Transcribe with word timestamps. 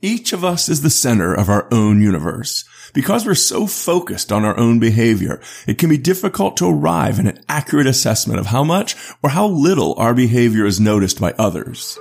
Each 0.00 0.32
of 0.32 0.44
us 0.44 0.68
is 0.68 0.82
the 0.82 0.90
center 0.90 1.34
of 1.34 1.48
our 1.48 1.66
own 1.72 2.00
universe. 2.00 2.64
Because 2.94 3.26
we're 3.26 3.34
so 3.34 3.66
focused 3.66 4.30
on 4.30 4.44
our 4.44 4.56
own 4.56 4.78
behavior, 4.78 5.40
it 5.66 5.76
can 5.76 5.88
be 5.88 5.98
difficult 5.98 6.56
to 6.58 6.68
arrive 6.68 7.18
at 7.18 7.26
an 7.26 7.44
accurate 7.48 7.88
assessment 7.88 8.38
of 8.38 8.46
how 8.46 8.62
much 8.62 8.94
or 9.24 9.30
how 9.30 9.48
little 9.48 9.94
our 9.98 10.14
behavior 10.14 10.64
is 10.66 10.78
noticed 10.78 11.20
by 11.20 11.32
others. 11.32 11.98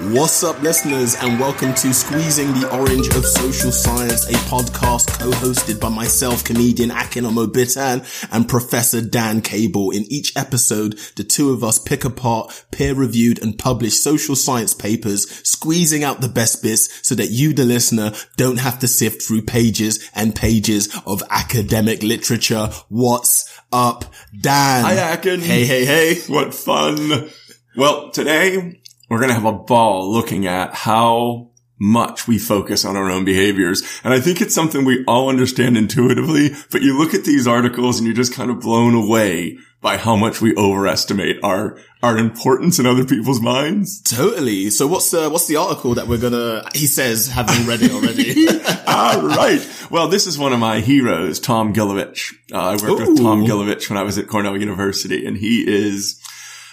What's 0.00 0.42
up, 0.42 0.62
listeners, 0.62 1.14
and 1.20 1.38
welcome 1.38 1.74
to 1.74 1.92
Squeezing 1.92 2.54
the 2.54 2.74
Orange 2.74 3.08
of 3.08 3.26
Social 3.26 3.70
Science, 3.70 4.26
a 4.30 4.32
podcast 4.48 5.20
co-hosted 5.20 5.78
by 5.78 5.90
myself, 5.90 6.42
comedian 6.42 6.90
Akin 6.90 7.24
Omobitan, 7.24 8.02
and 8.32 8.48
Professor 8.48 9.02
Dan 9.02 9.42
Cable. 9.42 9.90
In 9.90 10.04
each 10.10 10.34
episode, 10.38 10.98
the 11.16 11.22
two 11.22 11.50
of 11.50 11.62
us 11.62 11.78
pick 11.78 12.06
apart 12.06 12.64
peer-reviewed 12.70 13.42
and 13.42 13.58
published 13.58 14.02
social 14.02 14.34
science 14.34 14.72
papers, 14.72 15.28
squeezing 15.46 16.02
out 16.02 16.22
the 16.22 16.28
best 16.28 16.62
bits 16.62 17.06
so 17.06 17.14
that 17.16 17.30
you, 17.30 17.52
the 17.52 17.66
listener, 17.66 18.12
don't 18.38 18.58
have 18.58 18.78
to 18.78 18.88
sift 18.88 19.20
through 19.20 19.42
pages 19.42 20.10
and 20.14 20.34
pages 20.34 20.88
of 21.04 21.22
academic 21.28 22.02
literature. 22.02 22.70
What's 22.88 23.54
up, 23.70 24.06
Dan? 24.32 24.82
Hi, 24.82 24.94
Akin. 25.12 25.40
Hey, 25.40 25.66
hey, 25.66 25.84
hey. 25.84 26.14
What 26.22 26.54
fun. 26.54 27.28
Well, 27.76 28.10
today 28.10 28.79
we're 29.10 29.18
going 29.18 29.28
to 29.28 29.34
have 29.34 29.44
a 29.44 29.52
ball 29.52 30.10
looking 30.10 30.46
at 30.46 30.72
how 30.72 31.50
much 31.80 32.28
we 32.28 32.38
focus 32.38 32.84
on 32.84 32.94
our 32.94 33.10
own 33.10 33.24
behaviors. 33.24 33.82
And 34.04 34.12
I 34.12 34.20
think 34.20 34.40
it's 34.40 34.54
something 34.54 34.84
we 34.84 35.02
all 35.06 35.30
understand 35.30 35.78
intuitively, 35.78 36.50
but 36.70 36.82
you 36.82 36.96
look 36.98 37.14
at 37.14 37.24
these 37.24 37.48
articles 37.48 37.98
and 37.98 38.06
you're 38.06 38.14
just 38.14 38.34
kind 38.34 38.50
of 38.50 38.60
blown 38.60 38.94
away 38.94 39.56
by 39.80 39.96
how 39.96 40.14
much 40.14 40.42
we 40.42 40.54
overestimate 40.56 41.42
our, 41.42 41.78
our 42.02 42.18
importance 42.18 42.78
in 42.78 42.84
other 42.84 43.06
people's 43.06 43.40
minds. 43.40 44.02
Totally. 44.02 44.68
So 44.68 44.86
what's 44.86 45.10
the, 45.10 45.30
what's 45.30 45.46
the 45.46 45.56
article 45.56 45.94
that 45.94 46.06
we're 46.06 46.20
gonna, 46.20 46.68
he 46.74 46.86
says, 46.86 47.28
having 47.28 47.66
read 47.66 47.80
it 47.80 47.90
already. 47.90 48.46
All 48.86 49.22
right. 49.36 49.66
Well, 49.90 50.08
this 50.08 50.26
is 50.26 50.38
one 50.38 50.52
of 50.52 50.58
my 50.58 50.80
heroes, 50.80 51.40
Tom 51.40 51.72
Gilovich. 51.72 52.34
Uh, 52.52 52.58
I 52.58 52.72
worked 52.72 53.08
with 53.08 53.16
Tom 53.16 53.46
Gilovich 53.46 53.88
when 53.88 53.96
I 53.96 54.02
was 54.02 54.18
at 54.18 54.28
Cornell 54.28 54.58
University 54.58 55.24
and 55.24 55.36
he 55.36 55.64
is 55.66 56.22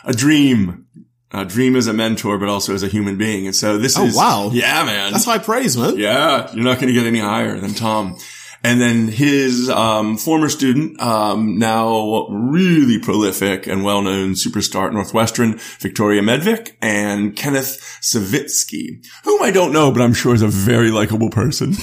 a 0.04 0.12
dream. 0.12 0.86
A 1.32 1.44
dream 1.44 1.76
as 1.76 1.88
a 1.88 1.94
mentor, 1.94 2.38
but 2.38 2.48
also 2.48 2.74
as 2.74 2.84
a 2.84 2.88
human 2.88 3.18
being. 3.18 3.48
And 3.48 3.56
so 3.56 3.78
this 3.78 3.94
is 3.94 4.00
Oh, 4.00 4.06
is, 4.06 4.16
wow. 4.16 4.50
yeah, 4.54 4.84
man. 4.86 5.12
That's 5.12 5.26
high 5.26 5.40
praise, 5.40 5.76
man. 5.76 5.98
Yeah, 5.98 6.50
you're 6.54 6.64
not 6.64 6.76
going 6.80 6.88
to 6.88 6.94
get 6.94 7.06
any 7.06 7.20
higher 7.20 7.60
than 7.60 7.74
Tom. 7.74 8.18
And 8.64 8.82
then 8.82 9.08
his 9.08 9.70
um, 9.70 10.18
former 10.18 10.50
student, 10.50 11.00
um, 11.02 11.58
now 11.60 12.28
really 12.30 13.00
prolific 13.00 13.68
and 13.68 13.84
well-known 13.84 14.34
superstar 14.34 14.88
at 14.88 14.94
Northwestern, 14.94 15.58
Victoria 15.80 16.22
Medvec, 16.22 16.72
and 16.82 17.36
Kenneth 17.36 18.00
Savitsky, 18.02 19.06
whom 19.24 19.42
I 19.44 19.52
don't 19.52 19.74
know, 19.74 19.92
but 19.92 20.02
I'm 20.02 20.14
sure 20.14 20.34
is 20.34 20.42
a 20.42 20.48
very 20.48 20.92
likable 20.92 21.30
person. 21.30 21.70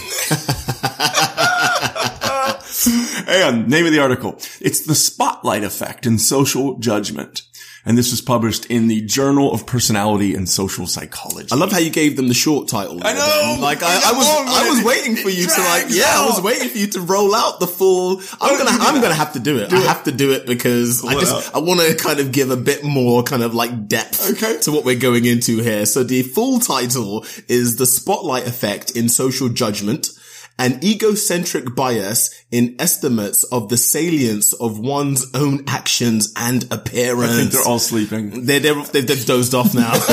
and 3.28 3.68
name 3.68 3.86
of 3.86 3.92
the 3.92 4.00
article. 4.00 4.32
It's 4.60 4.86
the 4.86 4.94
spotlight 4.94 5.64
effect 5.64 6.06
in 6.06 6.18
social 6.18 6.78
judgment. 6.78 7.42
And 7.86 7.98
this 7.98 8.10
was 8.12 8.22
published 8.22 8.64
in 8.66 8.88
the 8.88 9.02
Journal 9.02 9.52
of 9.52 9.66
Personality 9.66 10.34
and 10.34 10.48
Social 10.48 10.86
Psychology. 10.86 11.48
I 11.52 11.56
love 11.56 11.70
how 11.70 11.78
you 11.78 11.90
gave 11.90 12.16
them 12.16 12.28
the 12.28 12.34
short 12.34 12.66
title. 12.66 12.98
I 13.04 13.12
know! 13.12 13.58
Like 13.60 13.82
I 13.82 13.88
I, 13.88 14.12
was, 14.12 14.26
I 14.26 14.68
was 14.70 14.84
waiting 14.84 15.16
for 15.16 15.28
you 15.28 15.46
to 15.46 15.60
like, 15.60 15.86
yeah, 15.90 16.04
I 16.16 16.26
was 16.26 16.40
waiting 16.42 16.70
for 16.70 16.78
you 16.78 16.86
to 16.88 17.00
roll 17.02 17.34
out 17.34 17.60
the 17.60 17.66
full. 17.66 18.22
I'm 18.40 18.56
gonna, 18.56 18.70
I'm 18.70 18.94
that? 18.94 19.02
gonna 19.02 19.14
have 19.14 19.34
to 19.34 19.38
do 19.38 19.58
it. 19.58 19.70
I 19.72 19.82
it. 19.82 19.86
have 19.86 20.04
to 20.04 20.12
do 20.12 20.32
it 20.32 20.46
because 20.46 21.04
I 21.04 21.12
just, 21.14 21.54
out. 21.54 21.56
I 21.56 21.58
want 21.58 21.80
to 21.80 21.94
kind 21.94 22.20
of 22.20 22.32
give 22.32 22.50
a 22.50 22.56
bit 22.56 22.84
more 22.84 23.22
kind 23.22 23.42
of 23.42 23.54
like 23.54 23.86
depth 23.86 24.30
Okay. 24.32 24.58
to 24.60 24.72
what 24.72 24.86
we're 24.86 24.98
going 24.98 25.26
into 25.26 25.58
here. 25.58 25.84
So 25.84 26.04
the 26.04 26.22
full 26.22 26.60
title 26.60 27.26
is 27.48 27.76
the 27.76 27.86
spotlight 27.86 28.46
effect 28.46 28.92
in 28.92 29.10
social 29.10 29.50
judgment. 29.50 30.08
An 30.56 30.78
egocentric 30.84 31.74
bias 31.74 32.30
in 32.52 32.76
estimates 32.78 33.42
of 33.44 33.68
the 33.70 33.76
salience 33.76 34.52
of 34.52 34.78
one's 34.78 35.26
own 35.34 35.64
actions 35.66 36.32
and 36.36 36.62
appearance. 36.72 37.32
I 37.32 37.36
think 37.36 37.50
they're 37.50 37.66
all 37.66 37.80
sleeping. 37.80 38.46
They're, 38.46 38.60
they're, 38.60 38.82
they've, 38.84 39.06
they've 39.06 39.26
dozed 39.26 39.52
off 39.54 39.74
now. 39.74 39.92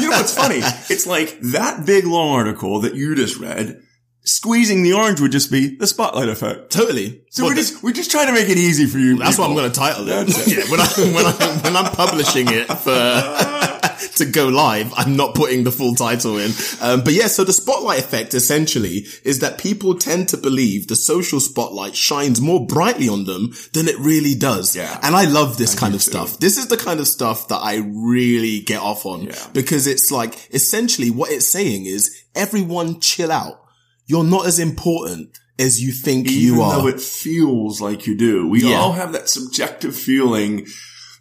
you 0.00 0.08
know 0.08 0.16
what's 0.16 0.34
funny? 0.34 0.60
It's 0.88 1.06
like 1.08 1.38
that 1.40 1.84
big 1.86 2.04
long 2.06 2.30
article 2.30 2.80
that 2.82 2.94
you 2.94 3.16
just 3.16 3.38
read. 3.38 3.82
Squeezing 4.22 4.82
the 4.84 4.92
orange 4.92 5.20
would 5.20 5.32
just 5.32 5.50
be 5.50 5.76
the 5.76 5.86
spotlight 5.86 6.28
effect. 6.28 6.70
totally. 6.70 7.22
So 7.30 7.42
Well, 7.42 7.50
we're 7.52 7.56
just 7.56 7.82
we're 7.82 7.92
just 7.92 8.10
trying 8.10 8.26
to 8.28 8.32
make 8.34 8.48
it 8.50 8.58
easy 8.58 8.86
for 8.86 8.98
you. 8.98 9.16
That's 9.16 9.38
what 9.38 9.48
I'm 9.48 9.56
going 9.56 9.72
to 9.72 9.76
title 9.76 10.06
it. 10.08 10.28
It. 10.28 10.46
Yeah, 10.56 10.70
when 10.70 10.78
I 10.80 10.86
when 10.86 11.26
I 11.26 11.60
when 11.64 11.74
I'm 11.76 11.90
publishing 11.92 12.46
it 12.48 12.66
for 12.66 12.90
to 14.16 14.24
go 14.26 14.48
live, 14.48 14.92
I'm 14.96 15.16
not 15.16 15.34
putting 15.34 15.64
the 15.64 15.72
full 15.72 15.94
title 15.94 16.38
in. 16.38 16.52
Um, 16.80 17.02
but 17.02 17.12
yeah, 17.12 17.26
so 17.28 17.44
the 17.44 17.52
spotlight 17.52 17.98
effect 18.00 18.34
essentially 18.34 19.06
is 19.24 19.38
that 19.40 19.58
people 19.58 19.94
tend 19.94 20.28
to 20.30 20.36
believe 20.36 20.88
the 20.88 20.96
social 20.96 21.40
spotlight 21.40 21.96
shines 21.96 22.40
more 22.40 22.66
brightly 22.66 23.08
on 23.08 23.24
them 23.24 23.52
than 23.72 23.88
it 23.88 23.98
really 23.98 24.34
does. 24.34 24.74
Yeah. 24.76 24.98
and 25.02 25.14
I 25.16 25.24
love 25.24 25.56
this 25.58 25.74
kind 25.78 25.94
of 25.94 26.02
too. 26.02 26.10
stuff. 26.10 26.38
This 26.38 26.56
is 26.58 26.68
the 26.68 26.76
kind 26.76 27.00
of 27.00 27.06
stuff 27.06 27.48
that 27.48 27.58
I 27.58 27.76
really 27.92 28.60
get 28.60 28.80
off 28.80 29.06
on 29.06 29.22
Yeah. 29.22 29.46
because 29.52 29.86
it's 29.86 30.10
like 30.10 30.48
essentially 30.52 31.10
what 31.10 31.30
it's 31.30 31.46
saying 31.48 31.86
is 31.86 32.10
everyone 32.34 33.00
chill 33.00 33.30
out. 33.32 33.60
You're 34.06 34.24
not 34.24 34.46
as 34.46 34.58
important 34.58 35.36
as 35.58 35.82
you 35.82 35.92
think 35.92 36.26
Even 36.26 36.42
you 36.56 36.62
are. 36.62 36.72
Even 36.72 36.84
though 36.84 36.88
it 36.96 37.00
feels 37.00 37.80
like 37.80 38.06
you 38.06 38.16
do, 38.16 38.48
we 38.48 38.62
Yeah. 38.62 38.76
all 38.80 38.92
have 38.92 39.12
that 39.12 39.28
subjective 39.28 39.94
feeling. 39.94 40.66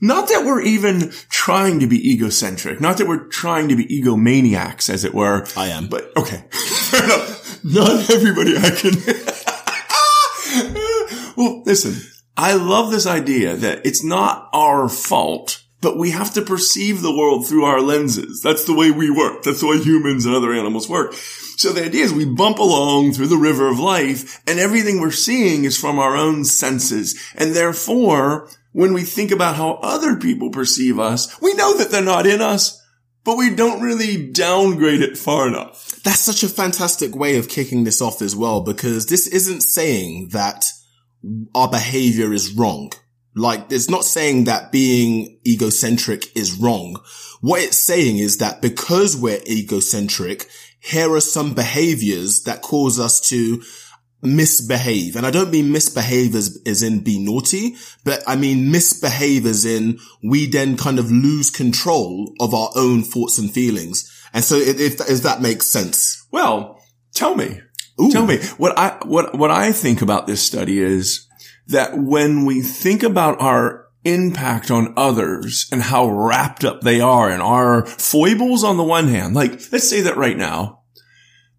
Not 0.01 0.29
that 0.29 0.45
we're 0.45 0.61
even 0.61 1.11
trying 1.29 1.79
to 1.81 1.87
be 1.87 2.11
egocentric, 2.11 2.79
not 2.79 2.97
that 2.97 3.07
we're 3.07 3.27
trying 3.27 3.67
to 3.67 3.75
be 3.75 3.85
egomaniacs, 3.85 4.89
as 4.89 5.03
it 5.03 5.13
were. 5.13 5.45
I 5.57 5.67
am. 5.67 5.87
But 5.87 6.15
okay, 6.15 6.45
fair 6.51 7.03
enough. 7.03 7.63
Not 7.63 8.09
everybody 8.09 8.55
I 8.57 8.69
can. 8.69 8.95
well, 11.35 11.63
listen, 11.65 11.95
I 12.37 12.53
love 12.53 12.91
this 12.91 13.05
idea 13.05 13.57
that 13.57 13.85
it's 13.85 14.01
not 14.01 14.49
our 14.53 14.87
fault, 14.87 15.61
but 15.81 15.97
we 15.97 16.11
have 16.11 16.33
to 16.35 16.41
perceive 16.41 17.01
the 17.01 17.15
world 17.15 17.45
through 17.45 17.65
our 17.65 17.81
lenses. 17.81 18.41
That's 18.41 18.63
the 18.63 18.73
way 18.73 18.91
we 18.91 19.09
work. 19.09 19.43
That's 19.43 19.59
the 19.59 19.67
way 19.67 19.79
humans 19.79 20.25
and 20.25 20.33
other 20.33 20.53
animals 20.53 20.87
work. 20.87 21.13
So 21.13 21.73
the 21.73 21.83
idea 21.83 22.05
is 22.05 22.13
we 22.13 22.23
bump 22.23 22.59
along 22.59 23.11
through 23.11 23.27
the 23.27 23.35
river 23.35 23.67
of 23.67 23.79
life 23.79 24.41
and 24.47 24.57
everything 24.59 25.01
we're 25.01 25.11
seeing 25.11 25.65
is 25.65 25.77
from 25.77 25.99
our 25.99 26.15
own 26.15 26.45
senses. 26.45 27.19
And 27.35 27.53
therefore, 27.53 28.49
when 28.71 28.93
we 28.93 29.03
think 29.03 29.31
about 29.31 29.55
how 29.55 29.79
other 29.81 30.15
people 30.15 30.49
perceive 30.51 30.99
us, 30.99 31.39
we 31.41 31.53
know 31.53 31.77
that 31.77 31.91
they're 31.91 32.01
not 32.01 32.27
in 32.27 32.41
us, 32.41 32.81
but 33.23 33.37
we 33.37 33.53
don't 33.53 33.81
really 33.81 34.31
downgrade 34.31 35.01
it 35.01 35.17
far 35.17 35.47
enough. 35.47 36.01
That's 36.03 36.19
such 36.19 36.43
a 36.43 36.49
fantastic 36.49 37.15
way 37.15 37.37
of 37.37 37.49
kicking 37.49 37.83
this 37.83 38.01
off 38.01 38.21
as 38.21 38.35
well, 38.35 38.61
because 38.61 39.07
this 39.07 39.27
isn't 39.27 39.61
saying 39.61 40.29
that 40.31 40.71
our 41.53 41.69
behavior 41.69 42.31
is 42.31 42.53
wrong. 42.53 42.91
Like, 43.35 43.71
it's 43.71 43.89
not 43.89 44.05
saying 44.05 44.45
that 44.45 44.71
being 44.71 45.39
egocentric 45.45 46.35
is 46.35 46.53
wrong. 46.53 46.99
What 47.41 47.61
it's 47.61 47.77
saying 47.77 48.17
is 48.17 48.37
that 48.37 48.61
because 48.61 49.15
we're 49.15 49.41
egocentric, 49.49 50.47
here 50.79 51.13
are 51.13 51.21
some 51.21 51.53
behaviors 51.53 52.43
that 52.43 52.61
cause 52.61 52.99
us 52.99 53.19
to 53.29 53.61
misbehave. 54.21 55.15
And 55.15 55.25
I 55.25 55.31
don't 55.31 55.51
mean 55.51 55.71
misbehave 55.71 56.35
as, 56.35 56.61
as 56.65 56.83
in 56.83 57.01
be 57.01 57.19
naughty, 57.19 57.75
but 58.03 58.23
I 58.27 58.35
mean 58.35 58.71
misbehave 58.71 59.45
as 59.45 59.65
in 59.65 59.99
we 60.23 60.45
then 60.45 60.77
kind 60.77 60.99
of 60.99 61.11
lose 61.11 61.49
control 61.49 62.33
of 62.39 62.53
our 62.53 62.69
own 62.75 63.03
thoughts 63.03 63.37
and 63.37 63.51
feelings. 63.51 64.11
And 64.33 64.43
so 64.43 64.55
if, 64.55 64.79
if, 64.79 65.09
if 65.09 65.21
that 65.23 65.41
makes 65.41 65.65
sense. 65.67 66.25
Well, 66.31 66.81
tell 67.13 67.35
me, 67.35 67.61
Ooh. 68.01 68.11
tell 68.11 68.25
me 68.25 68.37
what 68.57 68.77
I, 68.77 68.97
what, 69.05 69.35
what 69.37 69.51
I 69.51 69.71
think 69.71 70.01
about 70.01 70.27
this 70.27 70.41
study 70.41 70.79
is 70.79 71.27
that 71.67 71.97
when 71.97 72.45
we 72.45 72.61
think 72.61 73.03
about 73.03 73.41
our 73.41 73.87
impact 74.03 74.71
on 74.71 74.93
others 74.95 75.67
and 75.71 75.81
how 75.81 76.09
wrapped 76.09 76.63
up 76.63 76.81
they 76.81 77.01
are 77.01 77.29
in 77.29 77.41
our 77.41 77.85
foibles 77.85 78.63
on 78.63 78.77
the 78.77 78.83
one 78.83 79.07
hand, 79.07 79.35
like 79.35 79.51
let's 79.71 79.89
say 79.89 80.01
that 80.01 80.17
right 80.17 80.37
now 80.37 80.83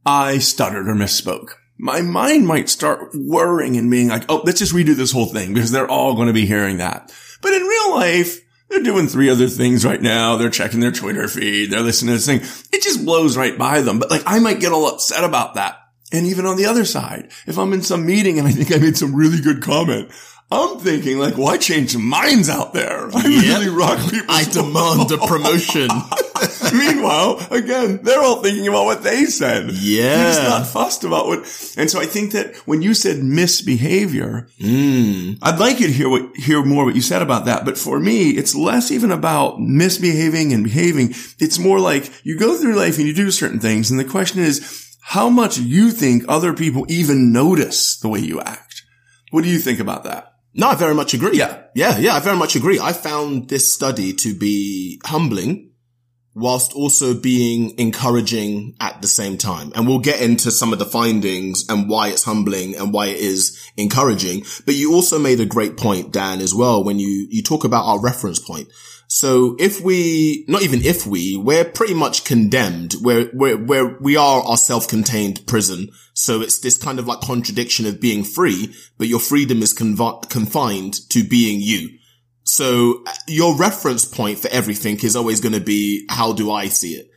I 0.05 0.39
stuttered 0.39 0.89
or 0.89 0.95
misspoke. 0.95 1.51
My 1.83 2.03
mind 2.03 2.47
might 2.47 2.69
start 2.69 3.11
worrying 3.15 3.77
and 3.77 3.91
being 3.91 4.09
like, 4.09 4.25
oh, 4.29 4.43
let's 4.45 4.59
just 4.59 4.75
redo 4.75 4.95
this 4.95 5.13
whole 5.13 5.27
thing 5.27 5.55
because 5.55 5.71
they're 5.71 5.91
all 5.91 6.15
going 6.15 6.27
to 6.29 6.33
be 6.35 6.47
hearing 6.47 6.77
that. 6.79 7.13
But 7.41 7.55
in 7.55 7.63
real 7.63 7.95
life, 7.95 8.39
they're 8.69 8.83
doing 8.83 9.09
three 9.09 9.31
other 9.31 9.49
things 9.49 9.85
right 9.85 10.01
now. 10.01 10.37
They're 10.37 10.51
checking 10.51 10.81
their 10.81 10.93
Twitter 10.93 11.27
feed. 11.27 11.71
They're 11.71 11.81
listening 11.81 12.09
to 12.11 12.13
this 12.23 12.27
thing. 12.27 12.41
It 12.73 12.83
just 12.83 13.05
blows 13.05 13.37
right 13.37 13.57
by 13.57 13.81
them. 13.81 13.99
But 13.99 14.11
like, 14.11 14.23
I 14.27 14.39
might 14.41 14.61
get 14.61 14.73
all 14.73 14.87
upset 14.89 15.25
about 15.25 15.55
that. 15.55 15.79
And 16.13 16.27
even 16.27 16.45
on 16.45 16.57
the 16.57 16.67
other 16.67 16.85
side, 16.85 17.31
if 17.47 17.59
I'm 17.59 17.73
in 17.73 17.83
some 17.83 18.05
meeting 18.05 18.39
and 18.39 18.47
I 18.47 18.51
think 18.53 18.73
I 18.73 18.79
made 18.79 18.97
some 18.97 19.15
really 19.15 19.41
good 19.41 19.63
comment, 19.63 20.11
I'm 20.51 20.79
thinking 20.81 21.19
like, 21.19 21.39
well, 21.39 21.49
I 21.49 21.57
changed 21.57 21.97
minds 21.99 22.49
out 22.49 22.75
there. 22.75 23.09
I 23.15 23.27
Yep. 23.27 23.45
really 23.45 23.69
rock 23.69 23.99
people. 24.11 24.27
I 24.29 24.45
demand 24.45 25.13
a 25.13 25.19
promotion. 25.19 25.89
Meanwhile, 26.73 27.47
again, 27.51 28.01
they're 28.03 28.23
all 28.23 28.43
thinking 28.43 28.67
about 28.69 28.85
what 28.85 29.03
they 29.03 29.27
said. 29.27 29.71
Yeah. 29.73 30.17
They're 30.17 30.27
just 30.27 30.43
not 30.43 30.67
fussed 30.67 31.05
about 31.05 31.27
what, 31.27 31.39
and 31.77 31.91
so 31.91 32.01
I 32.01 32.07
think 32.07 32.33
that 32.33 32.57
when 32.67 32.83
you 32.83 32.95
said 32.95 33.23
misbehavior, 33.23 34.49
Mm. 34.61 35.39
I'd 35.43 35.59
like 35.59 35.81
you 35.81 35.87
to 35.87 35.93
hear 35.93 36.09
what, 36.09 36.37
hear 36.37 36.65
more 36.65 36.85
what 36.85 36.95
you 36.95 37.03
said 37.03 37.23
about 37.23 37.47
that. 37.47 37.65
But 37.65 37.79
for 37.79 37.99
me, 37.99 38.31
it's 38.31 38.55
less 38.55 38.91
even 38.91 39.11
about 39.11 39.61
misbehaving 39.61 40.53
and 40.53 40.65
behaving. 40.65 41.15
It's 41.39 41.59
more 41.59 41.81
like 41.81 42.11
you 42.25 42.39
go 42.39 42.57
through 42.57 42.77
life 42.77 42.99
and 42.99 43.07
you 43.07 43.15
do 43.15 43.31
certain 43.31 43.61
things. 43.61 43.91
And 43.91 43.99
the 43.99 44.05
question 44.05 44.41
is, 44.41 44.97
how 45.03 45.29
much 45.29 45.59
you 45.59 45.91
think 45.91 46.25
other 46.29 46.53
people 46.53 46.87
even 46.89 47.33
notice 47.33 47.99
the 47.99 48.09
way 48.09 48.21
you 48.21 48.41
act? 48.41 48.83
What 49.31 49.45
do 49.45 49.51
you 49.51 49.59
think 49.59 49.81
about 49.81 50.05
that? 50.05 50.35
No, 50.55 50.69
I 50.69 50.75
very 50.75 50.95
much 50.95 51.15
agree. 51.15 51.39
Yeah. 51.39 51.63
Yeah, 51.75 51.99
yeah, 51.99 52.15
I 52.17 52.21
very 52.21 52.37
much 52.37 52.57
agree. 52.57 52.81
I 52.81 52.93
found 52.93 53.49
this 53.49 53.73
study 53.73 54.13
to 54.15 54.35
be 54.35 55.01
humbling 55.05 55.70
whilst 56.35 56.73
also 56.75 57.13
being 57.13 57.77
encouraging 57.79 58.75
at 58.81 59.03
the 59.03 59.09
same 59.09 59.37
time. 59.37 59.73
And 59.75 59.87
we'll 59.87 59.99
get 59.99 60.21
into 60.21 60.51
some 60.51 60.73
of 60.73 60.79
the 60.79 60.85
findings 60.85 61.69
and 61.69 61.89
why 61.89 62.09
it's 62.09 62.25
humbling 62.25 62.77
and 62.77 62.93
why 62.93 63.07
it 63.07 63.19
is 63.19 63.61
encouraging. 63.77 64.45
But 64.65 64.77
you 64.77 64.95
also 64.95 65.19
made 65.19 65.41
a 65.41 65.47
great 65.47 65.77
point, 65.77 66.13
Dan, 66.13 66.41
as 66.41 66.55
well, 66.55 66.85
when 66.85 66.99
you, 66.99 67.27
you 67.31 67.43
talk 67.43 67.65
about 67.65 67.85
our 67.85 68.01
reference 68.01 68.39
point. 68.39 68.69
So 69.09 69.57
if 69.59 69.81
we, 69.81 70.45
not 70.47 70.63
even 70.63 70.83
if 70.83 71.05
we, 71.05 71.37
we're 71.37 71.65
pretty 71.65 71.95
much 71.95 72.25
condemned. 72.25 72.95
We're, 73.01 73.29
we're, 73.33 73.57
we're, 73.57 73.99
we 73.99 74.17
are 74.17 74.41
our 74.43 74.57
self-contained 74.57 75.49
prison. 75.49 75.89
So 76.15 76.43
it's 76.43 76.61
this 76.61 76.79
kind 76.79 77.01
of 77.01 77.09
like 77.09 77.21
contradiction 77.21 77.87
of 77.87 78.01
being 78.01 78.23
free, 78.23 78.73
but 78.99 79.09
your 79.09 79.19
freedom 79.19 79.63
is 79.63 79.75
conv- 79.75 80.31
confined 80.31 81.09
to 81.11 81.25
being 81.25 81.61
you. 81.61 81.99
So 82.51 83.05
uh, 83.07 83.13
your 83.29 83.57
reference 83.57 84.05
point 84.05 84.41
for 84.41 84.49
everything 84.49 84.99
is 85.05 85.15
always 85.15 85.41
going 85.41 85.53
to 85.53 85.61
be, 85.61 86.05
how 86.11 86.33
do 86.33 86.51
I 86.51 86.67
see 86.67 86.95
it? 86.95 87.09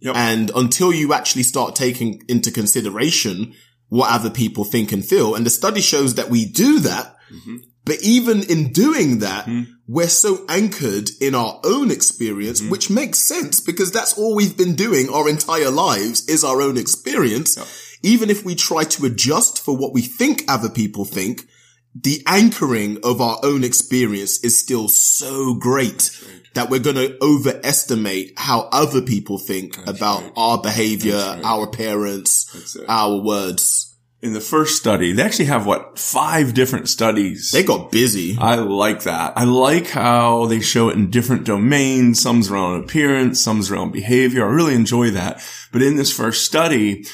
Yep. 0.00 0.16
And 0.16 0.50
until 0.56 0.92
you 0.92 1.12
actually 1.12 1.44
start 1.44 1.76
taking 1.76 2.22
into 2.28 2.50
consideration 2.50 3.54
what 3.88 4.10
other 4.10 4.30
people 4.30 4.64
think 4.64 4.90
and 4.90 5.04
feel, 5.04 5.36
and 5.36 5.46
the 5.46 5.50
study 5.50 5.80
shows 5.80 6.16
that 6.16 6.28
we 6.28 6.44
do 6.44 6.80
that, 6.80 7.14
mm-hmm. 7.32 7.58
but 7.84 8.02
even 8.02 8.42
in 8.42 8.72
doing 8.72 9.20
that, 9.20 9.44
mm-hmm. 9.46 9.70
we're 9.86 10.08
so 10.08 10.44
anchored 10.48 11.08
in 11.20 11.36
our 11.36 11.60
own 11.62 11.92
experience, 11.92 12.60
mm-hmm. 12.60 12.70
which 12.70 12.90
makes 12.90 13.20
sense 13.20 13.60
because 13.60 13.92
that's 13.92 14.18
all 14.18 14.34
we've 14.34 14.56
been 14.56 14.74
doing 14.74 15.08
our 15.08 15.28
entire 15.28 15.70
lives 15.70 16.28
is 16.28 16.42
our 16.42 16.60
own 16.60 16.76
experience. 16.76 17.56
Even 18.02 18.28
if 18.28 18.44
we 18.44 18.56
try 18.56 18.82
to 18.82 19.06
adjust 19.06 19.64
for 19.64 19.76
what 19.76 19.92
we 19.92 20.02
think 20.02 20.42
other 20.48 20.70
people 20.70 21.04
think, 21.04 21.46
the 21.94 22.22
anchoring 22.26 22.98
of 23.02 23.20
our 23.20 23.38
own 23.42 23.64
experience 23.64 24.42
is 24.44 24.58
still 24.58 24.88
so 24.88 25.54
great 25.54 26.10
that 26.54 26.70
we're 26.70 26.80
going 26.80 26.96
to 26.96 27.16
overestimate 27.22 28.32
how 28.36 28.68
other 28.72 29.02
people 29.02 29.38
think 29.38 29.76
about 29.88 30.22
right. 30.22 30.32
our 30.36 30.62
behavior, 30.62 31.14
right. 31.14 31.40
our 31.44 31.66
parents, 31.66 32.44
That's 32.52 32.76
our 32.88 33.20
words. 33.20 33.86
In 34.22 34.34
the 34.34 34.40
first 34.40 34.76
study, 34.76 35.12
they 35.12 35.22
actually 35.22 35.46
have 35.46 35.64
what, 35.64 35.98
five 35.98 36.52
different 36.52 36.90
studies. 36.90 37.52
They 37.52 37.62
got 37.62 37.90
busy. 37.90 38.36
I 38.38 38.56
like 38.56 39.04
that. 39.04 39.32
I 39.36 39.44
like 39.44 39.88
how 39.88 40.44
they 40.44 40.60
show 40.60 40.90
it 40.90 40.96
in 40.96 41.10
different 41.10 41.44
domains. 41.44 42.20
Some's 42.20 42.50
around 42.50 42.84
appearance, 42.84 43.40
some's 43.40 43.70
around 43.70 43.92
behavior. 43.92 44.46
I 44.46 44.52
really 44.52 44.74
enjoy 44.74 45.10
that. 45.12 45.42
But 45.72 45.80
in 45.80 45.96
this 45.96 46.14
first 46.14 46.44
study, 46.44 47.06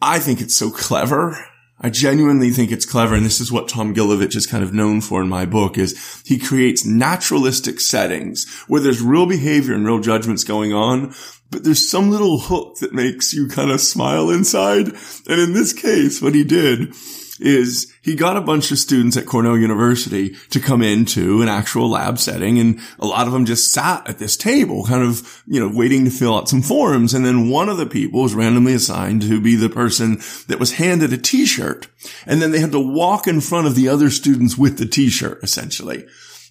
I 0.00 0.20
think 0.20 0.40
it's 0.40 0.54
so 0.54 0.70
clever. 0.70 1.36
I 1.82 1.90
genuinely 1.90 2.50
think 2.50 2.70
it's 2.70 2.86
clever. 2.86 3.14
And 3.14 3.26
this 3.26 3.40
is 3.40 3.50
what 3.50 3.68
Tom 3.68 3.94
Gilovich 3.94 4.36
is 4.36 4.46
kind 4.46 4.62
of 4.62 4.72
known 4.72 5.00
for 5.00 5.20
in 5.20 5.28
my 5.28 5.44
book 5.46 5.76
is 5.76 6.22
he 6.24 6.38
creates 6.38 6.86
naturalistic 6.86 7.80
settings 7.80 8.48
where 8.68 8.80
there's 8.80 9.02
real 9.02 9.26
behavior 9.26 9.74
and 9.74 9.84
real 9.84 10.00
judgments 10.00 10.44
going 10.44 10.72
on. 10.72 11.12
But 11.50 11.64
there's 11.64 11.90
some 11.90 12.10
little 12.10 12.38
hook 12.38 12.78
that 12.78 12.94
makes 12.94 13.32
you 13.32 13.48
kind 13.48 13.70
of 13.70 13.80
smile 13.80 14.30
inside. 14.30 14.88
And 15.28 15.40
in 15.40 15.52
this 15.52 15.72
case, 15.72 16.22
what 16.22 16.34
he 16.34 16.44
did 16.44 16.94
is 17.42 17.92
he 18.02 18.14
got 18.14 18.36
a 18.36 18.40
bunch 18.40 18.70
of 18.70 18.78
students 18.78 19.16
at 19.16 19.26
Cornell 19.26 19.56
University 19.56 20.34
to 20.50 20.60
come 20.60 20.82
into 20.82 21.42
an 21.42 21.48
actual 21.48 21.88
lab 21.88 22.18
setting 22.18 22.58
and 22.58 22.80
a 22.98 23.06
lot 23.06 23.26
of 23.26 23.32
them 23.32 23.44
just 23.44 23.72
sat 23.72 24.08
at 24.08 24.18
this 24.18 24.36
table 24.36 24.84
kind 24.84 25.02
of, 25.02 25.42
you 25.46 25.60
know, 25.60 25.70
waiting 25.74 26.04
to 26.04 26.10
fill 26.10 26.36
out 26.36 26.48
some 26.48 26.62
forms. 26.62 27.14
And 27.14 27.24
then 27.26 27.48
one 27.50 27.68
of 27.68 27.76
the 27.76 27.86
people 27.86 28.22
was 28.22 28.34
randomly 28.34 28.74
assigned 28.74 29.22
to 29.22 29.40
be 29.40 29.56
the 29.56 29.68
person 29.68 30.20
that 30.48 30.60
was 30.60 30.74
handed 30.74 31.12
a 31.12 31.18
t-shirt. 31.18 31.88
And 32.26 32.40
then 32.40 32.52
they 32.52 32.60
had 32.60 32.72
to 32.72 32.80
walk 32.80 33.26
in 33.26 33.40
front 33.40 33.66
of 33.66 33.74
the 33.74 33.88
other 33.88 34.10
students 34.10 34.56
with 34.56 34.78
the 34.78 34.86
t-shirt 34.86 35.42
essentially. 35.42 36.06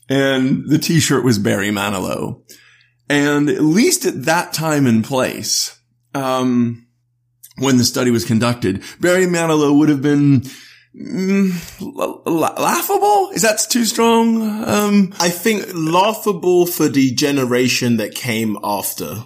And 0.10 0.70
the 0.70 0.78
t-shirt 0.78 1.24
was 1.24 1.40
Barry 1.40 1.70
Manilow. 1.70 2.42
And 3.10 3.50
at 3.50 3.62
least 3.62 4.06
at 4.06 4.24
that 4.24 4.54
time 4.54 4.86
and 4.86 5.04
place, 5.04 5.78
um, 6.14 6.88
when 7.58 7.78
the 7.78 7.84
study 7.84 8.12
was 8.12 8.26
conducted, 8.26 8.84
Barry 9.00 9.26
Manilow 9.26 9.78
would 9.78 9.90
have 9.90 10.02
been 10.02 10.44
mm, 10.96 11.52
la- 11.82 12.22
la- 12.26 12.62
laughable. 12.62 13.32
Is 13.34 13.42
that 13.44 13.66
too 13.70 13.86
strong? 13.86 14.42
Um, 14.66 15.14
I 15.20 15.30
think 15.30 15.66
laughable 15.74 16.66
for 16.66 16.88
the 16.90 17.12
generation 17.14 17.98
that 17.98 18.16
came 18.16 18.58
after. 18.64 19.26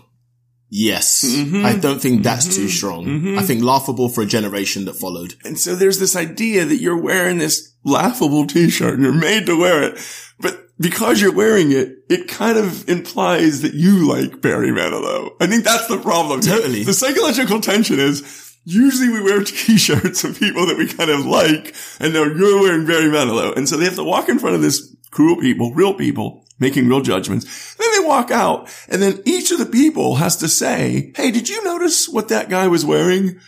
Yes. 0.69 1.23
Mhm. 1.23 1.63
I 1.63 1.75
don't 1.75 2.01
think 2.01 2.23
that's 2.23 2.53
too 2.55 2.67
strong. 2.67 3.05
Mhm. 3.05 3.37
I 3.39 3.43
think 3.43 3.63
laughable 3.63 4.09
for 4.09 4.21
a 4.23 4.25
generation 4.25 4.85
that 4.85 4.95
followed. 4.95 5.35
and 5.45 5.59
so 5.59 5.75
there's 5.75 5.99
this 5.99 6.15
idea 6.15 6.65
that 6.65 6.81
you're 6.81 7.01
wearing 7.01 7.37
this 7.37 7.71
laughable 7.85 8.45
t-shirt 8.47 8.95
and 8.95 9.03
you're 9.03 9.13
made 9.13 9.45
to 9.45 9.55
wear 9.55 9.83
it. 9.83 9.97
But 10.39 10.67
because 10.79 11.21
you're 11.21 11.31
wearing 11.31 11.71
it, 11.71 11.89
it 12.09 12.27
kind 12.27 12.57
of 12.57 12.89
implies 12.89 13.61
that 13.61 13.73
you 13.75 14.05
like 14.07 14.41
Barry 14.41 14.71
Manilow. 14.71 15.29
I 15.39 15.47
think 15.47 15.63
that's 15.63 15.87
the 15.87 15.99
problem. 15.99 16.41
Totally. 16.41 16.83
The 16.83 16.93
psychological 16.93 17.61
tension 17.61 17.99
is 17.99 18.21
usually 18.65 19.09
we 19.09 19.23
wear 19.23 19.43
t-shirts 19.43 20.23
of 20.23 20.37
people 20.37 20.65
that 20.65 20.77
we 20.77 20.87
kind 20.87 21.09
of 21.09 21.25
like 21.25 21.73
and 21.99 22.13
now 22.13 22.23
you're 22.23 22.61
wearing 22.61 22.85
Barry 22.85 23.05
Manilow. 23.05 23.55
And 23.55 23.69
so 23.69 23.77
they 23.77 23.85
have 23.85 23.95
to 23.95 24.03
walk 24.03 24.27
in 24.27 24.39
front 24.39 24.55
of 24.55 24.61
this 24.61 24.93
cruel 25.11 25.37
people, 25.37 25.73
real 25.73 25.93
people, 25.93 26.45
making 26.59 26.89
real 26.89 27.01
judgments. 27.01 27.75
Then 27.75 27.87
they 27.93 28.07
walk 28.07 28.31
out 28.31 28.69
and 28.89 29.01
then 29.01 29.21
each 29.25 29.51
of 29.51 29.59
the 29.59 29.65
people 29.65 30.15
has 30.15 30.35
to 30.37 30.49
say, 30.49 31.13
Hey, 31.15 31.31
did 31.31 31.47
you 31.47 31.63
notice 31.63 32.09
what 32.09 32.27
that 32.27 32.49
guy 32.49 32.67
was 32.67 32.85
wearing? 32.85 33.39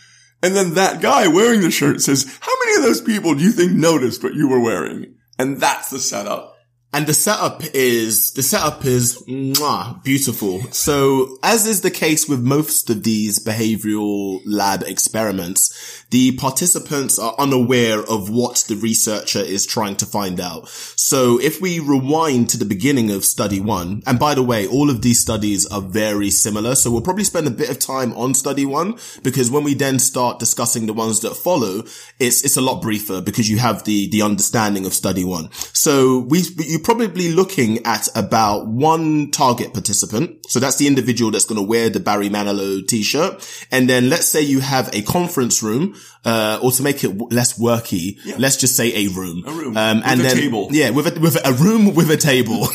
And 0.42 0.54
then 0.54 0.74
that 0.74 1.00
guy 1.00 1.26
wearing 1.26 1.62
the 1.62 1.70
shirt 1.70 2.00
says, 2.00 2.38
how 2.40 2.52
many 2.64 2.76
of 2.76 2.82
those 2.82 3.00
people 3.00 3.34
do 3.34 3.42
you 3.42 3.50
think 3.50 3.72
noticed 3.72 4.22
what 4.22 4.34
you 4.34 4.48
were 4.48 4.60
wearing? 4.60 5.16
And 5.38 5.60
that's 5.60 5.90
the 5.90 5.98
setup. 5.98 6.57
And 6.98 7.06
the 7.06 7.14
setup 7.14 7.62
is, 7.74 8.32
the 8.32 8.42
setup 8.42 8.84
is 8.84 9.22
mwah, 9.28 10.02
beautiful. 10.02 10.62
So 10.72 11.38
as 11.44 11.64
is 11.64 11.82
the 11.82 11.92
case 11.92 12.28
with 12.28 12.42
most 12.42 12.90
of 12.90 13.04
these 13.04 13.38
behavioral 13.38 14.40
lab 14.44 14.82
experiments, 14.82 16.04
the 16.10 16.36
participants 16.36 17.16
are 17.16 17.36
unaware 17.38 18.00
of 18.00 18.30
what 18.30 18.64
the 18.66 18.74
researcher 18.74 19.38
is 19.38 19.64
trying 19.64 19.94
to 19.96 20.06
find 20.06 20.40
out. 20.40 20.68
So 20.68 21.38
if 21.38 21.60
we 21.60 21.78
rewind 21.78 22.48
to 22.50 22.58
the 22.58 22.64
beginning 22.64 23.12
of 23.12 23.24
study 23.24 23.60
one, 23.60 24.02
and 24.04 24.18
by 24.18 24.34
the 24.34 24.42
way, 24.42 24.66
all 24.66 24.90
of 24.90 25.02
these 25.02 25.20
studies 25.20 25.66
are 25.66 25.82
very 25.82 26.30
similar. 26.30 26.74
So 26.74 26.90
we'll 26.90 27.02
probably 27.02 27.22
spend 27.22 27.46
a 27.46 27.52
bit 27.52 27.70
of 27.70 27.78
time 27.78 28.12
on 28.14 28.34
study 28.34 28.66
one 28.66 28.98
because 29.22 29.52
when 29.52 29.62
we 29.62 29.74
then 29.74 30.00
start 30.00 30.40
discussing 30.40 30.86
the 30.86 30.94
ones 30.94 31.20
that 31.20 31.36
follow, 31.36 31.84
it's, 32.18 32.44
it's 32.44 32.56
a 32.56 32.60
lot 32.60 32.82
briefer 32.82 33.20
because 33.20 33.48
you 33.48 33.58
have 33.58 33.84
the, 33.84 34.08
the 34.08 34.22
understanding 34.22 34.84
of 34.84 34.94
study 34.94 35.22
one. 35.22 35.52
So 35.52 36.20
we, 36.20 36.42
you're 36.56 36.87
probably 36.88 37.30
looking 37.30 37.84
at 37.84 38.08
about 38.16 38.66
one 38.66 39.30
target 39.30 39.74
participant. 39.74 40.38
So 40.48 40.58
that's 40.58 40.76
the 40.76 40.86
individual 40.86 41.30
that's 41.30 41.44
going 41.44 41.60
to 41.60 41.66
wear 41.66 41.90
the 41.90 42.00
Barry 42.00 42.30
Manilow 42.30 42.86
t-shirt. 42.86 43.46
And 43.70 43.90
then 43.90 44.08
let's 44.08 44.26
say 44.26 44.40
you 44.40 44.60
have 44.60 44.88
a 44.94 45.02
conference 45.02 45.62
room, 45.62 45.94
uh, 46.24 46.58
or 46.62 46.72
to 46.72 46.82
make 46.82 47.04
it 47.04 47.08
w- 47.08 47.28
less 47.30 47.58
worky, 47.58 48.16
let's 48.38 48.56
just 48.56 48.74
say 48.74 49.04
a 49.04 49.08
room. 49.08 49.44
A 49.46 49.50
room. 49.50 49.76
Um, 49.76 49.98
With 49.98 50.06
and 50.06 50.20
a 50.20 50.22
then, 50.22 50.36
table. 50.36 50.68
yeah, 50.70 50.88
with 50.88 51.14
a, 51.14 51.20
with 51.20 51.36
a 51.46 51.52
room 51.52 51.94
with 51.94 52.10
a 52.10 52.16
table. 52.16 52.62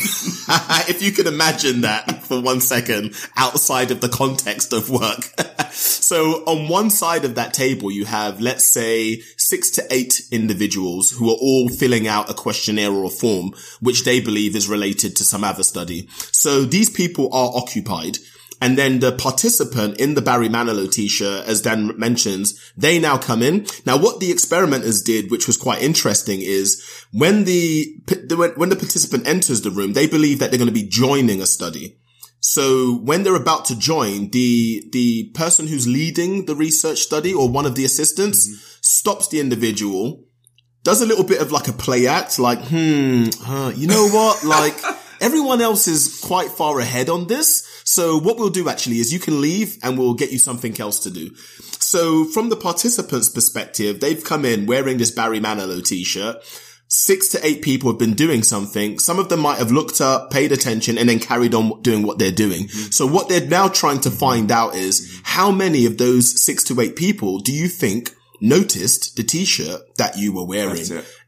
if 0.88 1.02
you 1.02 1.10
can 1.10 1.26
imagine 1.26 1.80
that 1.80 2.22
for 2.22 2.40
one 2.40 2.60
second 2.60 3.14
outside 3.36 3.90
of 3.90 4.00
the 4.00 4.08
context 4.08 4.72
of 4.72 4.90
work. 4.90 5.24
so 5.72 6.44
on 6.46 6.68
one 6.68 6.88
side 6.88 7.24
of 7.24 7.34
that 7.34 7.52
table, 7.52 7.90
you 7.90 8.04
have, 8.04 8.40
let's 8.40 8.64
say 8.64 9.22
six 9.44 9.70
to 9.70 9.86
eight 9.90 10.22
individuals 10.30 11.10
who 11.10 11.28
are 11.28 11.36
all 11.40 11.68
filling 11.68 12.08
out 12.08 12.30
a 12.30 12.34
questionnaire 12.34 12.90
or 12.90 13.04
a 13.04 13.10
form, 13.10 13.52
which 13.80 14.04
they 14.04 14.18
believe 14.18 14.56
is 14.56 14.68
related 14.68 15.14
to 15.16 15.24
some 15.24 15.44
other 15.44 15.62
study. 15.62 16.08
So 16.32 16.62
these 16.64 16.88
people 16.88 17.26
are 17.32 17.52
occupied. 17.54 18.18
And 18.60 18.78
then 18.78 19.00
the 19.00 19.12
participant 19.12 20.00
in 20.00 20.14
the 20.14 20.22
Barry 20.22 20.48
Manilow 20.48 20.90
t-shirt, 20.90 21.46
as 21.46 21.60
Dan 21.60 21.98
mentions, 21.98 22.58
they 22.76 22.98
now 22.98 23.18
come 23.18 23.42
in. 23.42 23.66
Now, 23.84 23.98
what 23.98 24.20
the 24.20 24.30
experimenters 24.30 25.02
did, 25.02 25.30
which 25.30 25.46
was 25.46 25.58
quite 25.58 25.82
interesting, 25.82 26.40
is 26.40 26.82
when 27.12 27.44
the 27.44 27.94
when 28.56 28.70
the 28.70 28.76
participant 28.76 29.28
enters 29.28 29.60
the 29.60 29.70
room, 29.70 29.92
they 29.92 30.06
believe 30.06 30.38
that 30.38 30.50
they're 30.50 30.58
going 30.58 30.74
to 30.74 30.80
be 30.82 30.88
joining 30.88 31.42
a 31.42 31.46
study. 31.46 31.98
So 32.40 32.98
when 32.98 33.22
they're 33.22 33.34
about 33.34 33.64
to 33.66 33.78
join, 33.78 34.30
the 34.30 34.88
the 34.92 35.30
person 35.34 35.66
who's 35.66 35.86
leading 35.86 36.44
the 36.46 36.54
research 36.54 37.00
study 37.00 37.34
or 37.34 37.48
one 37.48 37.66
of 37.66 37.74
the 37.74 37.84
assistants 37.84 38.46
mm-hmm. 38.46 38.73
Stops 38.84 39.28
the 39.28 39.40
individual, 39.40 40.24
does 40.82 41.00
a 41.00 41.06
little 41.06 41.24
bit 41.24 41.40
of 41.40 41.50
like 41.50 41.68
a 41.68 41.72
play 41.72 42.06
act, 42.06 42.38
like, 42.38 42.60
hmm, 42.60 43.24
huh, 43.40 43.72
you 43.74 43.88
know 43.88 44.08
what, 44.08 44.44
like. 44.44 44.74
Everyone 45.20 45.62
else 45.62 45.88
is 45.88 46.20
quite 46.22 46.50
far 46.50 46.80
ahead 46.80 47.08
on 47.08 47.28
this. 47.28 47.66
So 47.84 48.18
what 48.18 48.36
we'll 48.36 48.50
do 48.50 48.68
actually 48.68 48.98
is 48.98 49.10
you 49.12 49.20
can 49.20 49.40
leave 49.40 49.78
and 49.82 49.96
we'll 49.96 50.12
get 50.14 50.32
you 50.32 50.38
something 50.38 50.78
else 50.78 50.98
to 50.98 51.10
do. 51.10 51.30
So 51.78 52.24
from 52.26 52.50
the 52.50 52.56
participants 52.56 53.30
perspective, 53.30 54.00
they've 54.00 54.22
come 54.22 54.44
in 54.44 54.66
wearing 54.66 54.98
this 54.98 55.12
Barry 55.12 55.40
Manilow 55.40 55.82
t-shirt. 55.82 56.42
Six 56.88 57.28
to 57.28 57.46
eight 57.46 57.62
people 57.62 57.90
have 57.90 57.98
been 57.98 58.14
doing 58.14 58.42
something. 58.42 58.98
Some 58.98 59.18
of 59.18 59.30
them 59.30 59.40
might 59.40 59.58
have 59.58 59.70
looked 59.70 60.00
up, 60.00 60.30
paid 60.30 60.52
attention, 60.52 60.98
and 60.98 61.08
then 61.08 61.20
carried 61.20 61.54
on 61.54 61.80
doing 61.80 62.02
what 62.02 62.18
they're 62.18 62.32
doing. 62.32 62.64
Mm-hmm. 62.64 62.90
So 62.90 63.06
what 63.06 63.30
they're 63.30 63.46
now 63.46 63.68
trying 63.68 64.00
to 64.00 64.10
find 64.10 64.50
out 64.50 64.74
is 64.74 65.22
how 65.22 65.50
many 65.50 65.86
of 65.86 65.96
those 65.96 66.44
six 66.44 66.64
to 66.64 66.78
eight 66.80 66.96
people 66.96 67.38
do 67.38 67.52
you 67.52 67.68
think 67.68 68.10
noticed 68.44 69.16
the 69.16 69.24
t-shirt 69.24 69.96
that 69.96 70.16
you 70.18 70.32
were 70.34 70.44
wearing? 70.46 70.84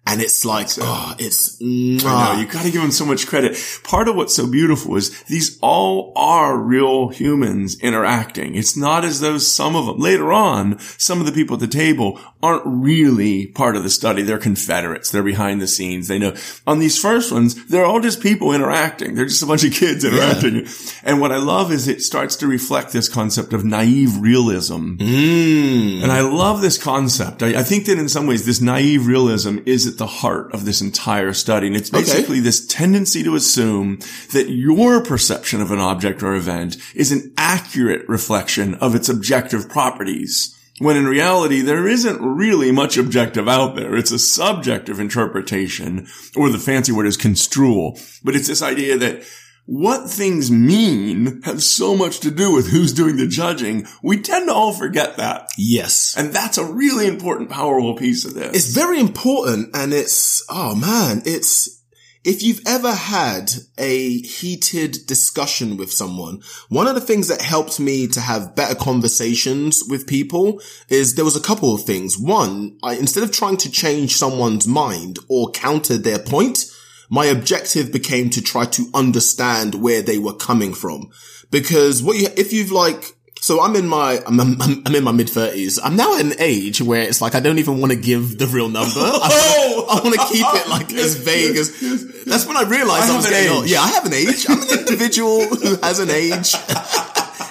And 0.08 0.22
it's 0.22 0.44
like, 0.44 0.68
oh, 0.80 1.14
it's, 1.18 1.60
I 1.60 1.64
know, 1.64 2.40
you 2.40 2.46
gotta 2.46 2.70
give 2.70 2.80
them 2.80 2.92
so 2.92 3.04
much 3.04 3.26
credit. 3.26 3.58
Part 3.82 4.06
of 4.06 4.14
what's 4.14 4.36
so 4.36 4.46
beautiful 4.46 4.94
is 4.96 5.20
these 5.24 5.58
all 5.60 6.12
are 6.14 6.56
real 6.56 7.08
humans 7.08 7.80
interacting. 7.80 8.54
It's 8.54 8.76
not 8.76 9.04
as 9.04 9.18
though 9.20 9.38
some 9.38 9.74
of 9.74 9.86
them, 9.86 9.98
later 9.98 10.32
on, 10.32 10.78
some 10.78 11.18
of 11.18 11.26
the 11.26 11.32
people 11.32 11.54
at 11.54 11.60
the 11.60 11.66
table 11.66 12.20
aren't 12.40 12.62
really 12.64 13.48
part 13.48 13.74
of 13.74 13.82
the 13.82 13.90
study. 13.90 14.22
They're 14.22 14.38
Confederates. 14.38 15.10
They're 15.10 15.24
behind 15.24 15.60
the 15.60 15.66
scenes. 15.66 16.06
They 16.06 16.20
know. 16.20 16.36
On 16.68 16.78
these 16.78 16.96
first 17.00 17.32
ones, 17.32 17.66
they're 17.66 17.84
all 17.84 18.00
just 18.00 18.20
people 18.20 18.52
interacting. 18.52 19.14
They're 19.14 19.26
just 19.26 19.42
a 19.42 19.46
bunch 19.46 19.64
of 19.64 19.72
kids 19.72 20.04
interacting. 20.04 20.66
Yeah. 20.66 20.72
And 21.02 21.20
what 21.20 21.32
I 21.32 21.38
love 21.38 21.72
is 21.72 21.88
it 21.88 22.00
starts 22.00 22.36
to 22.36 22.46
reflect 22.46 22.92
this 22.92 23.08
concept 23.08 23.52
of 23.52 23.64
naive 23.64 24.20
realism. 24.20 24.98
Mm. 24.98 26.02
And 26.02 26.12
I 26.12 26.20
love 26.20 26.60
this 26.60 26.78
concept. 26.78 27.42
I, 27.42 27.58
I 27.58 27.62
think 27.64 27.86
that 27.86 27.98
in 27.98 28.08
some 28.08 28.28
ways, 28.28 28.46
this 28.46 28.60
naive 28.60 29.08
realism 29.08 29.58
is 29.66 29.95
at 29.96 29.98
the 29.98 30.06
heart 30.06 30.52
of 30.52 30.64
this 30.64 30.82
entire 30.82 31.32
study. 31.32 31.66
And 31.66 31.76
it's 31.76 31.90
basically 31.90 32.36
okay. 32.36 32.40
this 32.40 32.66
tendency 32.66 33.22
to 33.22 33.34
assume 33.34 33.98
that 34.32 34.50
your 34.50 35.02
perception 35.02 35.62
of 35.62 35.70
an 35.70 35.78
object 35.78 36.22
or 36.22 36.34
event 36.34 36.76
is 36.94 37.12
an 37.12 37.32
accurate 37.38 38.06
reflection 38.08 38.74
of 38.74 38.94
its 38.94 39.08
objective 39.08 39.68
properties. 39.68 40.52
When 40.78 40.98
in 40.98 41.06
reality, 41.06 41.62
there 41.62 41.88
isn't 41.88 42.20
really 42.20 42.70
much 42.70 42.98
objective 42.98 43.48
out 43.48 43.76
there. 43.76 43.96
It's 43.96 44.12
a 44.12 44.18
subjective 44.18 45.00
interpretation, 45.00 46.06
or 46.36 46.50
the 46.50 46.58
fancy 46.58 46.92
word 46.92 47.06
is 47.06 47.16
construal. 47.16 47.98
But 48.22 48.36
it's 48.36 48.48
this 48.48 48.60
idea 48.60 48.98
that 48.98 49.22
what 49.66 50.08
things 50.08 50.50
mean 50.50 51.42
has 51.42 51.66
so 51.66 51.96
much 51.96 52.20
to 52.20 52.30
do 52.30 52.52
with 52.52 52.68
who's 52.68 52.92
doing 52.92 53.16
the 53.16 53.26
judging. 53.26 53.86
We 54.02 54.22
tend 54.22 54.48
to 54.48 54.54
all 54.54 54.72
forget 54.72 55.16
that. 55.16 55.50
Yes. 55.58 56.14
And 56.16 56.32
that's 56.32 56.56
a 56.56 56.64
really 56.64 57.06
important, 57.06 57.50
powerful 57.50 57.96
piece 57.96 58.24
of 58.24 58.34
this. 58.34 58.54
It's 58.54 58.74
very 58.74 59.00
important. 59.00 59.74
And 59.74 59.92
it's, 59.92 60.44
oh 60.48 60.76
man, 60.76 61.22
it's, 61.26 61.82
if 62.24 62.42
you've 62.42 62.62
ever 62.66 62.92
had 62.92 63.52
a 63.76 64.18
heated 64.18 64.98
discussion 65.06 65.76
with 65.76 65.92
someone, 65.92 66.42
one 66.68 66.86
of 66.86 66.94
the 66.94 67.00
things 67.00 67.26
that 67.28 67.40
helped 67.40 67.80
me 67.80 68.06
to 68.08 68.20
have 68.20 68.54
better 68.54 68.74
conversations 68.76 69.82
with 69.88 70.06
people 70.06 70.60
is 70.88 71.14
there 71.14 71.24
was 71.24 71.36
a 71.36 71.40
couple 71.40 71.74
of 71.74 71.82
things. 71.82 72.16
One, 72.18 72.78
I, 72.84 72.94
instead 72.94 73.24
of 73.24 73.32
trying 73.32 73.56
to 73.58 73.70
change 73.70 74.16
someone's 74.16 74.66
mind 74.66 75.18
or 75.28 75.50
counter 75.50 75.98
their 75.98 76.20
point, 76.20 76.66
my 77.08 77.26
objective 77.26 77.92
became 77.92 78.30
to 78.30 78.42
try 78.42 78.64
to 78.66 78.86
understand 78.94 79.74
where 79.74 80.02
they 80.02 80.18
were 80.18 80.34
coming 80.34 80.74
from. 80.74 81.10
Because 81.50 82.02
what 82.02 82.16
you, 82.16 82.28
if 82.36 82.52
you've 82.52 82.72
like, 82.72 83.16
so 83.40 83.60
I'm 83.62 83.76
in 83.76 83.86
my, 83.86 84.20
I'm, 84.26 84.40
I'm, 84.40 84.82
I'm 84.86 84.94
in 84.94 85.04
my 85.04 85.12
mid 85.12 85.30
thirties. 85.30 85.78
I'm 85.82 85.94
now 85.94 86.16
at 86.16 86.24
an 86.24 86.32
age 86.38 86.82
where 86.82 87.02
it's 87.02 87.20
like, 87.20 87.34
I 87.34 87.40
don't 87.40 87.58
even 87.58 87.80
want 87.80 87.92
to 87.92 87.98
give 87.98 88.38
the 88.38 88.46
real 88.46 88.68
number. 88.68 88.90
I, 88.96 89.84
I 89.88 90.00
want 90.02 90.14
to 90.14 90.26
keep 90.26 90.46
it 90.46 90.68
like 90.68 90.92
as 90.92 91.14
vague 91.16 91.56
as, 91.56 92.24
that's 92.24 92.46
when 92.46 92.56
I 92.56 92.62
realized 92.62 93.08
I, 93.08 93.12
I 93.12 93.16
was 93.16 93.28
getting 93.28 93.52
old. 93.52 93.70
Yeah, 93.70 93.82
I 93.82 93.88
have 93.88 94.06
an 94.06 94.14
age. 94.14 94.46
I'm 94.48 94.60
an 94.62 94.78
individual 94.80 95.46
who 95.46 95.76
has 95.76 96.00
an 96.00 96.10
age. 96.10 96.54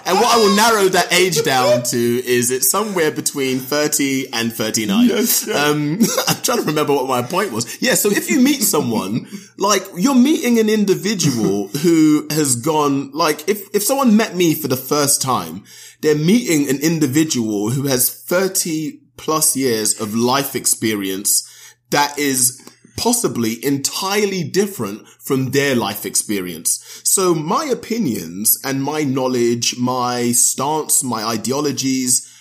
And 0.06 0.18
what 0.18 0.28
I 0.28 0.38
will 0.38 0.56
narrow 0.56 0.90
that 0.90 1.12
age 1.12 1.42
down 1.44 1.82
to 1.84 1.98
is 1.98 2.52
it's 2.52 2.70
somewhere 2.70 3.12
between 3.12 3.60
30 3.60 4.32
and 4.32 4.54
39. 4.54 5.08
Yes, 5.08 5.48
um, 5.50 6.00
I'm 6.28 6.42
trying 6.44 6.60
to 6.60 6.64
remember 6.64 6.94
what 6.94 7.08
my 7.08 7.24
point 7.24 7.52
was. 7.52 7.82
Yeah. 7.82 7.96
So 7.96 8.12
if 8.12 8.30
you 8.30 8.40
meet 8.40 8.62
someone, 8.62 9.28
like 9.58 9.82
you're 9.98 10.16
meeting 10.16 10.60
an 10.60 10.70
individual 10.70 11.68
who 11.84 12.28
has 12.30 12.56
gone, 12.56 13.12
like 13.12 13.50
if, 13.50 13.76
if 13.76 13.84
someone 13.84 14.16
met 14.16 14.36
me 14.36 14.54
for 14.54 14.68
the 14.68 14.78
first 14.78 15.22
time, 15.22 15.64
they're 16.02 16.16
meeting 16.16 16.70
an 16.70 16.82
individual 16.82 17.72
who 17.72 17.88
has 17.88 18.10
30 18.10 19.00
plus 19.18 19.56
years 19.56 20.00
of 20.00 20.14
life 20.14 20.56
experience 20.56 21.50
that 21.90 22.18
is 22.18 22.62
possibly 22.98 23.64
entirely 23.66 24.44
different 24.44 25.08
from 25.08 25.52
their 25.52 25.76
life 25.76 26.06
experience. 26.06 27.02
So 27.04 27.36
my 27.36 27.66
opinions 27.66 28.60
and 28.64 28.84
my 28.84 29.04
knowledge, 29.04 29.78
my 29.78 30.32
stance, 30.32 31.04
my 31.04 31.24
ideologies, 31.24 32.32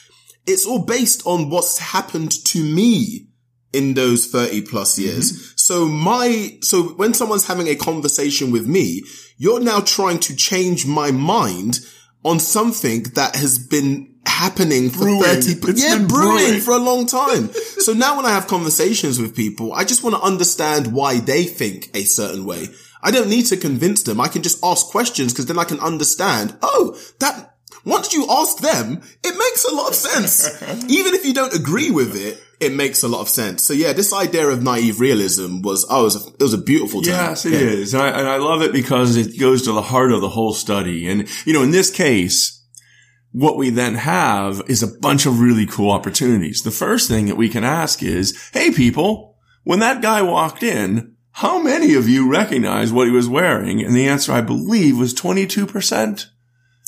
it's 0.46 0.66
all 0.66 0.84
based 0.84 1.26
on 1.26 1.50
what's 1.50 1.78
happened 1.78 2.32
to 2.46 2.62
me 2.62 3.28
in 3.72 3.94
those 3.94 4.26
30 4.26 4.62
plus 4.62 4.98
years. 4.98 5.32
Mm-hmm. 5.32 5.52
So 5.56 5.86
my, 5.86 6.58
so 6.60 6.82
when 6.82 7.14
someone's 7.14 7.46
having 7.46 7.68
a 7.68 7.74
conversation 7.74 8.50
with 8.50 8.66
me, 8.66 9.02
you're 9.36 9.60
now 9.60 9.80
trying 9.80 10.20
to 10.20 10.36
change 10.36 10.86
my 10.86 11.10
mind 11.10 11.80
on 12.24 12.38
something 12.38 13.02
that 13.14 13.34
has 13.36 13.58
been 13.58 14.13
happening 14.34 14.90
for 14.90 15.00
brewing. 15.00 15.22
30 15.22 15.70
it's 15.70 15.82
yeah 15.82 15.96
brewing, 15.96 16.08
brewing 16.08 16.60
for 16.60 16.72
a 16.72 16.78
long 16.78 17.06
time 17.06 17.50
so 17.52 17.92
now 17.92 18.16
when 18.16 18.26
i 18.26 18.30
have 18.30 18.46
conversations 18.46 19.20
with 19.20 19.34
people 19.36 19.72
i 19.72 19.84
just 19.84 20.02
want 20.02 20.14
to 20.16 20.22
understand 20.22 20.92
why 20.92 21.20
they 21.20 21.44
think 21.44 21.88
a 21.94 22.04
certain 22.04 22.44
way 22.44 22.66
i 23.02 23.10
don't 23.10 23.28
need 23.28 23.46
to 23.46 23.56
convince 23.56 24.02
them 24.02 24.20
i 24.20 24.28
can 24.28 24.42
just 24.42 24.58
ask 24.64 24.86
questions 24.86 25.32
because 25.32 25.46
then 25.46 25.58
i 25.58 25.64
can 25.64 25.78
understand 25.80 26.56
oh 26.62 26.98
that 27.20 27.54
once 27.84 28.14
you 28.14 28.26
ask 28.30 28.58
them, 28.58 29.02
it 29.22 29.36
makes 29.36 29.64
a 29.64 29.74
lot 29.74 29.88
of 29.88 29.94
sense. 29.94 30.48
Even 30.88 31.14
if 31.14 31.26
you 31.26 31.34
don't 31.34 31.54
agree 31.54 31.90
with 31.90 32.16
it, 32.16 32.42
it 32.60 32.72
makes 32.72 33.02
a 33.02 33.08
lot 33.08 33.20
of 33.20 33.28
sense. 33.28 33.62
So 33.62 33.74
yeah, 33.74 33.92
this 33.92 34.12
idea 34.12 34.46
of 34.48 34.62
naive 34.62 35.00
realism 35.00 35.60
was, 35.60 35.86
oh, 35.90 36.00
it 36.00 36.04
was 36.04 36.16
a, 36.16 36.28
it 36.34 36.42
was 36.42 36.54
a 36.54 36.58
beautiful 36.58 37.02
time. 37.02 37.12
Yes, 37.12 37.44
it 37.44 37.52
yeah. 37.52 37.58
is, 37.58 37.94
And 37.94 38.02
I, 38.02 38.08
and 38.08 38.28
I 38.28 38.36
love 38.38 38.62
it 38.62 38.72
because 38.72 39.16
it 39.16 39.38
goes 39.38 39.62
to 39.62 39.72
the 39.72 39.82
heart 39.82 40.12
of 40.12 40.20
the 40.22 40.28
whole 40.28 40.54
study. 40.54 41.08
And, 41.08 41.28
you 41.44 41.52
know, 41.52 41.62
in 41.62 41.72
this 41.72 41.90
case, 41.90 42.53
what 43.34 43.56
we 43.56 43.68
then 43.68 43.96
have 43.96 44.62
is 44.68 44.80
a 44.84 44.98
bunch 45.00 45.26
of 45.26 45.40
really 45.40 45.66
cool 45.66 45.90
opportunities. 45.90 46.62
The 46.62 46.70
first 46.70 47.08
thing 47.08 47.26
that 47.26 47.36
we 47.36 47.48
can 47.48 47.64
ask 47.64 48.00
is, 48.00 48.50
Hey 48.52 48.70
people, 48.70 49.36
when 49.64 49.80
that 49.80 50.00
guy 50.00 50.22
walked 50.22 50.62
in, 50.62 51.16
how 51.32 51.60
many 51.60 51.94
of 51.94 52.08
you 52.08 52.30
recognize 52.30 52.92
what 52.92 53.08
he 53.08 53.12
was 53.12 53.28
wearing? 53.28 53.84
And 53.84 53.96
the 53.96 54.06
answer, 54.06 54.30
I 54.30 54.40
believe, 54.40 54.96
was 54.96 55.12
22%. 55.12 56.26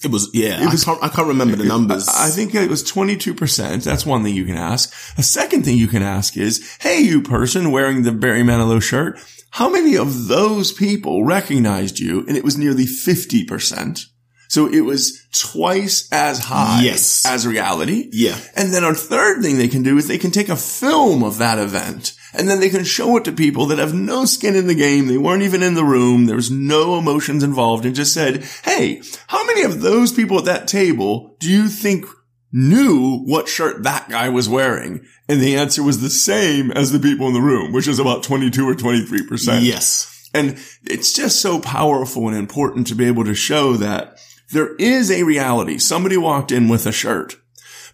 It 0.04 0.12
was, 0.12 0.30
yeah, 0.32 0.62
it 0.62 0.70
was, 0.70 0.86
I, 0.86 0.92
can't, 0.92 1.04
I 1.04 1.08
can't 1.08 1.26
remember 1.26 1.56
the 1.56 1.64
numbers. 1.64 2.06
I 2.08 2.28
think 2.28 2.54
it 2.54 2.70
was 2.70 2.84
22%. 2.84 3.82
That's 3.82 4.06
one 4.06 4.22
thing 4.22 4.36
you 4.36 4.44
can 4.44 4.56
ask. 4.56 4.94
A 5.18 5.24
second 5.24 5.64
thing 5.64 5.76
you 5.76 5.88
can 5.88 6.04
ask 6.04 6.36
is, 6.36 6.76
Hey, 6.80 7.00
you 7.00 7.22
person 7.22 7.72
wearing 7.72 8.04
the 8.04 8.12
Barry 8.12 8.42
Manilow 8.42 8.80
shirt, 8.80 9.18
how 9.50 9.68
many 9.68 9.96
of 9.96 10.28
those 10.28 10.70
people 10.70 11.24
recognized 11.24 11.98
you? 11.98 12.20
And 12.28 12.36
it 12.36 12.44
was 12.44 12.56
nearly 12.56 12.84
50%. 12.84 14.04
So 14.48 14.66
it 14.66 14.80
was 14.80 15.26
twice 15.32 16.08
as 16.12 16.38
high 16.38 16.82
yes. 16.82 17.24
as 17.26 17.46
reality. 17.46 18.08
Yeah. 18.12 18.38
And 18.54 18.72
then 18.72 18.84
our 18.84 18.94
third 18.94 19.42
thing 19.42 19.56
they 19.56 19.68
can 19.68 19.82
do 19.82 19.98
is 19.98 20.08
they 20.08 20.18
can 20.18 20.30
take 20.30 20.48
a 20.48 20.56
film 20.56 21.22
of 21.22 21.38
that 21.38 21.58
event 21.58 22.16
and 22.32 22.48
then 22.48 22.60
they 22.60 22.68
can 22.68 22.84
show 22.84 23.16
it 23.16 23.24
to 23.24 23.32
people 23.32 23.66
that 23.66 23.78
have 23.78 23.94
no 23.94 24.24
skin 24.24 24.54
in 24.54 24.66
the 24.66 24.74
game. 24.74 25.06
They 25.06 25.18
weren't 25.18 25.42
even 25.42 25.62
in 25.62 25.74
the 25.74 25.84
room. 25.84 26.26
There 26.26 26.36
was 26.36 26.50
no 26.50 26.98
emotions 26.98 27.42
involved 27.42 27.84
and 27.84 27.94
just 27.94 28.14
said, 28.14 28.44
Hey, 28.64 29.02
how 29.28 29.44
many 29.46 29.62
of 29.62 29.80
those 29.80 30.12
people 30.12 30.38
at 30.38 30.44
that 30.44 30.68
table 30.68 31.36
do 31.40 31.50
you 31.50 31.68
think 31.68 32.06
knew 32.52 33.18
what 33.24 33.48
shirt 33.48 33.82
that 33.82 34.08
guy 34.08 34.28
was 34.28 34.48
wearing? 34.48 35.04
And 35.28 35.40
the 35.40 35.56
answer 35.56 35.82
was 35.82 36.00
the 36.00 36.10
same 36.10 36.70
as 36.70 36.92
the 36.92 37.00
people 37.00 37.26
in 37.26 37.34
the 37.34 37.40
room, 37.40 37.72
which 37.72 37.88
is 37.88 37.98
about 37.98 38.22
22 38.22 38.68
or 38.68 38.74
23%. 38.74 39.62
Yes. 39.62 40.30
And 40.34 40.58
it's 40.84 41.14
just 41.14 41.40
so 41.40 41.60
powerful 41.60 42.28
and 42.28 42.36
important 42.36 42.86
to 42.88 42.94
be 42.94 43.06
able 43.06 43.24
to 43.24 43.34
show 43.34 43.74
that 43.74 44.18
there 44.52 44.74
is 44.76 45.10
a 45.10 45.24
reality. 45.24 45.78
Somebody 45.78 46.16
walked 46.16 46.52
in 46.52 46.68
with 46.68 46.86
a 46.86 46.92
shirt, 46.92 47.36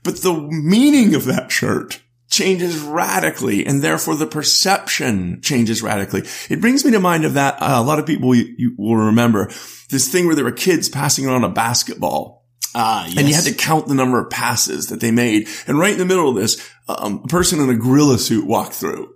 but 0.02 0.18
the 0.18 0.34
meaning 0.34 1.14
of 1.14 1.24
that 1.26 1.50
shirt 1.50 2.00
changes 2.32 2.78
radically 2.78 3.64
and 3.64 3.82
therefore 3.82 4.16
the 4.16 4.26
perception 4.26 5.40
changes 5.42 5.82
radically. 5.82 6.22
It 6.48 6.60
brings 6.60 6.84
me 6.84 6.90
to 6.92 7.00
mind 7.00 7.24
of 7.24 7.34
that. 7.34 7.60
Uh, 7.60 7.74
a 7.76 7.82
lot 7.82 7.98
of 7.98 8.06
people 8.06 8.34
you, 8.34 8.54
you 8.56 8.74
will 8.78 8.96
remember 8.96 9.50
this 9.90 10.08
thing 10.10 10.26
where 10.26 10.34
there 10.34 10.44
were 10.44 10.52
kids 10.52 10.88
passing 10.88 11.26
around 11.26 11.44
a 11.44 11.50
basketball. 11.50 12.46
Ah, 12.74 13.04
yes. 13.06 13.18
And 13.18 13.28
you 13.28 13.34
had 13.34 13.44
to 13.44 13.52
count 13.52 13.86
the 13.86 13.94
number 13.94 14.18
of 14.18 14.30
passes 14.30 14.86
that 14.88 15.00
they 15.00 15.10
made. 15.10 15.46
And 15.66 15.78
right 15.78 15.92
in 15.92 15.98
the 15.98 16.06
middle 16.06 16.30
of 16.30 16.36
this, 16.36 16.66
um, 16.88 17.20
a 17.24 17.28
person 17.28 17.60
in 17.60 17.68
a 17.68 17.74
gorilla 17.74 18.18
suit 18.18 18.46
walked 18.46 18.72
through. 18.72 19.14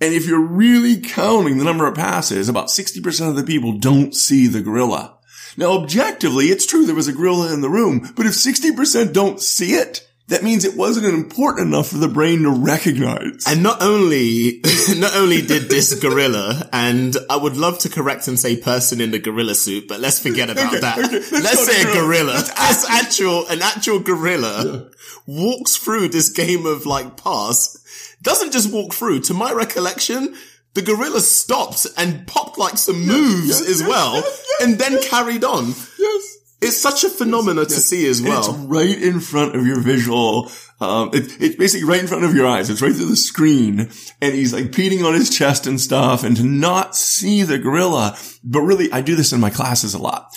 And 0.00 0.14
if 0.14 0.26
you're 0.26 0.40
really 0.40 1.00
counting 1.00 1.58
the 1.58 1.64
number 1.64 1.86
of 1.86 1.96
passes, 1.96 2.48
about 2.48 2.68
60% 2.68 3.28
of 3.28 3.36
the 3.36 3.42
people 3.42 3.78
don't 3.78 4.14
see 4.14 4.46
the 4.46 4.60
gorilla. 4.60 5.18
Now, 5.56 5.72
objectively, 5.72 6.46
it's 6.46 6.66
true 6.66 6.86
there 6.86 6.94
was 6.94 7.08
a 7.08 7.12
gorilla 7.12 7.52
in 7.52 7.60
the 7.60 7.68
room, 7.70 8.12
but 8.16 8.26
if 8.26 8.32
60% 8.32 9.12
don't 9.12 9.40
see 9.40 9.72
it, 9.74 10.08
that 10.28 10.42
means 10.42 10.64
it 10.64 10.76
wasn't 10.76 11.04
important 11.06 11.68
enough 11.68 11.88
for 11.88 11.98
the 11.98 12.08
brain 12.08 12.42
to 12.44 12.50
recognize. 12.50 13.44
And 13.46 13.62
not 13.62 13.82
only, 13.82 14.62
not 14.96 15.14
only 15.14 15.42
did 15.42 15.68
this 15.68 15.92
gorilla, 16.00 16.68
and 16.72 17.14
I 17.28 17.36
would 17.36 17.56
love 17.56 17.80
to 17.80 17.90
correct 17.90 18.28
and 18.28 18.38
say 18.40 18.56
person 18.56 19.00
in 19.00 19.10
the 19.10 19.18
gorilla 19.18 19.54
suit, 19.54 19.88
but 19.88 20.00
let's 20.00 20.20
forget 20.20 20.48
about 20.48 20.68
Okay, 20.68 20.80
that. 20.80 20.98
okay, 20.98 21.12
let's 21.16 21.32
let's 21.32 21.66
say 21.66 21.82
a 21.82 21.84
gorilla. 21.92 22.06
gorilla. 22.06 22.32
This 22.34 22.86
actual, 22.88 23.46
an 23.48 23.60
actual 23.60 23.98
gorilla 23.98 24.90
walks 25.26 25.76
through 25.76 26.08
this 26.08 26.30
game 26.30 26.64
of 26.64 26.86
like 26.86 27.16
pass, 27.22 27.76
doesn't 28.22 28.52
just 28.52 28.72
walk 28.72 28.94
through. 28.94 29.20
To 29.22 29.34
my 29.34 29.52
recollection, 29.52 30.34
the 30.74 30.82
gorilla 30.82 31.20
stopped 31.20 31.86
and 31.96 32.26
popped 32.26 32.58
like 32.58 32.78
some 32.78 33.04
moves 33.06 33.48
yes, 33.48 33.60
as 33.60 33.80
yes, 33.80 33.88
well, 33.88 34.14
yes, 34.14 34.46
yes, 34.60 34.68
and 34.68 34.78
then 34.78 35.02
carried 35.02 35.44
on. 35.44 35.66
yes. 35.98 36.38
It's 36.64 36.76
such 36.76 37.02
a 37.02 37.08
phenomena 37.08 37.64
to 37.64 37.70
see 37.74 38.06
as 38.06 38.20
And 38.20 38.28
well. 38.28 38.38
it's 38.38 38.48
right 38.66 39.02
in 39.02 39.18
front 39.18 39.56
of 39.56 39.66
your 39.66 39.80
visual. 39.80 40.48
Um, 40.80 41.10
it, 41.12 41.24
it's 41.40 41.56
basically 41.56 41.88
right 41.88 42.00
in 42.00 42.06
front 42.06 42.22
of 42.24 42.36
your 42.36 42.46
eyes. 42.46 42.70
It's 42.70 42.80
right 42.80 42.94
through 42.94 43.06
the 43.08 43.16
screen, 43.16 43.90
and 44.20 44.34
he's 44.34 44.52
like 44.52 44.70
beating 44.70 45.04
on 45.04 45.12
his 45.14 45.28
chest 45.28 45.66
and 45.66 45.80
stuff. 45.80 46.22
And 46.22 46.36
to 46.36 46.44
not 46.44 46.94
see 46.94 47.42
the 47.42 47.58
gorilla, 47.58 48.16
but 48.44 48.60
really, 48.60 48.92
I 48.92 49.00
do 49.00 49.16
this 49.16 49.32
in 49.32 49.40
my 49.40 49.50
classes 49.50 49.92
a 49.94 49.98
lot. 49.98 50.28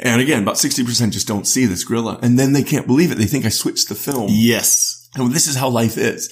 And 0.00 0.20
again, 0.20 0.42
about 0.42 0.58
sixty 0.58 0.82
percent 0.84 1.12
just 1.12 1.28
don't 1.28 1.46
see 1.46 1.64
this 1.64 1.84
gorilla, 1.84 2.18
and 2.22 2.36
then 2.36 2.54
they 2.54 2.64
can't 2.64 2.86
believe 2.88 3.12
it. 3.12 3.14
They 3.18 3.26
think 3.26 3.44
I 3.46 3.50
switched 3.50 3.88
the 3.88 3.94
film. 3.94 4.26
Yes. 4.30 5.08
And 5.14 5.32
this 5.32 5.46
is 5.46 5.54
how 5.54 5.68
life 5.68 5.96
is. 5.96 6.28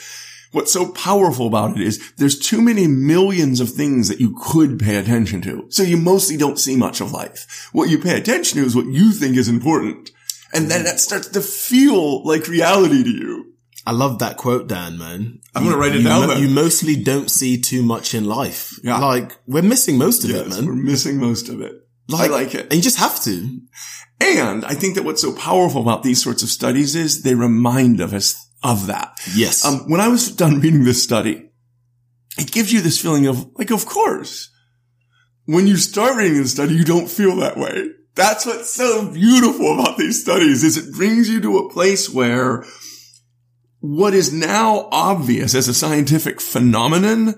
What's 0.53 0.73
so 0.73 0.93
powerful 0.93 1.47
about 1.47 1.77
it 1.77 1.83
is 1.83 2.13
there's 2.17 2.39
too 2.39 2.63
many 2.63 2.87
millions 2.87 3.61
of 3.61 3.71
things 3.71 4.09
that 4.09 4.21
you 4.21 4.37
could 4.41 4.79
pay 4.79 4.97
attention 4.97 5.43
to. 5.43 5.67
So 5.71 5.83
you 5.83 5.97
mostly 5.97 6.37
don't 6.37 6.59
see 6.59 6.77
much 6.77 7.01
of 7.01 7.13
life. 7.13 7.69
What 7.73 7.91
you 7.91 7.99
pay 7.99 8.17
attention 8.17 8.61
to 8.61 8.67
is 8.67 8.77
what 8.77 8.87
you 8.87 9.13
think 9.13 9.37
is 9.37 9.49
important. 9.49 10.11
And 10.53 10.71
then 10.71 10.85
that 10.85 11.01
starts 11.01 11.29
to 11.29 11.41
feel 11.41 12.25
like 12.25 12.49
reality 12.49 13.03
to 13.03 13.11
you. 13.11 13.53
I 13.87 13.93
love 13.93 14.19
that 14.19 14.37
quote, 14.37 14.67
Dan, 14.67 14.99
man. 14.99 15.41
I'm 15.55 15.65
gonna 15.65 15.77
write 15.77 15.95
it 15.95 16.03
down. 16.03 16.41
You 16.41 16.49
mostly 16.49 16.97
don't 16.97 17.31
see 17.31 17.61
too 17.61 17.83
much 17.83 18.15
in 18.15 18.25
life. 18.25 18.79
Yeah. 18.83 18.99
Like, 18.99 19.37
we're 19.47 19.63
missing 19.63 19.97
most 19.97 20.25
of 20.25 20.31
it, 20.31 20.49
man. 20.49 20.67
we're 20.67 20.75
missing 20.75 21.19
most 21.19 21.49
of 21.49 21.61
it. 21.61 21.73
I 22.13 22.27
like 22.27 22.55
it. 22.55 22.63
And 22.63 22.75
you 22.75 22.83
just 22.83 22.99
have 22.99 23.23
to. 23.25 23.61
And 24.21 24.65
I 24.65 24.75
think 24.75 24.95
that 24.95 25.05
what's 25.05 25.23
so 25.23 25.33
powerful 25.35 25.83
about 25.83 26.03
these 26.03 26.23
sorts 26.23 26.43
of 26.43 26.49
studies 26.49 26.95
is 26.95 27.23
they 27.23 27.35
remind 27.35 28.01
of 28.01 28.13
us 28.15 28.46
of 28.67 28.87
that. 28.87 29.19
Yes. 29.35 29.65
Um, 29.65 29.89
when 29.91 30.01
I 30.01 30.09
was 30.09 30.31
done 30.31 30.61
reading 30.61 30.85
this 30.85 31.03
study, 31.03 31.51
it 32.39 32.53
gives 32.53 32.73
you 32.73 32.81
this 32.81 33.01
feeling 33.01 33.27
of 33.27 33.47
like, 33.57 33.71
of 33.71 33.87
course, 33.87 34.51
when 35.47 35.67
you 35.67 35.77
start 35.77 36.17
reading 36.17 36.43
the 36.43 36.49
study, 36.49 36.75
you 36.75 36.85
don't 36.85 37.09
feel 37.09 37.37
that 37.37 37.57
way. 37.57 37.91
That's 38.15 38.47
what's 38.47 38.71
so 38.71 39.11
beautiful 39.13 39.75
about 39.75 39.99
these 39.99 40.21
studies 40.21 40.65
is 40.65 40.77
it 40.77 40.95
brings 40.95 41.29
you 41.29 41.41
to 41.43 41.59
a 41.59 41.71
place 41.71 42.09
where 42.09 42.65
what 43.81 44.15
is 44.15 44.33
now 44.33 44.89
obvious 44.91 45.55
as 45.55 45.69
a 45.69 45.75
scientific 45.75 46.41
phenomenon, 46.41 47.35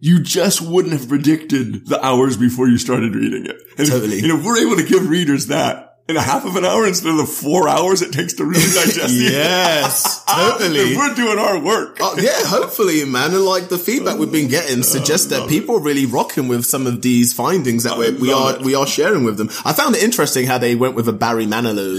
you 0.00 0.20
just 0.20 0.60
wouldn't 0.60 0.92
have 0.92 1.08
predicted 1.08 1.86
the 1.86 2.04
hours 2.04 2.36
before 2.36 2.68
you 2.68 2.76
started 2.76 3.14
reading 3.14 3.46
it. 3.46 3.56
And, 3.78 3.88
Totally. 3.88 4.18
And 4.18 4.38
if 4.38 4.44
we're 4.44 4.58
able 4.58 4.76
to 4.76 4.84
give 4.84 5.08
readers 5.08 5.46
that 5.46 5.85
in 6.08 6.16
a 6.16 6.22
half 6.22 6.44
of 6.44 6.54
an 6.56 6.64
hour 6.64 6.86
instead 6.86 7.10
of 7.10 7.16
the 7.16 7.26
four 7.26 7.68
hours 7.68 8.00
it 8.00 8.12
takes 8.12 8.34
to 8.34 8.44
really 8.44 8.60
digest 8.74 8.98
it, 8.98 9.32
yes, 9.32 10.24
totally. 10.28 10.96
we're 10.96 11.14
doing 11.14 11.38
our 11.38 11.58
work. 11.58 11.98
Oh, 12.00 12.16
yeah, 12.18 12.30
hopefully, 12.44 13.04
man. 13.04 13.32
And 13.34 13.42
like 13.44 13.68
the 13.68 13.78
feedback 13.78 14.18
we've 14.18 14.30
been 14.30 14.48
getting 14.48 14.78
oh, 14.78 14.82
suggests 14.82 15.26
that 15.28 15.48
people 15.48 15.76
are 15.76 15.82
really 15.82 16.06
rocking 16.06 16.48
with 16.48 16.64
some 16.64 16.86
of 16.86 17.02
these 17.02 17.32
findings 17.32 17.82
that 17.84 17.98
we're, 17.98 18.12
we 18.18 18.32
are, 18.32 18.54
it. 18.56 18.62
we 18.62 18.74
are 18.74 18.86
sharing 18.86 19.24
with 19.24 19.36
them. 19.36 19.48
I 19.64 19.72
found 19.72 19.96
it 19.96 20.02
interesting 20.02 20.46
how 20.46 20.58
they 20.58 20.74
went 20.76 20.94
with 20.94 21.08
a 21.08 21.12
Barry 21.12 21.46
Manilow 21.46 21.98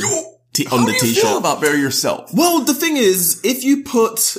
t- 0.54 0.66
on 0.68 0.80
How 0.80 0.86
the 0.86 0.92
do 0.94 1.08
you 1.08 1.14
t-shirt. 1.14 1.24
feel 1.24 1.38
about 1.38 1.60
Barry 1.62 1.80
yourself? 1.80 2.32
Well, 2.34 2.62
the 2.62 2.74
thing 2.74 2.96
is, 2.98 3.42
if 3.44 3.64
you 3.64 3.84
put, 3.84 4.38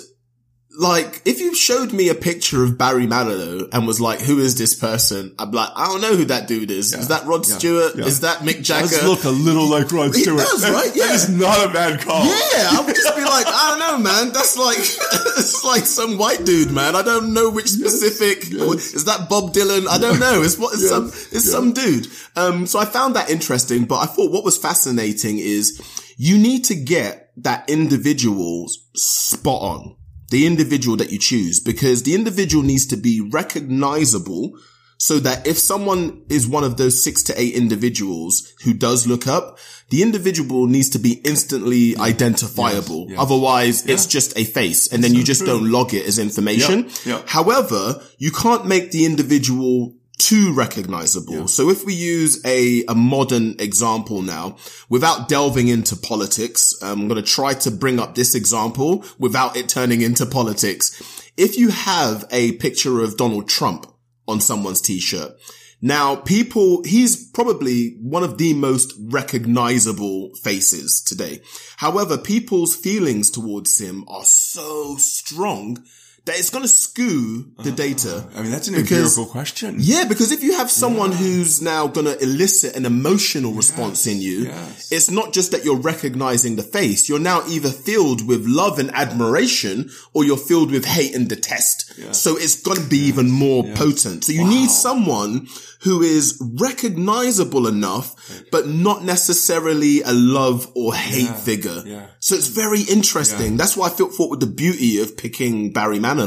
like, 0.78 1.23
if 1.25 1.40
you 1.40 1.56
showed 1.56 1.92
me 1.92 2.08
a 2.08 2.14
picture 2.14 2.62
of 2.62 2.78
Barry 2.78 3.04
Manilow 3.04 3.68
and 3.73 3.85
was 3.85 4.00
like, 4.00 4.20
who 4.20 4.38
is 4.38 4.56
this 4.56 4.76
person? 4.76 5.35
I'd 5.37 5.50
be 5.50 5.56
like, 5.56 5.70
I 5.75 5.87
don't 5.87 6.00
know 6.00 6.14
who 6.14 6.25
that 6.26 6.47
dude 6.47 6.70
is. 6.70 6.94
Is 6.94 7.08
that 7.08 7.26
Rod 7.26 7.49
yeah, 7.49 7.58
Stewart? 7.58 7.97
yeah. 7.97 8.04
Is 8.04 8.20
that 8.20 8.38
Mick 8.42 8.62
Jagger? 8.62 8.87
Does 8.87 9.02
look 9.04 9.25
a 9.25 9.30
little 9.30 9.68
like 9.68 9.90
Rod 9.90 10.14
He 10.14 10.23
Stewart. 10.23 10.38
does, 10.38 10.70
right? 10.70 10.94
Yeah. 10.94 11.06
That 11.08 11.14
is 11.14 11.28
not 11.30 11.70
a 11.70 11.73
bad 11.73 12.00
call. 12.00 12.23
yeah, 12.25 12.68
I 12.70 12.82
would 12.85 12.94
just 12.94 13.16
be 13.16 13.23
like, 13.25 13.47
I 13.49 13.70
don't 13.70 13.78
know, 13.80 14.11
man. 14.11 14.30
That's 14.30 14.58
like, 14.58 14.76
it's 15.38 15.64
like 15.64 15.85
some 15.87 16.18
white 16.18 16.44
dude, 16.44 16.70
man. 16.70 16.94
I 16.94 17.02
don't 17.02 17.32
know 17.32 17.50
which 17.50 17.68
specific, 17.68 18.44
is 18.52 19.06
that 19.06 19.28
Bob 19.30 19.54
Dylan? 19.54 19.88
I 19.88 19.97
don't 19.99 20.20
know. 20.20 20.42
It's 20.42 20.58
what, 20.58 20.75
it's 20.75 20.82
Yes, 20.82 20.90
some, 20.90 21.06
it's 21.06 21.50
some 21.50 21.73
dude. 21.73 22.08
Um, 22.37 22.66
so 22.66 22.78
I 22.78 22.85
found 22.85 23.16
that 23.16 23.30
interesting, 23.30 23.87
but 23.87 23.97
I 23.97 24.06
thought 24.06 24.30
what 24.30 24.44
was 24.44 24.58
fascinating 24.58 25.38
is 25.38 25.80
you 26.18 26.37
need 26.37 26.66
to 26.66 26.75
get 26.75 27.32
that 27.38 27.68
individual 27.70 28.68
spot 28.94 29.62
on. 29.62 29.97
The 30.30 30.47
individual 30.47 30.97
that 30.99 31.11
you 31.11 31.18
choose, 31.18 31.61
because 31.61 32.02
the 32.02 32.14
individual 32.14 32.62
needs 32.62 32.87
to 32.87 32.97
be 32.97 33.20
recognizable 33.20 34.59
so 34.98 35.20
that 35.20 35.46
if 35.46 35.57
someone 35.57 36.22
is 36.29 36.46
one 36.46 36.64
of 36.64 36.76
those 36.76 37.02
six 37.02 37.22
to 37.22 37.40
eight 37.40 37.55
individuals 37.55 38.52
who 38.64 38.74
does 38.74 39.07
look 39.07 39.26
up, 39.29 39.59
the 39.90 40.02
individual 40.02 40.66
needs 40.66 40.90
to 40.90 40.98
be 40.98 41.20
instantly 41.24 41.96
identifiable. 41.96 43.07
yes. 43.09 43.18
Otherwise, 43.18 43.87
it's 43.87 44.07
just 44.07 44.37
a 44.37 44.44
face 44.44 44.92
and 44.92 45.02
then 45.02 45.14
you 45.14 45.22
just 45.22 45.46
don't 45.46 45.70
log 45.70 45.94
it 45.94 46.05
as 46.05 46.18
information. 46.18 46.90
Yeah, 47.05 47.18
yeah. 47.18 47.22
However, 47.26 48.02
you 48.18 48.33
can't 48.33 48.66
make 48.66 48.90
the 48.90 49.07
individual 49.07 49.94
too 50.18 50.52
recognizable. 50.52 51.48
So 51.48 51.70
if 51.70 51.85
we 51.85 51.94
use 51.94 52.44
a, 52.44 52.85
a 52.87 52.94
modern 52.94 53.57
example 53.59 54.22
now, 54.22 54.57
without 54.88 55.28
delving 55.28 55.68
into 55.68 55.96
politics, 55.96 56.74
um, 56.83 57.02
I'm 57.02 57.09
going 57.09 57.22
to 57.22 57.31
try 57.31 57.54
to 57.54 57.70
bring 57.70 58.00
up 58.00 58.14
this 58.14 58.35
example 58.35 59.04
without 59.18 59.57
it 59.57 59.68
turning 59.68 60.02
into 60.02 60.26
politics. 60.26 61.00
If 61.37 61.57
you 61.57 61.70
have 61.70 62.26
a 62.31 62.52
picture 62.52 63.00
of 63.00 63.16
Donald 63.16 63.48
Trump 63.48 63.87
on 64.26 64.40
someone's 64.40 64.81
t-shirt, 64.81 65.38
now 65.81 66.16
people, 66.16 66.83
he's 66.85 67.31
probably 67.31 67.96
one 68.00 68.24
of 68.24 68.37
the 68.37 68.52
most 68.54 68.94
recognizable 68.98 70.35
faces 70.42 71.00
today. 71.00 71.40
However, 71.76 72.18
people's 72.18 72.74
feelings 72.74 73.31
towards 73.31 73.81
him 73.81 74.04
are 74.09 74.24
so 74.24 74.96
strong 74.96 75.85
that 76.24 76.38
it's 76.38 76.50
going 76.50 76.62
to 76.62 76.68
skew 76.68 77.52
the 77.59 77.72
ah. 77.72 77.74
data. 77.74 78.26
I 78.35 78.42
mean, 78.42 78.50
that's 78.50 78.68
an 78.68 78.74
Because- 78.74 79.16
empirical 79.16 79.26
question. 79.26 79.76
Yeah, 79.78 80.04
because 80.04 80.33
if 80.33 80.42
you 80.42 80.57
have 80.57 80.70
someone 80.70 81.12
who's 81.12 81.62
now 81.62 81.87
going 81.87 82.07
to 82.07 82.22
elicit 82.22 82.76
an 82.76 82.85
emotional 82.85 83.52
response 83.52 84.07
in 84.07 84.20
you, 84.20 84.44
yes. 84.44 84.92
it's 84.92 85.11
not 85.11 85.33
just 85.33 85.52
that 85.52 85.64
you're 85.64 85.81
recognizing 85.81 86.57
the 86.57 86.62
face. 86.62 87.09
You're 87.09 87.18
now 87.18 87.42
either 87.48 87.70
filled 87.70 88.26
with 88.26 88.46
love 88.46 88.78
and 88.78 88.90
admiration 88.92 89.90
or 90.12 90.24
you're 90.24 90.37
filled 90.37 90.70
with 90.70 90.85
hate 90.85 91.14
and 91.14 91.28
detest. 91.28 91.87
So 92.14 92.37
it's 92.37 92.62
going 92.62 92.78
to 92.78 92.88
be 92.88 92.98
even 92.98 93.31
more 93.31 93.64
potent. 93.74 94.24
So 94.24 94.33
you 94.33 94.46
need 94.46 94.70
someone 94.70 95.48
who 95.83 96.02
is 96.02 96.40
recognizable 96.59 97.66
enough, 97.66 98.14
but 98.50 98.66
not 98.66 99.04
necessarily 99.04 100.02
a 100.02 100.12
love 100.12 100.70
or 100.74 100.94
hate 100.94 101.37
figure. 101.37 101.83
yeah. 101.87 102.07
So 102.18 102.35
it's 102.35 102.48
very 102.48 102.83
interesting. 102.83 103.57
That's 103.57 103.76
why 103.76 103.87
I 103.87 103.90
felt 103.90 104.12
thought 104.12 104.31
with 104.31 104.40
the 104.40 104.46
beauty 104.46 105.00
of 105.00 105.16
picking 105.16 105.72
Barry 105.72 105.98
Manilow. 105.98 106.17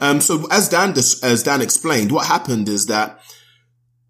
Um, 0.00 0.20
so 0.20 0.46
as 0.50 0.68
Dan, 0.68 0.92
dis- 0.92 1.22
as 1.22 1.42
Dan 1.42 1.60
explained, 1.60 2.12
what 2.12 2.26
happened 2.26 2.68
is 2.68 2.86
that 2.86 3.20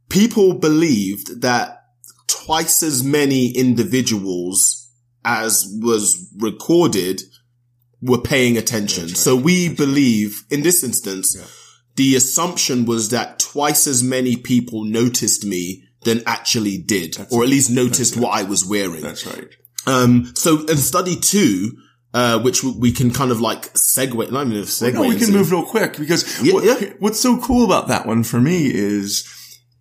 people 0.09 0.55
believed 0.55 1.41
that 1.43 1.85
twice 2.27 2.83
as 2.83 3.03
many 3.03 3.51
individuals 3.57 4.89
as 5.25 5.67
was 5.81 6.33
recorded 6.39 7.23
were 8.03 8.21
paying 8.21 8.57
attention. 8.57 9.09
So 9.09 9.37
we 9.37 9.75
believe 9.75 10.45
in 10.51 10.63
this 10.63 10.83
instance, 10.83 11.37
the 11.97 12.17
assumption 12.17 12.87
was 12.87 13.11
that 13.11 13.39
twice 13.39 13.87
as 13.87 14.03
many 14.03 14.37
people 14.37 14.85
noticed 14.85 15.45
me 15.45 15.85
than 16.05 16.23
actually 16.27 16.79
did, 16.79 17.19
or 17.31 17.43
at 17.43 17.51
least 17.51 17.71
noticed 17.71 18.17
what 18.17 18.31
I 18.31 18.43
was 18.45 18.65
wearing. 18.65 19.03
That's 19.03 19.27
right. 19.27 19.49
Um, 19.87 20.33
so 20.35 20.65
in 20.67 20.79
study 20.79 21.17
two, 21.17 21.77
uh, 22.13 22.41
which 22.41 22.63
we 22.65 22.93
can 22.93 23.11
kind 23.11 23.31
of 23.31 23.41
like 23.41 23.73
segue, 23.75 24.31
not 24.31 24.47
even 24.47 24.59
a 24.59 24.63
segue. 24.63 24.95
No, 24.95 25.03
we 25.03 25.15
can 25.17 25.25
into- 25.29 25.33
move 25.39 25.51
real 25.53 25.65
quick 25.65 25.97
because 25.97 26.43
Yeah, 26.43 26.55
what- 26.55 26.65
yeah. 26.65 26.91
what's 26.99 27.21
so 27.21 27.39
cool 27.39 27.65
about 27.65 27.89
that 27.89 28.07
one 28.07 28.23
for 28.25 28.41
me 28.41 28.67
is 28.73 29.25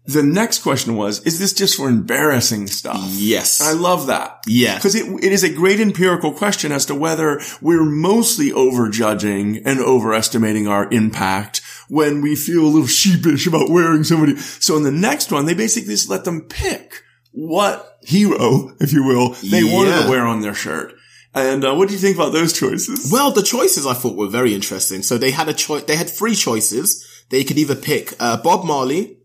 the 0.06 0.24
next 0.24 0.64
question 0.64 0.96
was, 0.96 1.20
is 1.26 1.38
this 1.38 1.54
just 1.54 1.76
for 1.78 1.88
embarrassing 1.88 2.66
stuff? 2.66 3.00
Yes. 3.12 3.62
I 3.62 3.74
love 3.74 4.08
that. 4.08 4.40
Yeah. 4.48 4.76
Because 4.76 4.96
it, 4.96 5.06
it 5.24 5.32
is 5.32 5.44
a 5.44 5.54
great 5.54 5.80
empirical 5.80 6.32
question 6.34 6.72
as 6.72 6.86
to 6.88 6.96
whether 6.96 7.40
we're 7.62 7.84
mostly 7.86 8.50
overjudging 8.52 9.62
and 9.66 9.80
overestimating 9.80 10.68
our 10.68 10.92
impact 10.92 11.62
when 11.90 12.22
we 12.22 12.36
feel 12.36 12.62
a 12.64 12.68
little 12.74 12.88
sheepish 12.88 13.46
about 13.48 13.70
wearing 13.70 14.04
somebody. 14.04 14.36
So 14.38 14.78
in 14.78 14.84
the 14.84 14.92
next 14.92 15.32
one, 15.32 15.46
they 15.46 15.54
basically 15.54 15.94
just 15.94 16.10
let 16.10 16.26
them 16.26 16.42
pick 16.42 17.04
what 17.32 17.98
hero, 18.02 18.76
if 18.80 18.92
you 18.94 19.04
will, 19.04 19.34
they 19.44 19.64
wanted 19.64 20.04
to 20.04 20.10
wear 20.10 20.26
on 20.26 20.42
their 20.42 20.56
shirt. 20.56 20.94
And 21.34 21.64
uh, 21.64 21.76
what 21.76 21.88
do 21.88 21.94
you 21.94 22.00
think 22.00 22.16
about 22.16 22.34
those 22.34 22.54
choices? 22.54 23.12
Well, 23.12 23.32
the 23.32 23.44
choices 23.44 23.86
I 23.86 23.94
thought 23.94 24.16
were 24.16 24.28
very 24.28 24.54
interesting. 24.54 25.04
So 25.04 25.18
they 25.18 25.32
had 25.32 25.48
a 25.48 25.54
choice, 25.54 25.84
they 25.84 25.96
had 25.96 26.10
three 26.10 26.36
choices. 26.36 27.06
They 27.30 27.44
could 27.44 27.58
either 27.58 27.76
pick, 27.76 28.14
uh, 28.20 28.38
Bob 28.38 28.66
Marley, 28.66 29.18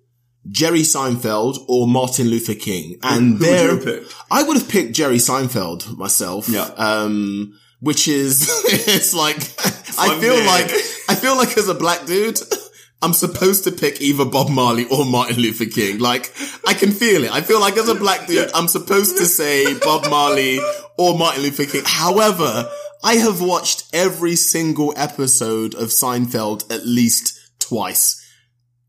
Jerry 0.48 0.80
Seinfeld, 0.80 1.56
or 1.68 1.88
Martin 1.88 2.28
Luther 2.28 2.54
King. 2.54 2.98
And 3.02 3.38
who 3.38 3.38
would 3.38 3.40
there, 3.40 3.76
picked? 3.78 4.14
I 4.30 4.42
would 4.42 4.58
have 4.58 4.68
picked 4.68 4.92
Jerry 4.92 5.16
Seinfeld 5.16 5.96
myself. 5.96 6.48
Yeah. 6.48 6.64
Um, 6.76 7.58
which 7.80 8.08
is, 8.08 8.48
it's 8.64 9.14
like, 9.14 9.36
I 9.98 10.18
feel 10.20 10.36
like, 10.44 10.70
I 11.08 11.14
feel 11.14 11.36
like 11.36 11.56
as 11.56 11.68
a 11.68 11.74
black 11.74 12.04
dude, 12.06 12.38
I'm 13.04 13.12
supposed 13.12 13.64
to 13.64 13.70
pick 13.70 14.00
either 14.00 14.24
Bob 14.24 14.48
Marley 14.48 14.86
or 14.86 15.04
Martin 15.04 15.36
Luther 15.36 15.66
King. 15.66 15.98
Like, 15.98 16.32
I 16.66 16.72
can 16.72 16.90
feel 16.90 17.22
it. 17.24 17.30
I 17.30 17.42
feel 17.42 17.60
like 17.60 17.76
as 17.76 17.90
a 17.90 17.94
black 17.94 18.26
dude, 18.26 18.50
I'm 18.54 18.66
supposed 18.66 19.18
to 19.18 19.26
say 19.26 19.78
Bob 19.80 20.08
Marley 20.08 20.58
or 20.96 21.18
Martin 21.18 21.42
Luther 21.42 21.66
King. 21.66 21.82
However, 21.84 22.66
I 23.04 23.16
have 23.16 23.42
watched 23.42 23.84
every 23.92 24.36
single 24.36 24.94
episode 24.96 25.74
of 25.74 25.90
Seinfeld 25.90 26.72
at 26.72 26.86
least 26.86 27.38
twice. 27.58 28.22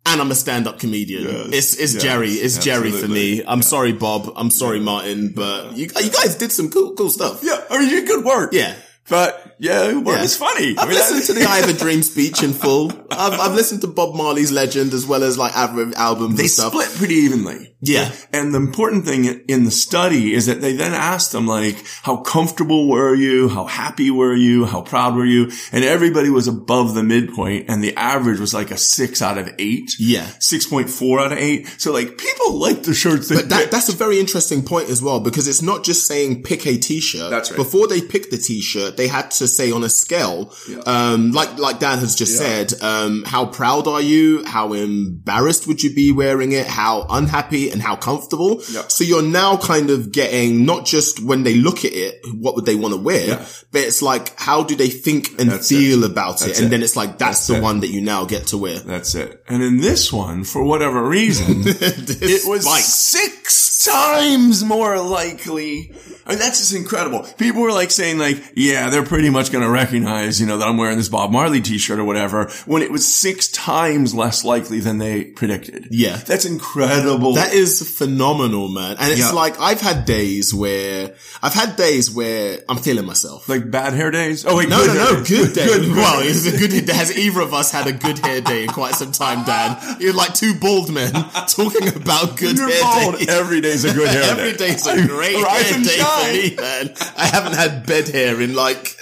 And 0.05 0.21
I'm 0.21 0.31
a 0.31 0.35
stand-up 0.35 0.79
comedian. 0.79 1.23
Yes, 1.23 1.47
It's, 1.47 1.73
it's 1.77 1.93
yes, 1.95 2.03
Jerry. 2.03 2.29
It's 2.29 2.57
Jerry 2.63 2.91
for 2.91 3.09
me. 3.09 3.43
I'm 3.45 3.61
sorry, 3.63 3.91
Bob. 3.91 4.31
I'm 4.37 4.49
sorry, 4.49 4.79
Martin, 4.79 5.33
but 5.35 5.75
you, 5.75 5.87
you 5.87 6.11
guys 6.11 6.35
did 6.35 6.53
some 6.53 6.69
cool, 6.69 6.93
cool 6.93 7.09
stuff. 7.09 7.41
Yeah, 7.43 7.61
I 7.69 7.79
mean, 7.79 7.89
you 7.89 7.99
did 7.99 8.07
good 8.07 8.23
work. 8.23 8.53
Yeah. 8.53 8.75
But 9.09 9.44
yeah, 9.59 9.93
well, 9.93 10.15
Yeah. 10.17 10.23
it's 10.23 10.35
funny. 10.37 10.71
I've 10.77 10.79
I 10.79 10.85
mean, 10.85 10.93
listened 10.95 11.23
to 11.23 11.33
the 11.33 11.45
I 11.49 11.57
Have 11.57 11.69
a 11.69 11.73
Dream 11.73 12.03
speech 12.03 12.43
in 12.43 12.53
full. 12.53 12.91
I've, 13.11 13.39
I've 13.39 13.53
listened 13.53 13.81
to 13.81 13.87
Bob 13.87 14.15
Marley's 14.15 14.51
Legend 14.51 14.93
as 14.93 15.05
well 15.05 15.23
as 15.23 15.37
like 15.37 15.51
other 15.55 15.91
albums 15.95 16.37
They 16.37 16.47
split 16.47 16.89
pretty 16.95 17.15
evenly. 17.15 17.74
Yeah. 17.87 18.11
And 18.33 18.53
the 18.53 18.59
important 18.59 19.05
thing 19.05 19.25
in 19.47 19.63
the 19.65 19.71
study 19.71 20.33
is 20.33 20.45
that 20.47 20.61
they 20.61 20.73
then 20.73 20.93
asked 20.93 21.31
them 21.31 21.47
like, 21.47 21.77
how 22.03 22.17
comfortable 22.17 22.89
were 22.89 23.15
you? 23.15 23.49
How 23.49 23.65
happy 23.65 24.11
were 24.11 24.35
you? 24.35 24.65
How 24.65 24.81
proud 24.81 25.15
were 25.15 25.25
you? 25.25 25.51
And 25.71 25.83
everybody 25.83 26.29
was 26.29 26.47
above 26.47 26.95
the 26.95 27.03
midpoint 27.03 27.65
and 27.69 27.83
the 27.83 27.95
average 27.95 28.39
was 28.39 28.53
like 28.53 28.71
a 28.71 28.77
six 28.77 29.21
out 29.21 29.37
of 29.37 29.49
eight. 29.59 29.95
Yeah. 29.99 30.25
6.4 30.39 31.25
out 31.25 31.31
of 31.31 31.37
eight. 31.37 31.67
So 31.77 31.91
like 31.91 32.17
people 32.17 32.59
like 32.59 32.83
the 32.83 32.93
shirts 32.93 33.29
they 33.29 33.35
But 33.35 33.49
that, 33.49 33.71
that's 33.71 33.89
a 33.89 33.95
very 33.95 34.19
interesting 34.19 34.63
point 34.63 34.89
as 34.89 35.01
well 35.01 35.19
because 35.19 35.47
it's 35.47 35.61
not 35.61 35.83
just 35.83 36.07
saying 36.07 36.43
pick 36.43 36.65
a 36.65 36.77
t-shirt. 36.77 37.29
That's 37.29 37.51
right. 37.51 37.57
Before 37.57 37.87
they 37.87 38.01
picked 38.01 38.31
the 38.31 38.37
t-shirt, 38.37 38.97
they 38.97 39.07
had 39.07 39.31
to 39.31 39.47
say 39.47 39.71
on 39.71 39.83
a 39.83 39.89
scale, 39.89 40.53
um, 40.85 41.31
like, 41.31 41.57
like 41.57 41.79
Dan 41.79 41.99
has 41.99 42.15
just 42.15 42.37
said, 42.37 42.73
um, 42.81 43.23
how 43.25 43.45
proud 43.45 43.87
are 43.87 44.01
you? 44.01 44.43
How 44.45 44.73
embarrassed 44.73 45.67
would 45.67 45.83
you 45.83 45.93
be 45.93 46.11
wearing 46.11 46.51
it? 46.51 46.67
How 46.67 47.05
unhappy 47.09 47.69
and 47.75 47.81
how 47.83 47.95
comfortable? 47.95 48.61
Yeah. 48.71 48.83
So 48.87 49.03
you're 49.03 49.21
now 49.21 49.57
kind 49.57 49.89
of 49.89 50.11
getting 50.11 50.65
not 50.65 50.85
just 50.85 51.21
when 51.23 51.43
they 51.43 51.55
look 51.55 51.85
at 51.85 51.91
it, 51.93 52.21
what 52.33 52.55
would 52.55 52.65
they 52.65 52.75
want 52.75 52.93
to 52.93 52.99
wear, 52.99 53.27
Yeah. 53.27 53.45
but 53.71 53.81
it's 53.81 54.01
like, 54.01 54.39
how 54.39 54.63
do 54.63 54.75
they 54.75 54.87
think 54.89 55.39
and 55.39 55.51
That's 55.51 55.69
feel 55.69 56.03
about 56.05 56.41
it? 56.41 56.57
And 56.57 56.67
it. 56.67 56.69
then 56.69 56.81
it's 56.81 56.95
like, 56.95 57.17
that's, 57.17 57.45
That's 57.45 57.47
the 57.47 57.55
it. 57.57 57.61
one 57.61 57.81
that 57.81 57.89
you 57.89 58.01
now 58.01 58.25
get 58.25 58.47
to 58.47 58.57
wear. 58.57 58.79
That's 58.79 59.13
it. 59.13 59.43
And 59.49 59.61
in 59.61 59.81
this 59.81 60.11
one, 60.13 60.43
for 60.45 60.63
whatever 60.63 61.03
reason, 61.07 61.63
it 61.65 62.47
was 62.47 62.63
Spikes. 62.63 62.85
six 62.85 63.85
times 63.85 64.63
more 64.63 64.99
likely. 65.01 65.91
I 66.27 66.29
mean, 66.31 66.39
that's 66.39 66.57
just 66.59 66.73
incredible. 66.73 67.21
People 67.37 67.61
were 67.61 67.71
like 67.71 67.91
saying 67.91 68.17
like, 68.17 68.41
yeah, 68.55 68.89
they're 68.89 69.05
pretty 69.05 69.29
much 69.29 69.51
going 69.51 69.63
to 69.63 69.69
recognize, 69.69 70.39
you 70.41 70.47
know, 70.47 70.57
that 70.57 70.67
I'm 70.67 70.77
wearing 70.77 70.97
this 70.97 71.09
Bob 71.09 71.31
Marley 71.31 71.61
t-shirt 71.61 71.99
or 71.99 72.03
whatever 72.03 72.49
when 72.65 72.81
it 72.81 72.89
was 72.91 73.05
six 73.05 73.47
times 73.49 74.15
less 74.15 74.43
likely 74.43 74.79
than 74.79 74.97
they 74.97 75.25
predicted. 75.25 75.87
Yeah. 75.91 76.15
That's 76.17 76.45
incredible. 76.45 77.33
That 77.33 77.53
is 77.53 77.64
phenomenal, 77.69 78.69
man. 78.69 78.97
And 78.99 79.11
it's 79.11 79.19
Yeah. 79.21 79.31
like, 79.31 79.59
I've 79.59 79.81
had 79.81 80.05
days 80.05 80.53
where, 80.53 81.11
I've 81.41 81.53
had 81.53 81.75
days 81.75 82.09
where 82.11 82.59
I'm 82.69 82.77
feeling 82.77 83.05
myself. 83.05 83.47
like 83.49 83.69
bad 83.69 83.93
hair 83.93 84.11
days. 84.11 84.45
Oh 84.47 84.55
wait, 84.57 84.69
no, 84.69 84.85
no, 84.85 84.93
no, 84.93 85.15
days. 85.23 85.27
good 85.29 85.53
day. 85.53 85.65
Good, 85.71 85.89
well, 85.95 86.19
it's 86.21 86.45
a 86.45 86.57
good, 86.57 86.85
day. 86.85 86.93
has 86.93 87.15
either 87.17 87.41
of 87.41 87.53
us 87.53 87.71
had 87.71 87.87
a 87.87 87.91
good 87.93 88.19
hair 88.19 88.41
day 88.41 88.63
in 88.63 88.69
quite 88.69 88.95
some 88.95 89.11
time, 89.11 89.43
Dan? 89.45 89.97
You're 89.99 90.13
like 90.13 90.33
two 90.33 90.53
bald 90.55 90.91
men 90.91 91.11
talking 91.47 91.87
about 91.95 92.37
good 92.37 92.57
You're 92.57 92.69
hair 92.71 92.81
bald. 92.81 93.17
days. 93.17 93.27
Every 93.29 93.61
day's 93.61 93.83
a 93.85 93.93
good 93.93 94.07
hair 94.09 94.23
Every 94.31 94.51
day. 94.53 94.57
day's 94.69 94.85
a 94.87 95.07
great 95.07 95.35
hair 95.35 95.83
day 95.83 95.99
for 95.99 96.31
me, 96.33 96.55
man. 96.55 96.93
I 97.17 97.25
haven't 97.25 97.53
had 97.55 97.85
bed 97.85 98.07
hair 98.09 98.39
in 98.41 98.53
like 98.55 98.97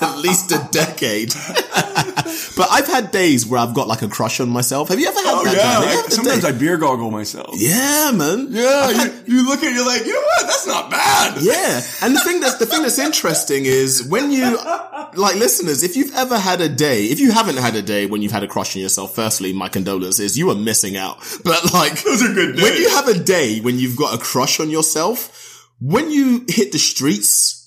at 0.00 0.16
least 0.18 0.50
a 0.52 0.66
decade. 0.72 1.32
but 2.56 2.68
I've 2.70 2.86
had 2.86 3.10
days 3.10 3.46
where 3.46 3.60
I've 3.60 3.74
got 3.74 3.88
like 3.88 4.02
a 4.02 4.08
crush 4.08 4.40
on 4.40 4.48
myself. 4.48 4.88
Have 4.88 4.98
you 5.00 5.06
ever 5.08 5.18
had 5.20 5.34
Oh 5.34 5.44
that? 5.44 5.56
yeah. 5.56 5.62
Dan? 5.62 5.72
Have 5.72 5.82
you 5.82 5.88
ever 5.88 6.02
had 6.02 6.12
sometimes 6.12 6.42
day? 6.42 6.48
I 6.48 6.52
beer 6.52 6.76
goggle 6.76 7.10
myself. 7.10 7.54
yeah, 7.56 8.10
man. 8.14 8.48
Yeah, 8.50 8.90
you, 8.90 9.22
you 9.26 9.46
look 9.48 9.62
at 9.62 9.70
it, 9.72 9.74
you're 9.74 9.86
like, 9.86 10.04
you 10.06 10.12
know 10.12 10.20
what? 10.20 10.46
That's 10.46 10.66
not 10.66 10.90
bad. 10.90 11.42
Yeah. 11.42 11.80
And 12.02 12.14
the 12.16 12.20
thing 12.20 12.40
that's, 12.40 12.56
the 12.58 12.66
thing 12.66 12.82
that's 12.82 12.98
interesting 12.98 13.64
is 13.66 14.06
when 14.08 14.30
you, 14.32 14.56
like 15.14 15.36
listeners, 15.36 15.82
if 15.82 15.96
you've 15.96 16.14
ever 16.14 16.38
had 16.38 16.60
a 16.60 16.68
day, 16.68 17.04
if 17.06 17.20
you 17.20 17.32
haven't 17.32 17.56
had 17.58 17.74
a 17.74 17.82
day 17.82 18.06
when 18.06 18.22
you've 18.22 18.32
had 18.32 18.42
a 18.42 18.48
crush 18.48 18.76
on 18.76 18.82
yourself, 18.82 19.14
firstly, 19.14 19.52
my 19.52 19.68
condolences, 19.68 20.20
is 20.20 20.38
you 20.38 20.50
are 20.50 20.54
missing 20.54 20.96
out. 20.96 21.18
But 21.44 21.72
like, 21.72 22.02
Those 22.02 22.22
are 22.22 22.32
good 22.34 22.56
when 22.60 22.74
you 22.76 22.88
have 22.90 23.08
a 23.08 23.14
day 23.18 23.60
when 23.60 23.78
you've 23.78 23.96
got 23.96 24.14
a 24.14 24.18
crush 24.18 24.60
on 24.60 24.70
yourself, 24.70 25.68
when 25.80 26.10
you 26.10 26.44
hit 26.48 26.72
the 26.72 26.78
streets, 26.78 27.57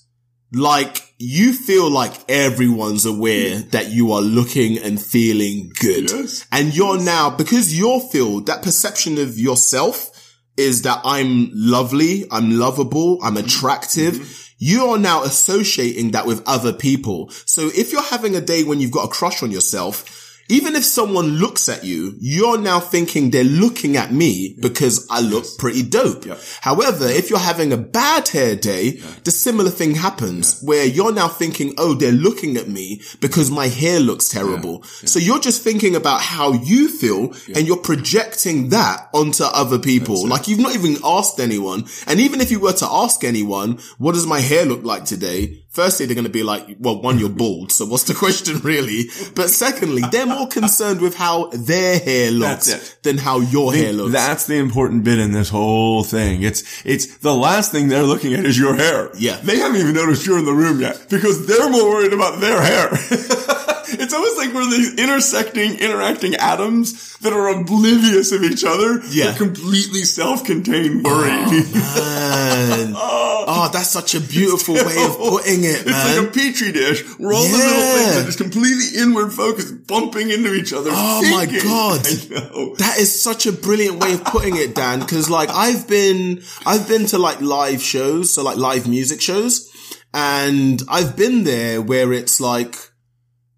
like, 0.52 1.14
you 1.18 1.52
feel 1.52 1.90
like 1.90 2.12
everyone's 2.28 3.06
aware 3.06 3.60
that 3.70 3.90
you 3.90 4.12
are 4.12 4.20
looking 4.20 4.78
and 4.78 5.00
feeling 5.00 5.72
good. 5.80 6.10
Yes. 6.10 6.46
And 6.50 6.74
you're 6.74 7.00
now, 7.00 7.30
because 7.30 7.76
you're 7.76 8.00
filled, 8.00 8.46
that 8.46 8.62
perception 8.62 9.18
of 9.18 9.38
yourself 9.38 10.10
is 10.56 10.82
that 10.82 11.00
I'm 11.04 11.50
lovely, 11.52 12.24
I'm 12.30 12.58
lovable, 12.58 13.18
I'm 13.22 13.34
mm-hmm. 13.34 13.46
attractive. 13.46 14.14
Mm-hmm. 14.14 14.42
You 14.58 14.86
are 14.88 14.98
now 14.98 15.22
associating 15.24 16.12
that 16.12 16.26
with 16.26 16.42
other 16.46 16.72
people. 16.72 17.30
So 17.46 17.70
if 17.74 17.92
you're 17.92 18.02
having 18.02 18.36
a 18.36 18.40
day 18.40 18.62
when 18.62 18.80
you've 18.80 18.92
got 18.92 19.06
a 19.06 19.12
crush 19.12 19.42
on 19.42 19.50
yourself, 19.50 20.21
even 20.52 20.76
if 20.76 20.84
someone 20.84 21.38
looks 21.38 21.70
at 21.70 21.82
you, 21.82 22.14
you're 22.20 22.58
now 22.58 22.78
thinking 22.78 23.30
they're 23.30 23.42
looking 23.42 23.96
at 23.96 24.12
me 24.12 24.54
because 24.60 25.06
I 25.10 25.22
look 25.22 25.46
pretty 25.56 25.82
dope. 25.82 26.26
Yeah. 26.26 26.36
However, 26.60 27.06
if 27.06 27.30
you're 27.30 27.38
having 27.38 27.72
a 27.72 27.78
bad 27.78 28.28
hair 28.28 28.54
day, 28.54 29.00
the 29.24 29.30
similar 29.30 29.70
thing 29.70 29.94
happens 29.94 30.60
where 30.60 30.84
you're 30.84 31.14
now 31.14 31.28
thinking, 31.28 31.72
oh, 31.78 31.94
they're 31.94 32.12
looking 32.12 32.58
at 32.58 32.68
me 32.68 33.00
because 33.20 33.50
my 33.50 33.68
hair 33.68 33.98
looks 33.98 34.28
terrible. 34.28 34.82
So 34.82 35.18
you're 35.18 35.40
just 35.40 35.62
thinking 35.64 35.96
about 35.96 36.20
how 36.20 36.52
you 36.52 36.88
feel 36.88 37.32
and 37.56 37.66
you're 37.66 37.78
projecting 37.78 38.68
that 38.68 39.08
onto 39.14 39.44
other 39.44 39.78
people. 39.78 40.28
Like 40.28 40.48
you've 40.48 40.60
not 40.60 40.74
even 40.74 40.96
asked 41.02 41.40
anyone. 41.40 41.86
And 42.06 42.20
even 42.20 42.42
if 42.42 42.50
you 42.50 42.60
were 42.60 42.74
to 42.74 42.86
ask 42.86 43.24
anyone, 43.24 43.78
what 43.96 44.12
does 44.12 44.26
my 44.26 44.40
hair 44.40 44.66
look 44.66 44.84
like 44.84 45.06
today? 45.06 45.61
Firstly, 45.72 46.04
they're 46.04 46.14
going 46.14 46.26
to 46.26 46.30
be 46.30 46.42
like, 46.42 46.76
well, 46.78 47.00
one, 47.00 47.18
you're 47.18 47.30
bald. 47.30 47.72
So 47.72 47.86
what's 47.86 48.04
the 48.04 48.14
question 48.24 48.58
really? 48.58 49.04
But 49.34 49.48
secondly, 49.48 50.02
they're 50.12 50.26
more 50.26 50.46
concerned 50.46 51.00
with 51.00 51.14
how 51.14 51.46
their 51.46 51.98
hair 51.98 52.30
looks 52.30 52.94
than 53.02 53.16
how 53.16 53.40
your 53.40 53.72
hair 53.72 53.92
looks. 53.94 54.12
That's 54.12 54.46
the 54.46 54.56
important 54.56 55.02
bit 55.04 55.18
in 55.18 55.32
this 55.32 55.48
whole 55.48 56.04
thing. 56.04 56.42
It's, 56.42 56.84
it's 56.84 57.16
the 57.18 57.34
last 57.34 57.72
thing 57.72 57.88
they're 57.88 58.02
looking 58.02 58.34
at 58.34 58.44
is 58.44 58.58
your 58.58 58.74
hair. 58.74 59.08
Yeah. 59.16 59.36
They 59.36 59.56
haven't 59.56 59.80
even 59.80 59.94
noticed 59.94 60.26
you're 60.26 60.38
in 60.38 60.44
the 60.44 60.52
room 60.52 60.80
yet 60.80 61.06
because 61.08 61.46
they're 61.46 61.70
more 61.70 61.88
worried 61.88 62.12
about 62.12 62.40
their 62.40 62.60
hair. 62.60 62.88
it's 62.92 64.12
almost 64.12 64.36
like 64.36 64.52
we're 64.52 64.68
these 64.68 64.94
intersecting, 64.98 65.78
interacting 65.78 66.34
atoms 66.34 67.16
that 67.18 67.32
are 67.32 67.48
oblivious 67.48 68.30
of 68.32 68.42
each 68.42 68.64
other. 68.64 69.00
Yeah. 69.08 69.34
Completely 69.34 70.02
self-contained 70.02 71.02
worried. 71.02 71.32
Oh, 71.74 72.94
man. 72.94 72.96
Oh, 73.44 73.68
that's 73.72 73.90
such 73.90 74.14
a 74.14 74.20
beautiful 74.20 74.74
way 74.74 75.04
of 75.04 75.16
oh, 75.18 75.38
putting 75.38 75.61
it, 75.64 75.80
It's 75.80 75.86
man. 75.86 76.16
like 76.18 76.28
a 76.28 76.30
petri 76.32 76.72
dish 76.72 77.02
where 77.18 77.32
all 77.32 77.44
the 77.44 77.56
little 77.56 77.82
things 77.96 78.16
are 78.16 78.24
just 78.24 78.38
completely 78.38 79.00
inward 79.00 79.32
focused, 79.32 79.86
bumping 79.86 80.30
into 80.30 80.54
each 80.54 80.72
other. 80.72 80.90
Oh 80.92 81.22
my. 81.30 81.46
God. 81.62 82.06
I 82.06 82.28
know. 82.30 82.74
That 82.76 82.98
is 82.98 83.20
such 83.22 83.46
a 83.46 83.52
brilliant 83.52 84.00
way 84.00 84.14
of 84.14 84.24
putting 84.24 84.56
it, 84.56 84.74
Dan. 84.74 85.00
Cause 85.06 85.28
like 85.30 85.50
I've 85.50 85.88
been, 85.88 86.42
I've 86.66 86.88
been 86.88 87.06
to 87.06 87.18
like 87.18 87.40
live 87.40 87.82
shows, 87.82 88.32
so 88.34 88.42
like 88.42 88.56
live 88.56 88.88
music 88.88 89.20
shows. 89.20 89.68
And 90.14 90.82
I've 90.88 91.16
been 91.16 91.44
there 91.44 91.80
where 91.80 92.12
it's 92.12 92.40
like, 92.40 92.76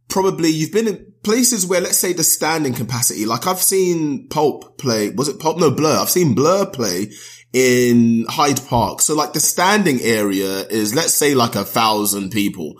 probably 0.09 0.49
you've 0.51 0.73
been 0.73 0.87
in 0.87 1.13
places 1.25 1.67
where 1.67 1.81
let's 1.81 1.99
say 1.99 2.13
the 2.13 2.23
standing 2.23 2.75
capacity, 2.75 3.27
like 3.27 3.47
I've 3.47 3.63
seen 3.63 4.29
Pulp 4.29 4.79
play, 4.79 5.11
was 5.11 5.29
it 5.29 5.41
Pulp? 5.41 5.59
No, 5.59 5.71
Blur. 5.71 5.97
I've 5.99 6.11
seen 6.11 6.35
Blur 6.35 6.67
play 6.67 7.11
in 7.55 8.27
Hyde 8.29 8.61
Park. 8.67 9.01
So 9.01 9.15
like 9.15 9.33
the 9.33 9.41
standing 9.41 10.01
area 10.03 10.67
is, 10.67 10.95
let's 10.95 11.15
say 11.15 11.35
like 11.35 11.55
a 11.55 11.65
thousand 11.65 12.31
people. 12.31 12.75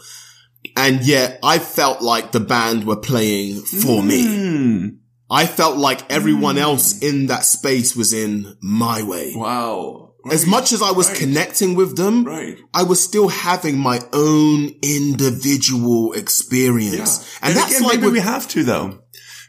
And 0.77 1.05
yet 1.07 1.39
I 1.43 1.61
felt 1.61 2.03
like 2.03 2.33
the 2.33 2.41
band 2.41 2.85
were 2.85 2.97
playing 2.97 3.61
for 3.63 4.03
me. 4.03 4.27
Hmm. 4.27 4.87
I 5.31 5.47
felt 5.47 5.79
like 5.79 6.11
everyone 6.13 6.59
else 6.59 6.99
in 6.99 7.27
that 7.27 7.45
space 7.45 7.95
was 7.97 8.13
in 8.13 8.57
my 8.61 9.03
way. 9.03 9.33
Wow. 9.35 10.15
As 10.31 10.47
much 10.47 10.73
as 10.73 10.83
I 10.83 10.91
was 10.91 11.09
Right. 11.09 11.19
connecting 11.19 11.75
with 11.77 11.97
them, 11.97 12.25
Right. 12.25 12.59
I 12.73 12.83
was 12.83 13.01
still 13.03 13.29
having 13.29 13.79
my 13.79 14.01
own 14.13 14.75
individual 14.83 16.13
experience. 16.15 17.19
And, 17.41 17.51
And, 17.51 17.57
that's 17.57 17.77
again, 17.77 17.83
like 17.83 17.93
maybe 17.97 18.05
with, 18.07 18.13
we 18.15 18.21
have 18.21 18.49
to 18.49 18.65
though. 18.65 18.99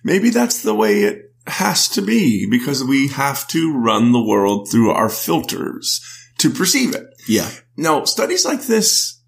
Maybe 0.03 0.29
that's 0.29 0.61
the 0.61 0.75
way 0.75 1.03
it 1.03 1.24
has 1.47 1.87
to 1.89 2.01
be 2.01 2.47
because 2.49 2.83
we 2.83 3.09
have 3.09 3.47
to 3.49 3.77
run 3.77 4.11
the 4.11 4.23
world 4.23 4.69
through 4.69 4.91
our 4.91 5.09
filters 5.09 6.01
to 6.39 6.49
perceive 6.49 6.95
it. 6.95 7.05
yeah, 7.27 7.49
Now, 7.77 8.03
studies 8.05 8.45
like 8.45 8.63
this 8.63 9.21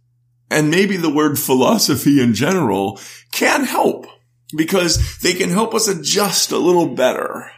and 0.50 0.72
maybe 0.72 0.98
the 0.98 1.14
word 1.14 1.38
philosophy 1.38 2.22
in 2.22 2.34
general 2.34 3.00
can 3.32 3.66
help 3.66 4.06
because 4.56 5.20
they 5.20 5.34
can 5.34 5.50
help 5.50 5.74
us 5.74 5.88
adjust 5.88 6.52
a 6.52 6.58
little 6.58 6.96
better. 6.96 7.52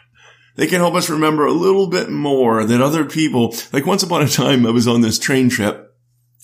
They 0.56 0.66
can 0.66 0.80
help 0.80 0.94
us 0.94 1.08
remember 1.08 1.46
a 1.46 1.52
little 1.52 1.86
bit 1.86 2.10
more 2.10 2.64
than 2.64 2.82
other 2.82 3.04
people, 3.04 3.54
like 3.72 3.86
once 3.86 4.02
upon 4.02 4.22
a 4.22 4.28
time 4.28 4.66
I 4.66 4.70
was 4.70 4.88
on 4.88 5.00
this 5.00 5.18
train 5.18 5.48
trip 5.48 5.89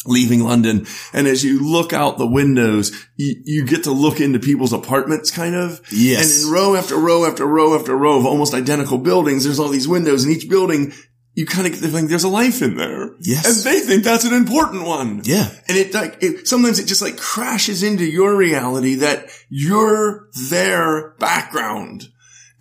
leaving 0.09 0.41
London. 0.43 0.87
And 1.13 1.27
as 1.27 1.45
you 1.45 1.61
look 1.61 1.93
out 1.93 2.19
the 2.19 2.27
windows, 2.27 2.93
you, 3.17 3.35
you, 3.45 3.67
get 3.67 3.85
to 3.85 3.93
look 3.93 4.21
into 4.21 4.39
people's 4.39 4.73
apartments 4.73 5.31
kind 5.31 5.55
of. 5.55 5.81
Yes. 5.93 6.43
And 6.43 6.47
in 6.47 6.53
row 6.53 6.75
after 6.77 6.97
row 6.97 7.25
after 7.25 7.47
row 7.47 7.79
after 7.79 7.97
row 7.97 8.19
of 8.19 8.27
almost 8.27 8.55
identical 8.55 8.99
buildings, 8.99 9.45
there's 9.45 9.59
all 9.59 9.69
these 9.69 9.89
windows 9.89 10.25
and 10.25 10.35
each 10.35 10.49
building, 10.49 10.93
you 11.35 11.45
kind 11.45 11.67
of 11.67 11.75
get 11.75 11.83
the 11.83 11.89
feeling 11.89 12.09
there's 12.09 12.25
a 12.25 12.29
life 12.29 12.63
in 12.63 12.77
there. 12.77 13.11
Yes. 13.21 13.47
And 13.47 13.75
they 13.75 13.81
think 13.81 14.05
that's 14.05 14.25
an 14.25 14.33
important 14.33 14.87
one. 14.87 15.21
Yeah. 15.25 15.51
And 15.69 15.77
it 15.77 15.93
like, 15.93 16.23
it, 16.23 16.49
sometimes 16.49 16.79
it 16.79 16.87
just 16.87 17.03
like 17.03 17.19
crashes 17.19 17.83
into 17.83 18.05
your 18.05 18.35
reality 18.35 18.97
that 18.97 19.29
you're 19.51 20.29
their 20.49 21.11
background 21.19 22.05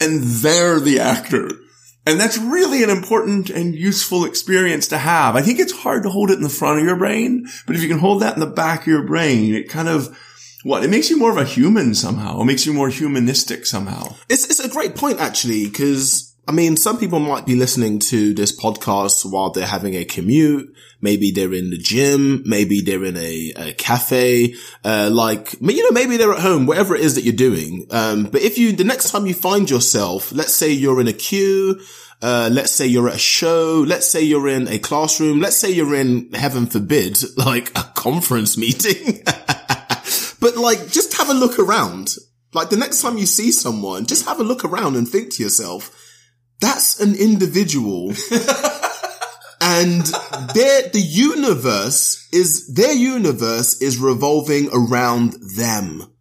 and 0.02 0.22
they're 0.22 0.80
the 0.80 1.00
actor. 1.00 1.50
And 2.06 2.20
that's 2.20 2.38
really 2.38 2.84
an 2.84 2.92
important 2.92 3.50
and 3.50 3.74
useful 3.74 4.26
experience 4.26 4.88
to 4.90 4.98
have. 5.00 5.36
I 5.36 5.42
think 5.42 5.60
it's 5.60 5.72
hard 5.72 6.04
to 6.04 6.10
hold 6.10 6.30
it 6.30 6.36
in 6.36 6.44
the 6.44 6.50
front 6.50 6.80
of 6.80 6.86
your 6.86 6.96
brain, 6.96 7.48
but 7.66 7.76
if 7.76 7.82
you 7.82 7.88
can 7.88 7.98
hold 7.98 8.22
that 8.22 8.36
in 8.36 8.40
the 8.40 8.46
back 8.46 8.82
of 8.82 8.88
your 8.88 9.02
brain, 9.02 9.56
it 9.56 9.70
kind 9.70 9.88
of, 9.88 10.16
what? 10.64 10.84
It 10.84 10.92
makes 10.92 11.10
you 11.10 11.18
more 11.18 11.32
of 11.32 11.38
a 11.38 11.46
human 11.46 11.96
somehow. 11.96 12.42
It 12.42 12.46
makes 12.46 12.66
you 12.66 12.74
more 12.74 12.90
humanistic 12.90 13.66
somehow. 13.66 14.16
It's, 14.30 14.46
it's 14.46 14.60
a 14.60 14.70
great 14.70 14.96
point 14.96 15.20
actually, 15.20 15.66
because 15.66 16.35
I 16.48 16.52
mean, 16.52 16.78
some 16.78 17.00
people 17.00 17.20
might 17.20 17.46
be 17.46 17.56
listening 17.56 17.98
to 18.00 18.34
this 18.34 18.58
podcast 18.58 19.30
while 19.30 19.50
they're 19.50 19.66
having 19.66 19.96
a 19.96 20.06
commute. 20.06 20.76
Maybe 21.02 21.32
they're 21.32 21.54
in 21.54 21.72
the 21.72 21.78
gym. 21.78 22.44
Maybe 22.46 22.82
they're 22.82 23.04
in 23.04 23.18
a, 23.18 23.54
a 23.56 23.74
cafe. 23.74 24.56
Uh, 24.84 25.10
like, 25.12 25.54
you 25.60 25.84
know, 25.84 25.92
maybe 25.92 26.18
they're 26.18 26.34
at 26.34 26.42
home, 26.42 26.68
whatever 26.68 26.96
it 26.96 27.02
is 27.02 27.16
that 27.16 27.24
you're 27.24 27.34
doing. 27.34 27.88
Um, 27.90 28.26
but 28.26 28.42
if 28.42 28.60
you, 28.60 28.74
the 28.74 28.84
next 28.84 29.10
time 29.10 29.26
you 29.26 29.34
find 29.34 29.70
yourself, 29.70 30.32
let's 30.32 30.54
say 30.54 30.72
you're 30.72 31.02
in 31.02 31.08
a 31.08 31.14
queue, 31.14 31.82
uh, 32.22 32.50
let's 32.52 32.72
say 32.72 32.86
you're 32.86 33.10
at 33.10 33.16
a 33.16 33.20
show. 33.20 33.84
Let's 33.86 34.08
say 34.08 34.22
you're 34.22 34.48
in 34.48 34.68
a 34.68 34.78
classroom. 34.78 35.40
Let's 35.40 35.58
say 35.58 35.72
you're 35.72 35.96
in, 35.96 36.32
heaven 36.34 36.68
forbid, 36.68 37.18
like 37.38 37.70
a 37.78 37.84
conference 37.96 38.58
meeting. 38.58 39.24
but 39.26 40.58
like, 40.58 40.92
just 40.92 41.18
have 41.18 41.30
a 41.30 41.34
look 41.34 41.58
around. 41.58 42.16
Like 42.54 42.70
the 42.70 42.78
next 42.78 43.02
time 43.02 43.18
you 43.18 43.26
see 43.26 43.52
someone, 43.52 44.06
just 44.06 44.26
have 44.26 44.40
a 44.40 44.44
look 44.44 44.64
around 44.64 44.96
and 44.96 45.08
think 45.08 45.34
to 45.34 45.44
yourself, 45.44 46.05
that's 46.60 47.00
an 47.00 47.16
individual. 47.16 48.10
and 49.62 50.02
their, 50.54 50.90
the 50.90 51.04
universe 51.04 52.28
is, 52.32 52.74
their 52.74 52.94
universe 52.94 53.82
is 53.82 53.98
revolving 53.98 54.70
around 54.74 55.34
them. 55.56 56.12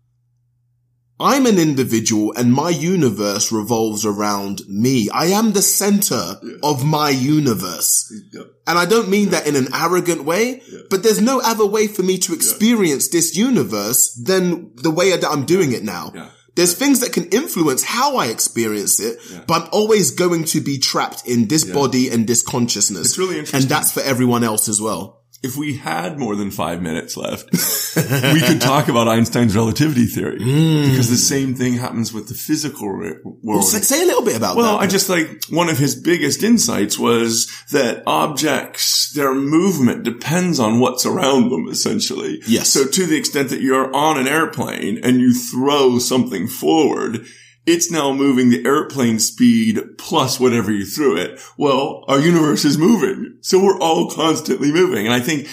I'm 1.20 1.47
an 1.47 1.59
individual 1.59 2.35
and 2.37 2.53
my 2.53 2.70
universe 2.70 3.53
revolves 3.53 4.05
around 4.05 4.62
me. 4.68 5.09
I 5.11 5.27
am 5.27 5.53
the 5.53 5.62
center 5.62 6.38
yeah. 6.42 6.57
of 6.62 6.85
my 6.85 7.11
universe. 7.11 8.12
Yeah. 8.33 8.42
And 8.66 8.79
I 8.79 8.85
don't 8.85 9.09
mean 9.09 9.31
that 9.31 9.47
in 9.47 9.55
an 9.55 9.68
arrogant 9.73 10.25
way, 10.25 10.61
yeah. 10.70 10.81
but 10.90 11.05
there's 11.05 11.20
no 11.20 11.40
other 11.40 11.66
way 11.66 11.87
for 11.87 12.03
me 12.03 12.18
to 12.18 12.35
experience 12.35 13.09
this 13.09 13.37
universe 13.37 14.12
than 14.14 14.75
the 14.75 14.90
way 14.90 15.16
that 15.16 15.25
I'm 15.25 15.47
doing 15.47 15.73
it 15.73 15.85
now. 15.85 16.12
There's 16.55 16.75
things 16.75 17.01
that 17.01 17.12
can 17.12 17.29
influence 17.31 17.83
how 17.83 18.17
I 18.17 18.27
experience 18.27 19.01
it, 19.01 19.19
yeah. 19.31 19.43
but 19.47 19.62
I'm 19.62 19.69
always 19.73 20.12
going 20.12 20.45
to 20.45 20.61
be 20.61 20.79
trapped 20.79 21.27
in 21.27 21.49
this 21.49 21.67
yeah. 21.67 21.75
body 21.75 22.11
and 22.11 22.27
this 22.27 22.43
consciousness. 22.43 23.07
It's 23.07 23.19
really 23.19 23.38
interesting. 23.38 23.62
And 23.62 23.69
that's 23.69 23.93
for 23.93 24.01
everyone 24.01 24.45
else 24.45 24.69
as 24.69 24.81
well 24.81 25.23
if 25.44 25.57
we 25.59 25.76
had 25.76 26.18
more 26.18 26.35
than 26.35 26.50
five 26.50 26.80
minutes 26.80 27.18
left, 27.18 27.52
we 28.33 28.40
could 28.40 28.62
talk 28.62 28.88
about 28.88 29.09
Einstein's 29.09 29.54
relativity 29.54 30.07
theory 30.07 30.40
mm. 30.40 30.88
because 30.90 31.11
the 31.11 31.16
same 31.16 31.54
thing 31.54 31.74
happens 31.74 32.14
with 32.14 32.28
the 32.28 32.35
physical 32.35 32.88
world. 32.88 33.20
Well, 33.42 33.62
say, 33.62 34.02
a 34.02 34.07
little 34.07 34.24
bit 34.24 34.37
about 34.37 34.57
well, 34.57 34.64
that. 34.64 34.72
Well, 34.72 34.80
I 34.83 34.87
just 34.87 35.11
like 35.11 35.44
one 35.50 35.68
of 35.68 35.76
his 35.76 35.94
biggest 35.94 36.42
insights 36.42 36.98
was 36.98 37.46
that 37.72 38.02
objects, 38.07 39.12
their 39.12 39.35
movement 39.35 40.02
depends 40.02 40.59
on 40.59 40.80
what's 40.80 41.04
around 41.04 41.50
them, 41.50 41.68
essentially. 41.68 42.40
Yes. 42.46 42.70
So 42.70 42.87
to 42.87 43.04
the 43.04 43.16
extent 43.16 43.50
that 43.50 43.61
you're 43.61 43.94
on 43.94 44.18
an 44.18 44.26
airplane 44.26 44.98
and 45.04 45.20
you 45.20 45.35
throw 45.35 45.98
something 45.98 46.48
forward, 46.48 47.26
it's 47.66 47.90
now 47.90 48.12
moving 48.12 48.50
the 48.50 48.64
airplane 48.64 49.18
speed 49.18 49.81
plus 49.98 50.38
whatever 50.38 50.70
you 50.70 50.85
threw 50.85 51.16
it. 51.16 51.40
Well, 51.57 52.05
our 52.09 52.20
universe 52.20 52.64
is 52.64 52.77
moving. 52.77 53.38
So 53.40 53.62
we're 53.62 53.79
all 53.79 54.11
constantly 54.11 54.70
moving. 54.70 55.07
And 55.07 55.14
I 55.14 55.20
think 55.20 55.48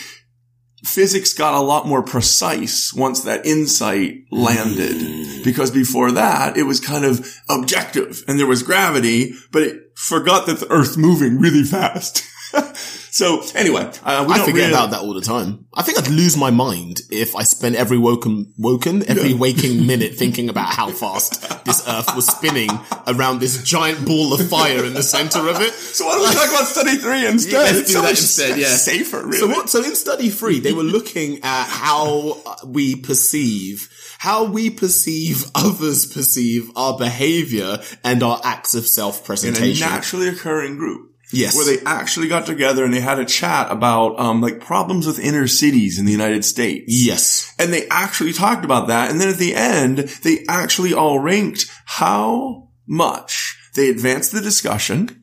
physics 0.84 1.34
got 1.34 1.54
a 1.54 1.62
lot 1.62 1.88
more 1.88 2.02
precise 2.02 2.94
once 2.94 3.22
that 3.22 3.46
insight 3.46 4.26
landed. 4.32 4.96
Mm. 4.96 5.44
Because 5.44 5.72
before 5.72 6.12
that, 6.12 6.58
it 6.58 6.64
was 6.64 6.80
kind 6.80 7.06
of 7.06 7.26
objective 7.50 8.24
and 8.28 8.40
there 8.40 8.48
was 8.48 8.64
gravity, 8.64 9.34
but 9.52 9.64
it 9.64 9.82
forgot 9.96 10.48
that 10.48 10.60
the 10.60 10.72
earth's 10.72 10.98
moving 10.98 11.40
really 11.40 11.64
fast. 11.64 12.24
So 13.14 13.44
anyway, 13.56 13.82
uh, 13.82 14.26
I 14.30 14.40
forget 14.40 14.56
really... 14.56 14.72
about 14.72 14.92
that 14.92 15.02
all 15.02 15.14
the 15.14 15.20
time. 15.20 15.66
I 15.74 15.84
think 15.84 16.00
I'd 16.00 16.08
lose 16.08 16.38
my 16.38 16.50
mind 16.50 17.02
if 17.12 17.36
I 17.36 17.44
spent 17.44 17.76
every 17.76 17.98
woken, 17.98 18.54
woken, 18.58 19.04
every 19.06 19.34
waking 19.34 19.86
minute 19.86 20.16
thinking 20.16 20.48
about 20.48 20.74
how 20.74 20.92
fast 20.92 21.66
this 21.66 21.86
Earth 21.86 22.16
was 22.16 22.26
spinning 22.26 22.70
around 23.08 23.40
this 23.40 23.62
giant 23.64 24.08
ball 24.08 24.34
of 24.34 24.48
fire 24.48 24.86
in 24.86 24.94
the 24.94 25.04
center 25.04 25.40
of 25.50 25.60
it. 25.60 25.74
So 25.74 26.06
why 26.06 26.14
don't 26.14 26.30
we 26.30 26.36
talk 26.36 26.48
about 26.48 26.68
study 26.68 26.96
three 27.00 27.28
instead? 27.28 27.52
Yeah, 27.52 27.78
let's 27.78 27.88
do 27.88 27.94
so 27.94 28.02
that 28.02 28.10
instead. 28.12 28.58
Yeah, 28.58 28.68
safer. 28.68 29.26
Really. 29.26 29.40
So 29.40 29.48
what? 29.48 29.70
So 29.70 29.84
in 29.84 29.96
study 29.96 30.30
three, 30.30 30.62
they 30.62 30.72
were 30.72 30.84
looking 30.84 31.40
at 31.44 31.66
how 31.68 32.42
we 32.66 32.96
perceive 32.96 33.90
how 34.20 34.46
we 34.46 34.70
perceive 34.70 35.46
others 35.56 36.06
perceive 36.06 36.70
our 36.78 36.96
behavior 36.96 37.80
and 38.04 38.22
our 38.22 38.40
acts 38.44 38.76
of 38.76 38.86
self-presentation. 38.86 39.88
In 39.88 39.92
a 39.92 39.96
naturally 39.96 40.28
occurring 40.28 40.78
group. 40.78 41.11
Yes. 41.32 41.56
Where 41.56 41.66
they 41.66 41.84
actually 41.86 42.28
got 42.28 42.46
together 42.46 42.84
and 42.84 42.94
they 42.94 43.00
had 43.00 43.20
a 43.20 43.26
chat 43.26 43.72
about, 43.72 44.20
um, 44.20 44.42
like 44.42 44.60
problems 44.60 45.08
with 45.08 45.20
inner 45.20 45.48
cities 45.48 45.98
in 45.98 46.06
the 46.06 46.12
United 46.12 46.44
States. 46.44 46.86
Yes. 46.88 47.54
And 47.58 47.72
they 47.72 47.88
actually 47.90 48.34
talked 48.34 48.66
about 48.66 48.88
that. 48.88 49.10
And 49.10 49.20
then 49.20 49.30
at 49.30 49.38
the 49.38 49.56
end, 49.56 49.98
they 49.98 50.46
actually 50.50 50.94
all 50.94 51.20
ranked 51.20 51.66
how 51.86 52.70
much 52.88 53.58
they 53.76 53.90
advanced 53.90 54.32
the 54.32 54.42
discussion 54.42 55.22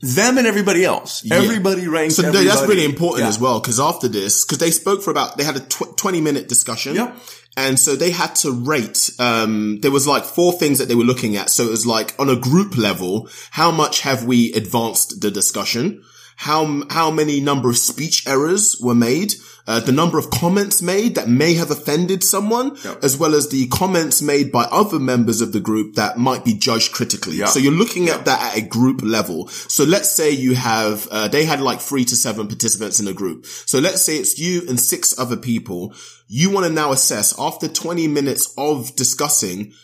them 0.00 0.38
and 0.38 0.46
everybody 0.46 0.84
else. 0.84 1.24
Yeah. 1.24 1.36
Everybody 1.36 1.88
ranked. 1.88 2.14
So 2.14 2.22
everybody. 2.22 2.46
that's 2.46 2.68
really 2.68 2.84
important 2.84 3.24
yeah. 3.24 3.28
as 3.28 3.38
well 3.38 3.60
because 3.60 3.80
after 3.80 4.08
this, 4.08 4.44
because 4.44 4.58
they 4.58 4.70
spoke 4.70 5.02
for 5.02 5.10
about, 5.10 5.36
they 5.36 5.44
had 5.44 5.56
a 5.56 5.60
tw- 5.60 5.96
20 5.96 6.20
minute 6.20 6.48
discussion. 6.48 6.94
Yep. 6.94 7.16
And 7.56 7.78
so 7.78 7.96
they 7.96 8.10
had 8.10 8.36
to 8.36 8.52
rate, 8.52 9.10
um, 9.18 9.80
there 9.80 9.90
was 9.90 10.06
like 10.06 10.24
four 10.24 10.52
things 10.52 10.78
that 10.78 10.86
they 10.86 10.94
were 10.94 11.02
looking 11.02 11.36
at. 11.36 11.50
So 11.50 11.64
it 11.64 11.70
was 11.70 11.86
like 11.86 12.14
on 12.18 12.28
a 12.28 12.36
group 12.36 12.76
level, 12.76 13.28
how 13.50 13.70
much 13.72 14.02
have 14.02 14.24
we 14.24 14.52
advanced 14.52 15.20
the 15.20 15.30
discussion? 15.30 16.04
How, 16.36 16.84
how 16.90 17.10
many 17.10 17.40
number 17.40 17.68
of 17.68 17.76
speech 17.76 18.28
errors 18.28 18.76
were 18.80 18.94
made? 18.94 19.34
Uh, 19.68 19.80
the 19.80 19.92
number 19.92 20.18
of 20.18 20.30
comments 20.30 20.80
made 20.80 21.14
that 21.16 21.28
may 21.28 21.52
have 21.52 21.70
offended 21.70 22.24
someone, 22.24 22.74
as 23.02 23.18
well 23.18 23.34
as 23.34 23.50
the 23.50 23.66
comments 23.68 24.22
made 24.22 24.50
by 24.50 24.64
other 24.70 24.98
members 24.98 25.42
of 25.42 25.52
the 25.52 25.60
group 25.60 25.94
that 25.96 26.16
might 26.16 26.42
be 26.42 26.54
judged 26.54 26.90
critically. 26.92 27.36
So 27.46 27.58
you're 27.58 27.70
looking 27.70 28.08
at 28.08 28.24
that 28.24 28.56
at 28.56 28.62
a 28.62 28.66
group 28.66 29.02
level. 29.02 29.48
So 29.48 29.84
let's 29.84 30.08
say 30.08 30.30
you 30.30 30.54
have, 30.54 31.06
uh, 31.10 31.28
they 31.28 31.44
had 31.44 31.60
like 31.60 31.80
three 31.80 32.06
to 32.06 32.16
seven 32.16 32.48
participants 32.48 32.98
in 32.98 33.06
a 33.08 33.12
group. 33.12 33.44
So 33.44 33.78
let's 33.78 34.00
say 34.00 34.16
it's 34.16 34.38
you 34.38 34.62
and 34.68 34.80
six 34.80 35.18
other 35.18 35.36
people. 35.36 35.94
You 36.28 36.48
want 36.50 36.66
to 36.66 36.72
now 36.72 36.92
assess 36.92 37.38
after 37.38 37.68
20 37.68 38.08
minutes 38.08 38.54
of 38.56 38.96
discussing, 38.96 39.74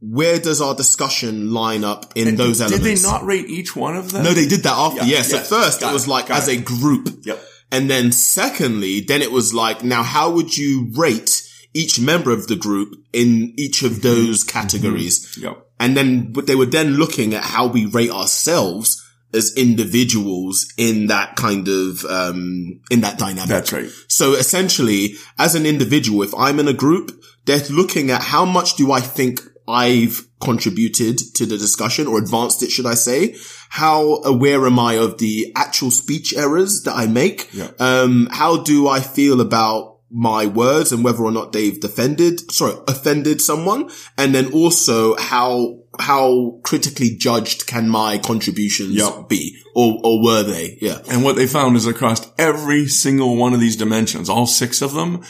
where 0.00 0.38
does 0.38 0.60
our 0.60 0.76
discussion 0.76 1.52
line 1.52 1.82
up 1.82 2.12
in 2.14 2.28
and 2.28 2.38
those 2.38 2.58
did 2.58 2.72
elements? 2.72 2.86
Did 2.86 2.98
they 2.98 3.02
not 3.02 3.24
rate 3.24 3.46
each 3.46 3.74
one 3.74 3.96
of 3.96 4.12
them? 4.12 4.22
No, 4.22 4.32
they 4.32 4.46
did 4.46 4.62
that 4.62 4.76
after. 4.76 4.98
Yeah. 4.98 5.16
Yes. 5.18 5.32
yes. 5.32 5.42
At 5.42 5.46
first, 5.48 5.80
Got 5.80 5.90
it 5.90 5.92
was 5.94 6.06
like 6.06 6.28
Got 6.28 6.38
as 6.38 6.48
a 6.48 6.60
group. 6.60 7.08
Yep. 7.22 7.40
And 7.72 7.90
then 7.90 8.12
secondly, 8.12 9.00
then 9.00 9.22
it 9.22 9.32
was 9.32 9.54
like, 9.54 9.82
now 9.82 10.02
how 10.02 10.30
would 10.30 10.56
you 10.56 10.92
rate 10.94 11.42
each 11.74 11.98
member 11.98 12.30
of 12.30 12.46
the 12.46 12.54
group 12.54 12.94
in 13.14 13.54
each 13.56 13.82
of 13.82 14.02
those 14.02 14.44
mm-hmm. 14.44 14.58
categories? 14.58 15.26
Mm-hmm. 15.26 15.44
Yep. 15.44 15.66
And 15.80 15.96
then 15.96 16.32
but 16.32 16.46
they 16.46 16.54
were 16.54 16.66
then 16.66 16.94
looking 16.94 17.34
at 17.34 17.42
how 17.42 17.66
we 17.66 17.86
rate 17.86 18.10
ourselves 18.10 19.02
as 19.34 19.56
individuals 19.56 20.70
in 20.76 21.06
that 21.06 21.36
kind 21.36 21.66
of 21.66 22.04
um 22.04 22.80
in 22.90 23.00
that 23.00 23.18
dynamic. 23.18 23.48
That's 23.48 23.72
right. 23.72 23.88
So 24.06 24.34
essentially, 24.34 25.14
as 25.38 25.54
an 25.54 25.64
individual, 25.64 26.22
if 26.22 26.34
I'm 26.34 26.60
in 26.60 26.68
a 26.68 26.74
group, 26.74 27.10
they're 27.46 27.66
looking 27.70 28.10
at 28.10 28.22
how 28.22 28.44
much 28.44 28.76
do 28.76 28.92
I 28.92 29.00
think 29.00 29.40
I've 29.68 30.26
contributed 30.40 31.18
to 31.34 31.46
the 31.46 31.56
discussion 31.56 32.06
or 32.06 32.18
advanced 32.18 32.62
it, 32.62 32.70
should 32.70 32.86
I 32.86 32.94
say? 32.94 33.36
How 33.70 34.22
aware 34.24 34.66
am 34.66 34.78
I 34.78 34.94
of 34.94 35.18
the 35.18 35.52
actual 35.56 35.90
speech 35.90 36.34
errors 36.36 36.82
that 36.82 36.94
I 36.94 37.06
make? 37.06 37.48
Yeah. 37.52 37.70
Um, 37.78 38.28
how 38.30 38.62
do 38.62 38.88
I 38.88 39.00
feel 39.00 39.40
about 39.40 39.98
my 40.10 40.44
words 40.44 40.92
and 40.92 41.02
whether 41.02 41.22
or 41.22 41.32
not 41.32 41.52
they've 41.52 41.80
defended, 41.80 42.52
sorry, 42.52 42.74
offended 42.88 43.40
someone? 43.40 43.90
And 44.18 44.34
then 44.34 44.52
also 44.52 45.16
how, 45.16 45.78
how 45.98 46.60
critically 46.64 47.16
judged 47.16 47.66
can 47.66 47.88
my 47.88 48.18
contributions 48.18 48.96
yep. 48.96 49.28
be 49.28 49.56
or, 49.74 50.00
or 50.04 50.22
were 50.22 50.42
they? 50.42 50.76
Yeah. 50.80 50.98
And 51.08 51.24
what 51.24 51.36
they 51.36 51.46
found 51.46 51.76
is 51.76 51.86
across 51.86 52.30
every 52.36 52.86
single 52.88 53.36
one 53.36 53.54
of 53.54 53.60
these 53.60 53.76
dimensions, 53.76 54.28
all 54.28 54.46
six 54.46 54.82
of 54.82 54.92
them, 54.92 55.24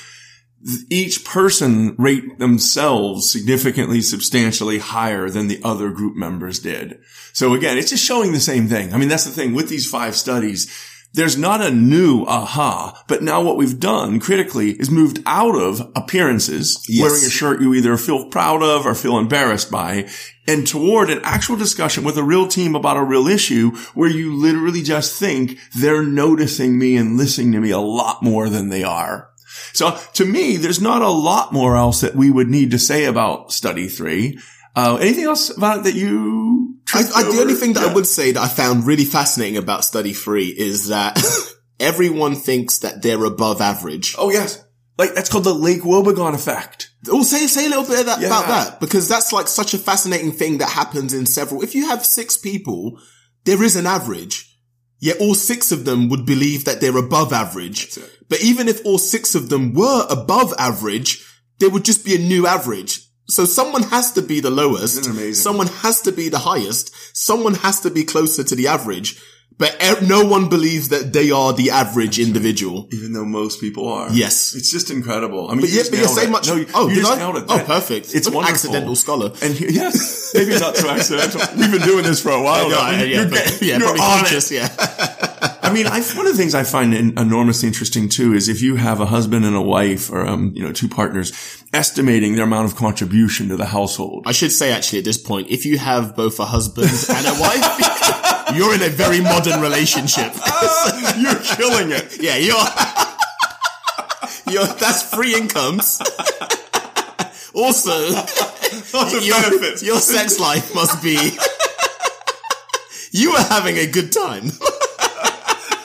each 0.90 1.24
person 1.24 1.94
rate 1.98 2.38
themselves 2.38 3.30
significantly, 3.30 4.00
substantially 4.00 4.78
higher 4.78 5.28
than 5.28 5.48
the 5.48 5.60
other 5.64 5.90
group 5.90 6.14
members 6.16 6.60
did. 6.60 7.00
So 7.32 7.54
again, 7.54 7.78
it's 7.78 7.90
just 7.90 8.04
showing 8.04 8.32
the 8.32 8.40
same 8.40 8.68
thing. 8.68 8.92
I 8.94 8.96
mean, 8.98 9.08
that's 9.08 9.24
the 9.24 9.30
thing 9.32 9.54
with 9.54 9.68
these 9.68 9.88
five 9.88 10.14
studies. 10.16 10.70
there's 11.14 11.36
not 11.36 11.60
a 11.60 11.70
new 11.70 12.24
aha, 12.24 13.04
but 13.06 13.22
now 13.22 13.42
what 13.42 13.58
we've 13.58 13.78
done 13.78 14.18
critically 14.18 14.70
is 14.70 14.90
moved 14.90 15.22
out 15.26 15.54
of 15.54 15.92
appearances, 15.94 16.82
Yes. 16.88 17.02
wearing 17.02 17.22
a 17.26 17.28
shirt 17.28 17.60
you 17.60 17.74
either 17.74 17.98
feel 17.98 18.30
proud 18.30 18.62
of 18.62 18.86
or 18.86 18.94
feel 18.94 19.18
embarrassed 19.18 19.70
by, 19.70 20.08
and 20.48 20.66
toward 20.66 21.10
an 21.10 21.20
actual 21.22 21.56
discussion 21.56 22.02
with 22.02 22.16
a 22.16 22.22
real 22.22 22.48
team 22.48 22.74
about 22.74 22.96
a 22.96 23.04
real 23.04 23.28
issue 23.28 23.72
where 23.92 24.08
you 24.08 24.34
literally 24.34 24.80
just 24.80 25.18
think 25.18 25.58
they're 25.76 26.02
noticing 26.02 26.78
me 26.78 26.96
and 26.96 27.18
listening 27.18 27.52
to 27.52 27.60
me 27.60 27.70
a 27.70 27.78
lot 27.78 28.22
more 28.22 28.48
than 28.48 28.70
they 28.70 28.82
are. 28.82 29.28
So 29.74 29.98
to 30.14 30.24
me, 30.24 30.56
there's 30.56 30.80
not 30.80 31.02
a 31.02 31.08
lot 31.10 31.52
more 31.52 31.76
else 31.76 32.00
that 32.02 32.14
we 32.14 32.30
would 32.30 32.48
need 32.48 32.70
to 32.72 32.78
say 32.78 33.04
about 33.04 33.52
study 33.52 33.88
three. 33.88 34.38
Uh, 34.74 34.96
anything 35.00 35.24
else 35.24 35.54
about 35.56 35.78
it 35.80 35.84
that 35.84 35.94
you? 35.94 36.76
I, 36.94 37.00
I, 37.14 37.22
the 37.24 37.40
only 37.40 37.54
thing 37.54 37.72
that 37.74 37.88
I 37.88 37.92
would 37.94 38.06
say 38.06 38.32
that 38.32 38.40
I 38.42 38.48
found 38.48 38.86
really 38.86 39.04
fascinating 39.04 39.56
about 39.56 39.84
study 39.84 40.12
three 40.12 40.46
is 40.48 40.88
that 40.88 41.18
everyone 41.80 42.34
thinks 42.34 42.78
that 42.78 43.02
they're 43.02 43.24
above 43.24 43.60
average. 43.60 44.14
Oh 44.18 44.30
yes, 44.30 44.64
like 44.98 45.14
that's 45.14 45.28
called 45.30 45.44
the 45.44 45.54
Lake 45.54 45.82
Wobegon 45.82 46.34
effect. 46.34 46.90
Oh, 47.10 47.22
say 47.22 47.46
say 47.46 47.66
a 47.66 47.68
little 47.68 47.84
bit 47.84 48.00
of 48.00 48.06
that, 48.06 48.20
Yeah. 48.20 48.28
about 48.28 48.46
that 48.48 48.80
because 48.80 49.08
that's 49.08 49.32
like 49.32 49.48
such 49.48 49.74
a 49.74 49.78
fascinating 49.78 50.32
thing 50.32 50.58
that 50.58 50.70
happens 50.70 51.12
in 51.14 51.26
several. 51.26 51.62
If 51.62 51.74
you 51.74 51.88
have 51.88 52.04
six 52.04 52.36
people, 52.36 52.98
there 53.44 53.62
is 53.62 53.76
an 53.76 53.86
average. 53.86 54.51
Yet 55.02 55.18
all 55.18 55.34
six 55.34 55.72
of 55.72 55.84
them 55.84 56.08
would 56.10 56.24
believe 56.24 56.64
that 56.64 56.80
they're 56.80 56.96
above 56.96 57.32
average. 57.32 57.98
But 58.28 58.40
even 58.40 58.68
if 58.68 58.86
all 58.86 58.98
six 58.98 59.34
of 59.34 59.48
them 59.48 59.74
were 59.74 60.06
above 60.08 60.54
average, 60.60 61.26
there 61.58 61.70
would 61.70 61.84
just 61.84 62.04
be 62.04 62.14
a 62.14 62.18
new 62.18 62.46
average. 62.46 63.00
So 63.26 63.44
someone 63.44 63.82
has 63.82 64.12
to 64.12 64.22
be 64.22 64.38
the 64.38 64.50
lowest. 64.50 64.98
Isn't 64.98 65.12
it 65.12 65.16
amazing? 65.16 65.34
Someone 65.34 65.66
has 65.66 66.02
to 66.02 66.12
be 66.12 66.28
the 66.28 66.38
highest. 66.38 66.94
Someone 67.16 67.54
has 67.54 67.80
to 67.80 67.90
be 67.90 68.04
closer 68.04 68.44
to 68.44 68.54
the 68.54 68.68
average. 68.68 69.20
But 69.62 69.76
e- 69.80 70.06
no 70.06 70.24
one 70.26 70.48
believes 70.48 70.88
that 70.88 71.12
they 71.12 71.30
are 71.30 71.52
the 71.52 71.70
average 71.70 72.18
individual. 72.18 72.88
Even 72.90 73.12
though 73.12 73.24
most 73.24 73.60
people 73.60 73.86
are. 73.88 74.10
Yes. 74.12 74.54
It's 74.56 74.70
just 74.72 74.90
incredible. 74.90 75.46
I 75.48 75.52
mean, 75.52 75.60
But 75.62 75.70
you 75.70 75.76
yeah, 75.76 75.80
just 75.82 75.90
but 75.92 76.00
you 76.00 76.08
say 76.08 76.24
it. 76.24 76.30
much. 76.30 76.48
No, 76.48 76.56
you, 76.56 76.66
oh, 76.74 76.88
you 76.88 76.96
just 76.96 77.12
I? 77.12 77.16
nailed 77.18 77.36
it. 77.36 77.44
Oh, 77.48 77.62
perfect. 77.64 78.12
It's 78.14 78.28
wonderful. 78.28 78.54
Accidental 78.54 78.96
scholar. 78.96 79.30
And 79.40 79.52
yes, 79.60 80.32
maybe 80.34 80.58
not 80.58 80.76
so 80.76 80.88
accidental. 80.90 81.40
We've 81.56 81.70
been 81.70 81.82
doing 81.82 82.02
this 82.04 82.20
for 82.20 82.30
a 82.32 82.42
while 82.42 82.68
now. 82.68 82.90
yeah, 82.90 83.02
yeah, 83.04 83.20
You're 83.20 83.30
but- 83.30 83.62
yeah, 83.62 83.78
you're 83.78 83.86
probably 83.86 84.00
on 84.00 84.18
it. 84.18 84.20
conscious, 84.22 84.50
yeah. 84.50 84.68
I 85.64 85.72
mean, 85.72 85.86
I, 85.86 86.00
one 86.18 86.26
of 86.26 86.32
the 86.32 86.38
things 86.42 86.54
I 86.56 86.64
find 86.64 86.92
enormously 87.18 87.68
interesting 87.68 88.08
too 88.08 88.34
is 88.34 88.48
if 88.48 88.60
you 88.62 88.74
have 88.76 89.00
a 89.00 89.06
husband 89.06 89.44
and 89.44 89.54
a 89.54 89.62
wife 89.62 90.10
or, 90.10 90.26
um, 90.26 90.52
you 90.56 90.62
know, 90.64 90.72
two 90.72 90.88
partners 90.88 91.32
estimating 91.72 92.34
their 92.34 92.44
amount 92.44 92.66
of 92.70 92.76
contribution 92.76 93.48
to 93.48 93.56
the 93.56 93.66
household. 93.66 94.24
I 94.26 94.32
should 94.32 94.52
say 94.52 94.72
actually 94.72 94.98
at 95.00 95.04
this 95.04 95.18
point, 95.18 95.48
if 95.50 95.64
you 95.64 95.78
have 95.78 96.16
both 96.16 96.38
a 96.40 96.44
husband 96.46 96.90
and 97.08 97.26
a 97.26 97.40
wife, 97.40 97.62
you're 98.54 98.74
in 98.74 98.82
a 98.82 98.88
very 98.88 99.20
modern 99.20 99.60
relationship. 99.60 100.32
Oh. 100.64 101.12
You're 101.20 101.34
killing 101.56 101.90
it. 101.92 102.20
yeah, 102.20 102.36
you're, 102.36 102.54
you're, 104.52 104.66
that's 104.74 105.02
free 105.14 105.34
incomes. 105.36 106.00
also, 107.54 108.10
Lots 108.12 109.14
of 109.14 109.24
your, 109.24 109.40
benefits. 109.42 109.82
your 109.82 109.98
sex 109.98 110.38
life 110.40 110.74
must 110.74 111.02
be, 111.02 111.36
you 113.12 113.32
are 113.32 113.44
having 113.44 113.76
a 113.78 113.86
good 113.86 114.12
time. 114.12 114.44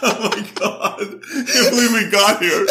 Oh 0.02 0.30
my 0.32 0.48
god. 0.56 1.00
I 1.02 1.44
can't 1.52 1.70
believe 1.72 1.92
we 1.94 2.10
got 2.12 2.42
here. 2.42 2.66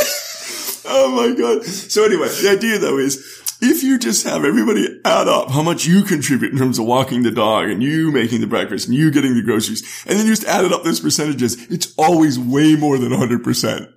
Oh 0.87 1.13
my 1.15 1.35
god. 1.37 1.65
So 1.65 2.05
anyway, 2.05 2.29
the 2.29 2.51
idea 2.57 2.79
though 2.79 2.99
is 2.99 3.19
if 3.67 3.83
you 3.83 3.99
just 3.99 4.25
have 4.27 4.45
everybody 4.45 5.01
add 5.05 5.29
up 5.29 5.51
how 5.51 5.63
much 5.63 5.87
you 5.87 6.03
contribute 6.03 6.53
in 6.53 6.59
terms 6.59 6.79
of 6.79 6.87
walking 6.87 7.23
the 7.23 7.31
dog 7.31 7.69
and 7.69 7.83
you 7.83 8.11
making 8.11 8.41
the 8.41 8.47
breakfast 8.47 8.87
and 8.89 8.97
you 8.97 9.11
getting 9.11 9.35
the 9.35 9.43
groceries 9.43 9.83
and 10.07 10.19
then 10.19 10.27
you 10.27 10.33
just 10.33 10.47
added 10.47 10.73
up 10.73 10.85
those 10.85 11.01
percentages, 11.01 11.55
it's 11.71 11.93
always 11.99 12.39
way 12.39 12.77
more 12.77 12.99
than 12.99 13.11
100%. 13.13 13.93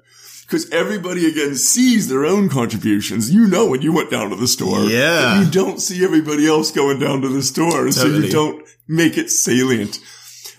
Because 0.46 0.70
everybody 0.72 1.28
again 1.28 1.54
sees 1.56 2.08
their 2.10 2.26
own 2.26 2.50
contributions. 2.50 3.32
You 3.32 3.46
know 3.48 3.68
when 3.68 3.84
you 3.84 3.94
went 3.94 4.10
down 4.10 4.32
to 4.32 4.36
the 4.36 4.48
store. 4.48 4.80
Yeah. 4.86 5.36
but 5.38 5.46
You 5.46 5.52
don't 5.52 5.80
see 5.80 6.04
everybody 6.04 6.48
else 6.48 6.72
going 6.72 6.98
down 7.00 7.22
to 7.22 7.28
the 7.30 7.44
store. 7.44 7.92
So 7.92 8.08
you 8.08 8.30
don't 8.30 8.68
make 8.88 9.16
it 9.18 9.30
salient. 9.30 10.00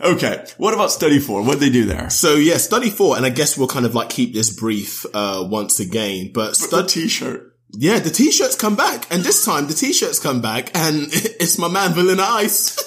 Okay. 0.00 0.46
What 0.56 0.74
about 0.74 0.92
study 0.92 1.18
four? 1.18 1.42
What'd 1.42 1.60
they 1.60 1.70
do 1.70 1.84
there? 1.86 2.08
So 2.08 2.36
yeah, 2.36 2.56
study 2.56 2.88
four, 2.88 3.16
and 3.16 3.26
I 3.26 3.30
guess 3.30 3.58
we'll 3.58 3.66
kind 3.68 3.84
of 3.84 3.94
like 3.94 4.08
keep 4.10 4.32
this 4.32 4.50
brief, 4.50 5.04
uh, 5.12 5.46
once 5.50 5.80
again, 5.80 6.30
but 6.32 6.50
The 6.50 6.54
study, 6.54 6.88
t-shirt. 6.88 7.49
Yeah, 7.72 7.98
the 7.98 8.10
t-shirts 8.10 8.56
come 8.56 8.76
back, 8.76 9.06
and 9.10 9.22
this 9.22 9.44
time 9.44 9.66
the 9.66 9.74
t-shirts 9.74 10.18
come 10.18 10.40
back, 10.40 10.70
and 10.76 11.08
it's 11.12 11.58
my 11.58 11.68
man 11.68 11.92
Vanilla 11.92 12.26
Ice. 12.30 12.78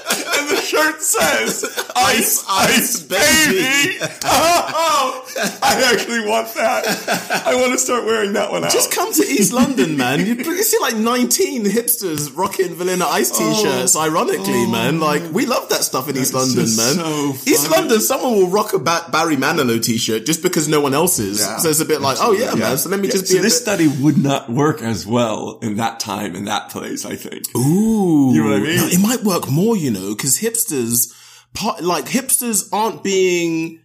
Shirt 0.66 1.02
says, 1.02 1.64
Ice, 1.96 2.44
ice, 2.50 3.02
baby." 3.02 3.98
oh, 4.24 5.26
I 5.62 5.92
actually 5.94 6.26
want 6.28 6.54
that. 6.56 7.44
I 7.46 7.56
want 7.56 7.74
to 7.74 7.78
start 7.78 8.06
wearing 8.06 8.34
that 8.34 8.52
one 8.52 8.64
out. 8.64 8.72
Just 8.72 8.92
come 8.92 9.14
to 9.14 9.22
East 9.22 9.54
London, 9.54 9.98
man. 9.98 10.26
You, 10.26 10.36
you 10.36 10.64
see 10.64 10.80
like 10.80 10.96
19 10.96 11.66
hipsters 11.66 12.36
rocking 12.36 12.76
Vanilla 12.76 13.06
Ice 13.12 13.32
oh. 13.36 13.64
t-shirts, 13.64 13.96
ironically, 13.96 14.66
oh. 14.66 14.72
man. 14.72 15.00
Like, 15.00 15.24
we 15.32 15.46
love 15.46 15.70
that 15.70 15.84
stuff 15.84 16.10
in 16.10 16.18
East 16.18 16.34
London, 16.34 16.64
man. 16.64 16.96
so 16.96 17.34
East. 17.46 17.70
London, 17.70 18.00
someone 18.00 18.34
will 18.34 18.48
rock 18.48 18.74
a 18.74 18.80
ba- 18.80 19.08
Barry 19.12 19.36
Manilow 19.36 19.82
t-shirt 19.82 20.26
just 20.26 20.42
because 20.44 20.68
no 20.68 20.82
one 20.82 20.94
else 20.94 21.20
is. 21.20 21.40
Yeah. 21.40 21.58
So 21.58 21.70
it's 21.70 21.80
a 21.80 21.86
bit 21.86 22.02
like, 22.02 22.18
oh 22.20 22.32
yeah, 22.32 22.54
man, 22.56 22.78
so 22.78 22.90
let 22.90 23.00
me 23.00 23.08
Yeah, 23.08 23.14
just 23.14 23.28
so 23.28 23.34
be 23.34 23.40
a 23.40 23.42
this 23.42 23.56
bit- 23.56 23.62
study 23.62 23.88
would 23.88 24.18
not 24.18 24.50
work 24.50 24.82
as 24.82 25.06
well 25.06 25.60
in 25.62 25.76
that 25.78 26.00
time, 26.00 26.36
in 26.36 26.46
that 26.46 26.70
place, 26.70 27.06
I 27.06 27.16
think. 27.16 27.44
Ooh. 27.56 28.32
You 28.34 28.44
know 28.44 28.50
what 28.52 28.60
I 28.60 28.64
mean? 28.64 28.78
No, 28.78 28.88
it 28.88 29.00
might 29.00 29.24
work 29.24 29.50
more, 29.50 29.76
you 29.76 29.92
know, 29.92 30.16
because 30.16 30.38
hipsters, 30.56 31.14
like 31.82 32.06
hipsters 32.06 32.70
aren't 32.72 33.04
being, 33.04 33.82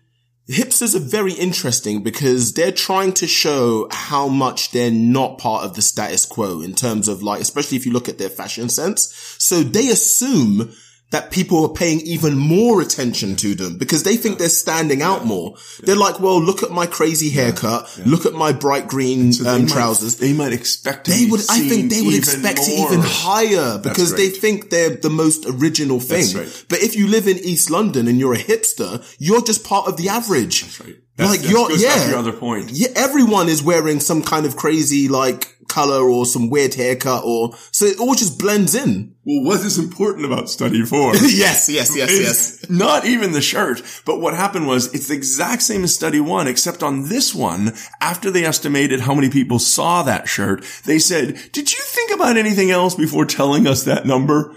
hipsters 0.49 0.95
are 0.95 1.01
very 1.01 1.33
interesting 1.33 2.03
because 2.03 2.55
they're 2.55 2.73
trying 2.73 3.13
to 3.15 3.27
show 3.27 3.89
how 3.91 4.29
much 4.29 4.71
they're 4.73 4.91
not 4.91 5.39
part 5.39 5.65
of 5.65 5.75
the 5.75 5.83
status 5.83 6.27
quo 6.27 6.61
in 6.61 6.75
terms 6.75 7.09
of 7.09 7.23
like, 7.23 7.41
especially 7.41 7.77
if 7.77 7.87
you 7.87 7.93
look 7.93 8.09
at 8.09 8.19
their 8.19 8.31
fashion 8.31 8.69
sense. 8.69 9.15
So 9.39 9.63
they 9.63 9.89
assume 9.89 10.73
that 11.11 11.31
people 11.31 11.65
are 11.65 11.73
paying 11.73 12.01
even 12.01 12.37
more 12.37 12.81
attention 12.81 13.35
to 13.37 13.55
them 13.55 13.79
because 13.79 14.05
they 14.05 14.17
think 14.17 14.39
they're 14.39 14.49
standing 14.49 15.03
out 15.03 15.25
more. 15.27 15.55
They're 15.81 15.97
like, 15.97 16.21
well, 16.21 16.41
look 16.41 16.63
at 16.63 16.71
my 16.71 16.87
crazy 16.87 17.31
haircut. 17.31 17.89
Look 18.07 18.27
at 18.27 18.33
my 18.33 18.53
bright 18.53 18.87
green 18.87 19.33
They 19.33 19.49
um, 19.49 19.63
might- 19.63 19.71
trousers 19.71 20.17
They 20.17 20.33
might 20.33 20.53
expect 20.53 21.07
they 21.09 21.27
would 21.31 21.41
i 21.51 21.59
think 21.59 21.91
they 21.91 22.03
would 22.03 22.15
expect 22.15 22.61
it 22.63 22.69
even 22.69 23.01
higher 23.03 23.79
because 23.79 24.15
they 24.15 24.29
think 24.29 24.71
they're 24.71 24.97
the 24.97 25.11
most 25.11 25.47
original 25.47 25.99
thing 26.01 26.21
That's 26.21 26.35
right. 26.35 26.65
but 26.69 26.79
if 26.81 26.95
you 26.97 27.07
live 27.09 27.27
in 27.27 27.39
east 27.39 27.71
london 27.71 28.07
and 28.09 28.19
you're 28.19 28.35
a 28.35 28.39
hipster 28.39 29.03
you're 29.19 29.43
just 29.43 29.65
part 29.65 29.89
of 29.89 29.97
the 29.97 30.09
average 30.09 30.63
That's 30.63 30.81
right. 30.81 30.97
That, 31.21 31.29
like 31.31 31.41
that 31.41 31.49
you're 31.51 31.69
goes 31.69 31.83
back 31.83 31.97
yeah 31.99 32.09
your 32.11 32.19
other 32.19 32.33
point. 32.33 32.71
yeah 32.73 32.89
everyone 32.97 33.49
is 33.49 33.63
wearing 33.63 34.01
some 34.01 34.23
kind 34.23 34.47
of 34.47 34.57
crazy 34.57 35.09
like 35.09 35.57
color 35.69 36.03
or 36.11 36.27
some 36.27 36.51
weird 36.51 36.75
haircut 36.75 37.23
or 37.25 37.53
so 37.71 37.85
it 37.85 38.01
all 38.01 38.15
just 38.17 38.39
blends 38.41 38.75
in 38.75 39.15
Well, 39.25 39.45
what 39.45 39.61
is 39.61 39.79
important 39.79 40.27
about 40.27 40.49
study 40.51 40.85
four? 40.85 41.15
yes 41.17 41.69
yes 41.69 41.95
yes 41.97 42.11
yes 42.11 42.69
Not 42.69 43.05
even 43.05 43.31
the 43.33 43.41
shirt, 43.41 43.81
but 44.05 44.21
what 44.21 44.35
happened 44.35 44.67
was 44.67 44.93
it's 44.95 45.07
the 45.09 45.15
exact 45.15 45.63
same 45.63 45.85
as 45.85 45.95
study 45.95 46.19
one, 46.21 46.49
except 46.49 46.83
on 46.83 47.09
this 47.09 47.33
one, 47.35 47.73
after 48.01 48.31
they 48.33 48.45
estimated 48.45 49.01
how 49.01 49.15
many 49.15 49.31
people 49.31 49.59
saw 49.61 50.03
that 50.03 50.29
shirt, 50.29 50.65
they 50.85 50.99
said, 50.99 51.39
did 51.53 51.71
you 51.73 51.79
think 51.83 52.11
about 52.13 52.37
anything 52.37 52.71
else 52.73 52.95
before 52.97 53.25
telling 53.25 53.67
us 53.69 53.85
that 53.85 54.07
number? 54.07 54.55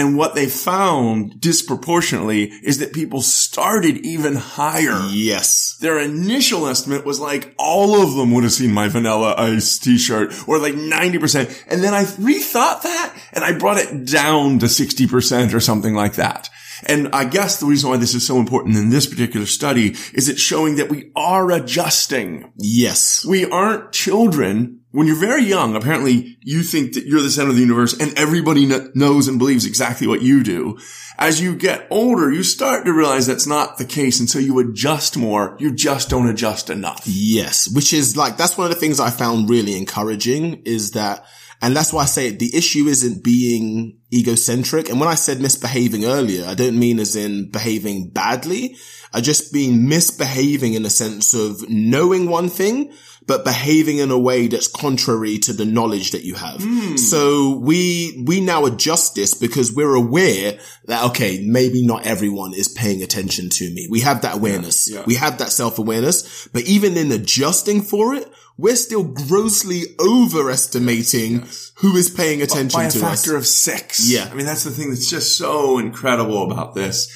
And 0.00 0.16
what 0.16 0.34
they 0.34 0.46
found 0.46 1.38
disproportionately 1.42 2.44
is 2.62 2.78
that 2.78 2.94
people 2.94 3.20
started 3.20 3.98
even 3.98 4.34
higher. 4.34 4.98
yes 5.10 5.76
Their 5.80 5.98
initial 5.98 6.66
estimate 6.66 7.04
was 7.04 7.20
like 7.20 7.54
all 7.58 8.02
of 8.02 8.14
them 8.14 8.32
would 8.32 8.44
have 8.44 8.52
seen 8.54 8.72
my 8.72 8.88
vanilla 8.88 9.34
ice 9.36 9.78
t-shirt 9.78 10.48
or 10.48 10.58
like 10.58 10.72
90%. 10.72 11.64
And 11.68 11.84
then 11.84 11.92
I 11.92 12.04
rethought 12.04 12.80
that 12.80 13.14
and 13.34 13.44
I 13.44 13.58
brought 13.58 13.76
it 13.76 14.06
down 14.06 14.58
to 14.60 14.66
60% 14.66 15.52
or 15.52 15.60
something 15.60 15.94
like 15.94 16.14
that. 16.14 16.48
And 16.86 17.08
I 17.12 17.24
guess 17.24 17.60
the 17.60 17.66
reason 17.66 17.90
why 17.90 17.98
this 17.98 18.14
is 18.14 18.26
so 18.26 18.38
important 18.38 18.76
in 18.76 18.88
this 18.88 19.06
particular 19.06 19.44
study 19.44 19.96
is 20.14 20.30
it's 20.30 20.40
showing 20.40 20.76
that 20.76 20.88
we 20.88 21.12
are 21.14 21.50
adjusting. 21.50 22.52
yes 22.56 23.22
We 23.26 23.44
aren't 23.44 23.92
children. 23.92 24.79
When 24.92 25.06
you're 25.06 25.14
very 25.14 25.44
young, 25.44 25.76
apparently 25.76 26.36
you 26.40 26.62
think 26.62 26.94
that 26.94 27.06
you're 27.06 27.22
the 27.22 27.30
center 27.30 27.50
of 27.50 27.54
the 27.54 27.62
universe 27.62 27.92
and 27.98 28.12
everybody 28.18 28.66
kn- 28.68 28.90
knows 28.94 29.28
and 29.28 29.38
believes 29.38 29.64
exactly 29.64 30.08
what 30.08 30.20
you 30.22 30.42
do. 30.42 30.78
As 31.16 31.40
you 31.40 31.54
get 31.54 31.86
older, 31.90 32.32
you 32.32 32.42
start 32.42 32.84
to 32.84 32.92
realize 32.92 33.26
that's 33.26 33.46
not 33.46 33.78
the 33.78 33.84
case. 33.84 34.18
And 34.18 34.28
so 34.28 34.40
you 34.40 34.58
adjust 34.58 35.16
more. 35.16 35.56
You 35.60 35.72
just 35.74 36.08
don't 36.08 36.28
adjust 36.28 36.70
enough. 36.70 37.02
Yes, 37.04 37.68
which 37.72 37.92
is 37.92 38.16
like, 38.16 38.36
that's 38.36 38.58
one 38.58 38.66
of 38.66 38.74
the 38.74 38.80
things 38.80 38.98
I 38.98 39.10
found 39.10 39.48
really 39.48 39.76
encouraging 39.76 40.62
is 40.64 40.90
that 40.92 41.24
And 41.62 41.76
that's 41.76 41.92
why 41.92 42.02
I 42.02 42.06
say 42.06 42.30
the 42.30 42.56
issue 42.56 42.86
isn't 42.86 43.22
being 43.22 43.98
egocentric. 44.12 44.88
And 44.88 44.98
when 44.98 45.10
I 45.10 45.14
said 45.14 45.40
misbehaving 45.40 46.04
earlier, 46.04 46.46
I 46.46 46.54
don't 46.54 46.78
mean 46.78 46.98
as 46.98 47.16
in 47.16 47.50
behaving 47.50 48.10
badly. 48.10 48.76
I 49.12 49.20
just 49.20 49.52
mean 49.52 49.88
misbehaving 49.88 50.74
in 50.74 50.84
the 50.84 50.90
sense 50.90 51.34
of 51.34 51.68
knowing 51.68 52.30
one 52.30 52.48
thing, 52.48 52.92
but 53.30 53.44
behaving 53.44 53.98
in 53.98 54.10
a 54.10 54.18
way 54.18 54.48
that's 54.48 54.66
contrary 54.66 55.38
to 55.38 55.52
the 55.52 55.64
knowledge 55.64 56.10
that 56.10 56.24
you 56.24 56.34
have. 56.34 56.60
Hmm. 56.60 56.96
So 56.96 57.56
we, 57.62 58.24
we 58.26 58.40
now 58.40 58.64
adjust 58.64 59.14
this 59.14 59.34
because 59.34 59.72
we're 59.72 59.94
aware 59.94 60.58
that, 60.86 61.04
okay, 61.10 61.40
maybe 61.46 61.86
not 61.86 62.04
everyone 62.04 62.54
is 62.54 62.66
paying 62.66 63.04
attention 63.04 63.48
to 63.48 63.70
me. 63.72 63.86
We 63.88 64.00
have 64.00 64.22
that 64.22 64.34
awareness. 64.38 64.90
yeah. 64.90 65.04
We 65.06 65.14
have 65.14 65.38
that 65.38 65.50
self-awareness, 65.52 66.48
but 66.48 66.62
even 66.62 66.96
in 66.96 67.12
adjusting 67.12 67.82
for 67.82 68.14
it, 68.14 68.28
we're 68.58 68.74
still 68.74 69.04
grossly 69.04 69.82
overestimating 70.00 71.46
who 71.76 71.94
is 71.94 72.10
paying 72.10 72.42
attention 72.42 72.70
to 72.70 72.78
me. 72.78 72.82
by 72.82 72.88
a 72.88 72.90
to 72.90 72.98
factor 72.98 73.36
us. 73.36 73.42
of 73.42 73.46
six. 73.46 74.10
Yeah. 74.10 74.28
I 74.28 74.34
mean, 74.34 74.44
that's 74.44 74.64
the 74.64 74.72
thing 74.72 74.90
that's 74.90 75.08
just 75.08 75.38
so 75.38 75.78
incredible 75.78 76.50
about 76.50 76.74
this. 76.74 77.08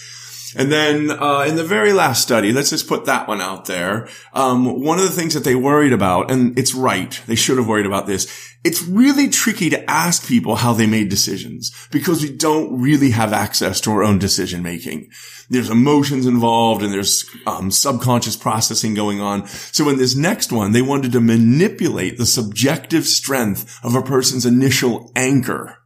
And 0.56 0.70
then, 0.70 1.10
uh, 1.10 1.44
in 1.48 1.56
the 1.56 1.64
very 1.64 1.92
last 1.92 2.22
study, 2.22 2.52
let's 2.52 2.70
just 2.70 2.88
put 2.88 3.06
that 3.06 3.28
one 3.28 3.40
out 3.40 3.66
there. 3.66 4.08
Um, 4.32 4.82
one 4.82 4.98
of 4.98 5.04
the 5.04 5.10
things 5.10 5.34
that 5.34 5.44
they 5.44 5.54
worried 5.54 5.92
about, 5.92 6.30
and 6.30 6.58
it's 6.58 6.74
right, 6.74 7.20
they 7.26 7.34
should 7.34 7.58
have 7.58 7.68
worried 7.68 7.86
about 7.86 8.06
this. 8.06 8.26
It's 8.64 8.82
really 8.82 9.28
tricky 9.28 9.68
to 9.70 9.90
ask 9.90 10.26
people 10.26 10.56
how 10.56 10.72
they 10.72 10.86
made 10.86 11.10
decisions 11.10 11.70
because 11.90 12.22
we 12.22 12.34
don't 12.34 12.80
really 12.80 13.10
have 13.10 13.32
access 13.32 13.80
to 13.82 13.90
our 13.90 14.02
own 14.02 14.18
decision 14.18 14.62
making. 14.62 15.10
There's 15.50 15.68
emotions 15.68 16.26
involved 16.26 16.82
and 16.82 16.92
there's 16.92 17.26
um, 17.46 17.70
subconscious 17.70 18.36
processing 18.36 18.94
going 18.94 19.20
on. 19.20 19.46
So 19.46 19.88
in 19.90 19.98
this 19.98 20.16
next 20.16 20.50
one, 20.50 20.72
they 20.72 20.80
wanted 20.80 21.12
to 21.12 21.20
manipulate 21.20 22.16
the 22.16 22.24
subjective 22.24 23.06
strength 23.06 23.78
of 23.84 23.94
a 23.94 24.02
person's 24.02 24.46
initial 24.46 25.12
anchor 25.14 25.78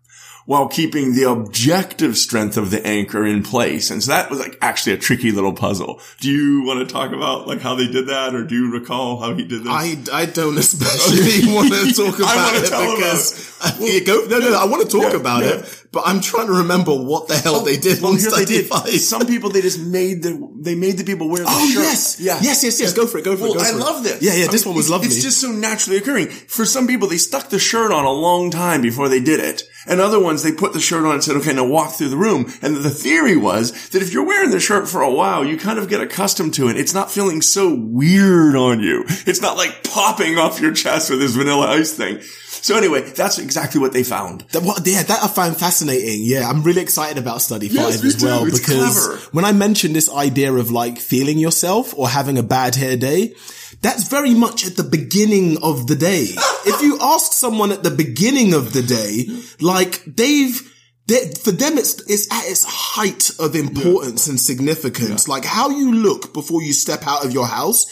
while 0.49 0.66
keeping 0.66 1.12
the 1.14 1.24
objective 1.24 2.16
strength 2.16 2.57
of 2.57 2.70
the 2.70 2.80
anchor 2.86 3.26
in 3.26 3.42
place. 3.42 3.90
And 3.90 4.03
so 4.03 4.12
that 4.12 4.30
was 4.30 4.38
like 4.40 4.57
actually 4.62 4.94
a 4.94 4.96
tricky 4.96 5.30
little 5.30 5.53
puzzle. 5.53 6.01
Do 6.20 6.30
you 6.30 6.62
want 6.64 6.80
to 6.80 6.90
talk 6.90 7.12
about 7.12 7.46
like 7.46 7.61
how 7.61 7.74
they 7.74 7.86
did 7.86 8.07
that 8.09 8.34
or 8.34 8.44
do 8.44 8.55
you 8.55 8.72
recall 8.72 9.20
how 9.20 9.34
he 9.34 9.44
did 9.44 9.64
this? 9.64 9.68
I, 9.70 9.99
I 10.11 10.24
don't 10.24 10.57
especially 10.57 11.53
want 11.55 11.68
to 11.68 11.92
talk 11.92 12.14
I 12.26 12.32
about 12.32 12.53
wanna 12.55 12.64
it 12.64 12.68
tell 12.70 12.96
because 12.96 13.78
you 13.78 14.03
go, 14.07 14.24
no, 14.26 14.38
no, 14.38 14.49
no, 14.53 14.59
I 14.59 14.64
want 14.64 14.82
to 14.82 14.88
talk 14.88 15.12
Yeah, 15.12 15.20
about 15.20 15.42
yeah. 15.44 15.51
it, 15.59 15.84
but 15.92 16.05
I'm 16.07 16.22
trying 16.22 16.46
to 16.46 16.55
remember 16.55 16.92
what 16.96 17.28
the 17.28 17.36
hell 17.36 17.57
oh, 17.57 17.64
they 17.66 17.76
did 17.76 18.01
well, 18.01 18.12
on 18.12 18.18
here 18.18 18.30
they 18.30 18.46
did. 18.46 18.68
Some 19.03 19.26
people 19.26 19.51
they 19.51 19.61
just 19.61 19.78
made 19.80 20.22
the 20.22 20.32
they 20.61 20.74
made 20.74 20.96
the 20.96 21.05
people 21.05 21.28
wear 21.28 21.42
the 21.44 21.51
Oh 21.51 21.66
shirt. 21.68 21.82
yes, 21.82 22.20
yeah, 22.20 22.38
yes, 22.40 22.64
yes, 22.64 22.80
yes. 22.80 22.94
Go 22.94 23.07
for 23.07 23.18
it. 23.18 23.24
Go 23.24 23.36
for 23.36 23.42
Well, 23.44 23.53
it. 23.53 23.59
Go 23.59 23.64
I 23.64 23.68
it. 23.68 23.76
love 23.76 24.03
this. 24.03 24.22
Yeah, 24.22 24.32
yeah. 24.34 24.44
I 24.46 24.49
This 24.51 24.64
mean, 24.64 24.70
one 24.72 24.76
was 24.78 24.88
lovely. 24.88 25.09
It's 25.09 25.22
just 25.22 25.40
so 25.42 25.53
naturally 25.53 25.99
occurring. 25.99 26.28
For 26.28 26.64
some 26.64 26.86
people, 26.86 27.07
they 27.09 27.18
stuck 27.18 27.51
the 27.51 27.59
shirt 27.59 27.92
on 27.92 28.07
a 28.07 28.11
long 28.11 28.51
time 28.51 28.80
before 28.80 29.11
they 29.11 29.20
did 29.20 29.40
it. 29.40 29.62
And 29.89 30.01
other 30.01 30.20
ones, 30.20 30.43
they 30.43 30.53
put 30.53 30.72
the 30.72 30.80
shirt 30.80 31.05
on 31.05 31.14
and 31.14 31.24
said, 31.24 31.36
okay, 31.36 31.53
now 31.53 31.66
walk 31.66 31.93
through 31.93 32.11
the 32.11 32.16
room. 32.16 32.53
And 32.62 32.76
the 32.76 32.91
theory 32.91 33.36
was 33.36 33.89
that 33.91 34.03
if 34.03 34.12
you're 34.12 34.26
wearing 34.26 34.51
the 34.51 34.61
shirt 34.61 34.89
for 34.89 35.03
a 35.03 35.11
while, 35.11 35.45
you 35.45 35.57
kind 35.57 35.78
of 35.78 35.89
get 35.89 36.01
accustomed 36.01 36.55
to 36.55 36.68
it. 36.68 36.76
It's 36.76 36.95
not 36.95 37.11
feeling 37.11 37.43
so 37.43 37.74
weird 37.74 38.55
on 38.55 38.80
you. 38.80 39.05
It's 39.26 39.41
not 39.41 39.57
like 39.57 39.84
popping 39.84 40.39
off 40.39 40.61
your 40.61 40.72
chest 40.72 41.11
with 41.11 41.20
this 41.20 41.34
vanilla 41.34 41.68
ice 41.68 41.93
thing. 41.93 42.20
So 42.62 42.76
anyway, 42.76 43.02
that's 43.02 43.38
exactly 43.38 43.80
what 43.80 43.92
they 43.92 44.02
found. 44.02 44.42
That, 44.52 44.62
what, 44.62 44.86
yeah, 44.86 45.02
that 45.02 45.22
I 45.22 45.28
find 45.28 45.56
fascinating. 45.56 46.20
Yeah, 46.22 46.48
I'm 46.48 46.62
really 46.62 46.82
excited 46.82 47.18
about 47.18 47.42
study 47.42 47.68
five 47.68 48.02
me 48.02 48.09
as 48.09 48.22
well. 48.22 48.44
It's 48.46 48.59
because 48.59 49.06
clever. 49.06 49.20
when 49.32 49.44
I 49.44 49.52
mentioned 49.52 49.94
this 49.94 50.12
idea 50.12 50.52
of 50.52 50.70
like 50.70 50.98
feeling 50.98 51.38
yourself 51.38 51.96
or 51.96 52.09
having 52.09 52.38
a 52.38 52.42
bad 52.42 52.74
hair 52.74 52.96
day, 52.96 53.34
that's 53.80 54.09
very 54.09 54.34
much 54.34 54.66
at 54.66 54.76
the 54.76 54.82
beginning 54.82 55.59
of 55.62 55.86
the 55.86 55.96
day. 55.96 56.24
if 56.66 56.82
you 56.82 56.98
ask 57.00 57.32
someone 57.32 57.72
at 57.72 57.82
the 57.82 57.90
beginning 57.90 58.54
of 58.54 58.72
the 58.72 58.82
day, 58.82 59.26
like 59.61 60.02
they've, 60.04 60.61
they, 61.06 61.30
for 61.42 61.52
them, 61.52 61.78
it's, 61.78 62.00
it's 62.11 62.32
at 62.32 62.50
its 62.50 62.64
height 62.64 63.30
of 63.38 63.54
importance 63.54 64.26
and 64.26 64.40
significance. 64.40 65.28
Like 65.28 65.44
how 65.44 65.70
you 65.70 65.92
look 65.94 66.34
before 66.34 66.62
you 66.62 66.72
step 66.72 67.06
out 67.06 67.24
of 67.24 67.32
your 67.32 67.46
house. 67.46 67.86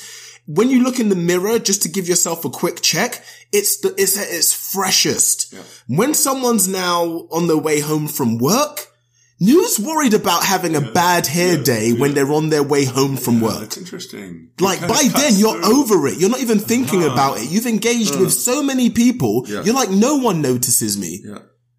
When 0.49 0.71
you 0.71 0.85
look 0.85 1.01
in 1.01 1.09
the 1.09 1.17
mirror, 1.17 1.59
just 1.59 1.83
to 1.83 1.89
give 1.89 2.09
yourself 2.09 2.45
a 2.45 2.51
quick 2.51 2.81
check, 2.81 3.25
it's 3.53 3.81
the, 3.81 3.95
it's 3.97 4.19
at 4.19 4.29
its 4.29 4.53
freshest. 4.53 5.55
When 5.87 6.15
someone's 6.15 6.69
now 6.69 7.29
on 7.31 7.47
their 7.47 7.57
way 7.57 7.81
home 7.81 8.09
from 8.09 8.39
work, 8.39 8.89
who's 9.39 9.79
worried 9.79 10.15
about 10.15 10.45
having 10.45 10.77
a 10.77 10.81
bad 10.81 11.27
hair 11.27 11.63
day 11.63 11.93
when 11.93 12.15
they're 12.15 12.33
on 12.33 12.49
their 12.49 12.63
way 12.63 12.85
home 12.85 13.17
from 13.17 13.41
work? 13.41 13.61
That's 13.61 13.77
interesting. 13.77 14.51
Like 14.61 14.81
by 14.81 15.09
then 15.15 15.35
you're 15.37 15.65
over 15.65 16.07
it. 16.07 16.19
You're 16.19 16.31
not 16.31 16.41
even 16.41 16.59
thinking 16.59 17.03
uh-huh. 17.03 17.13
about 17.13 17.39
it. 17.39 17.51
You've 17.51 17.67
engaged 17.67 18.13
with 18.13 18.29
uh-huh. 18.29 18.31
so 18.31 18.63
many 18.63 18.91
people. 18.91 19.45
Yeah. 19.47 19.63
You're 19.63 19.75
like, 19.75 19.91
no 19.91 20.17
one 20.17 20.43
notices 20.43 20.99
me. 20.99 21.25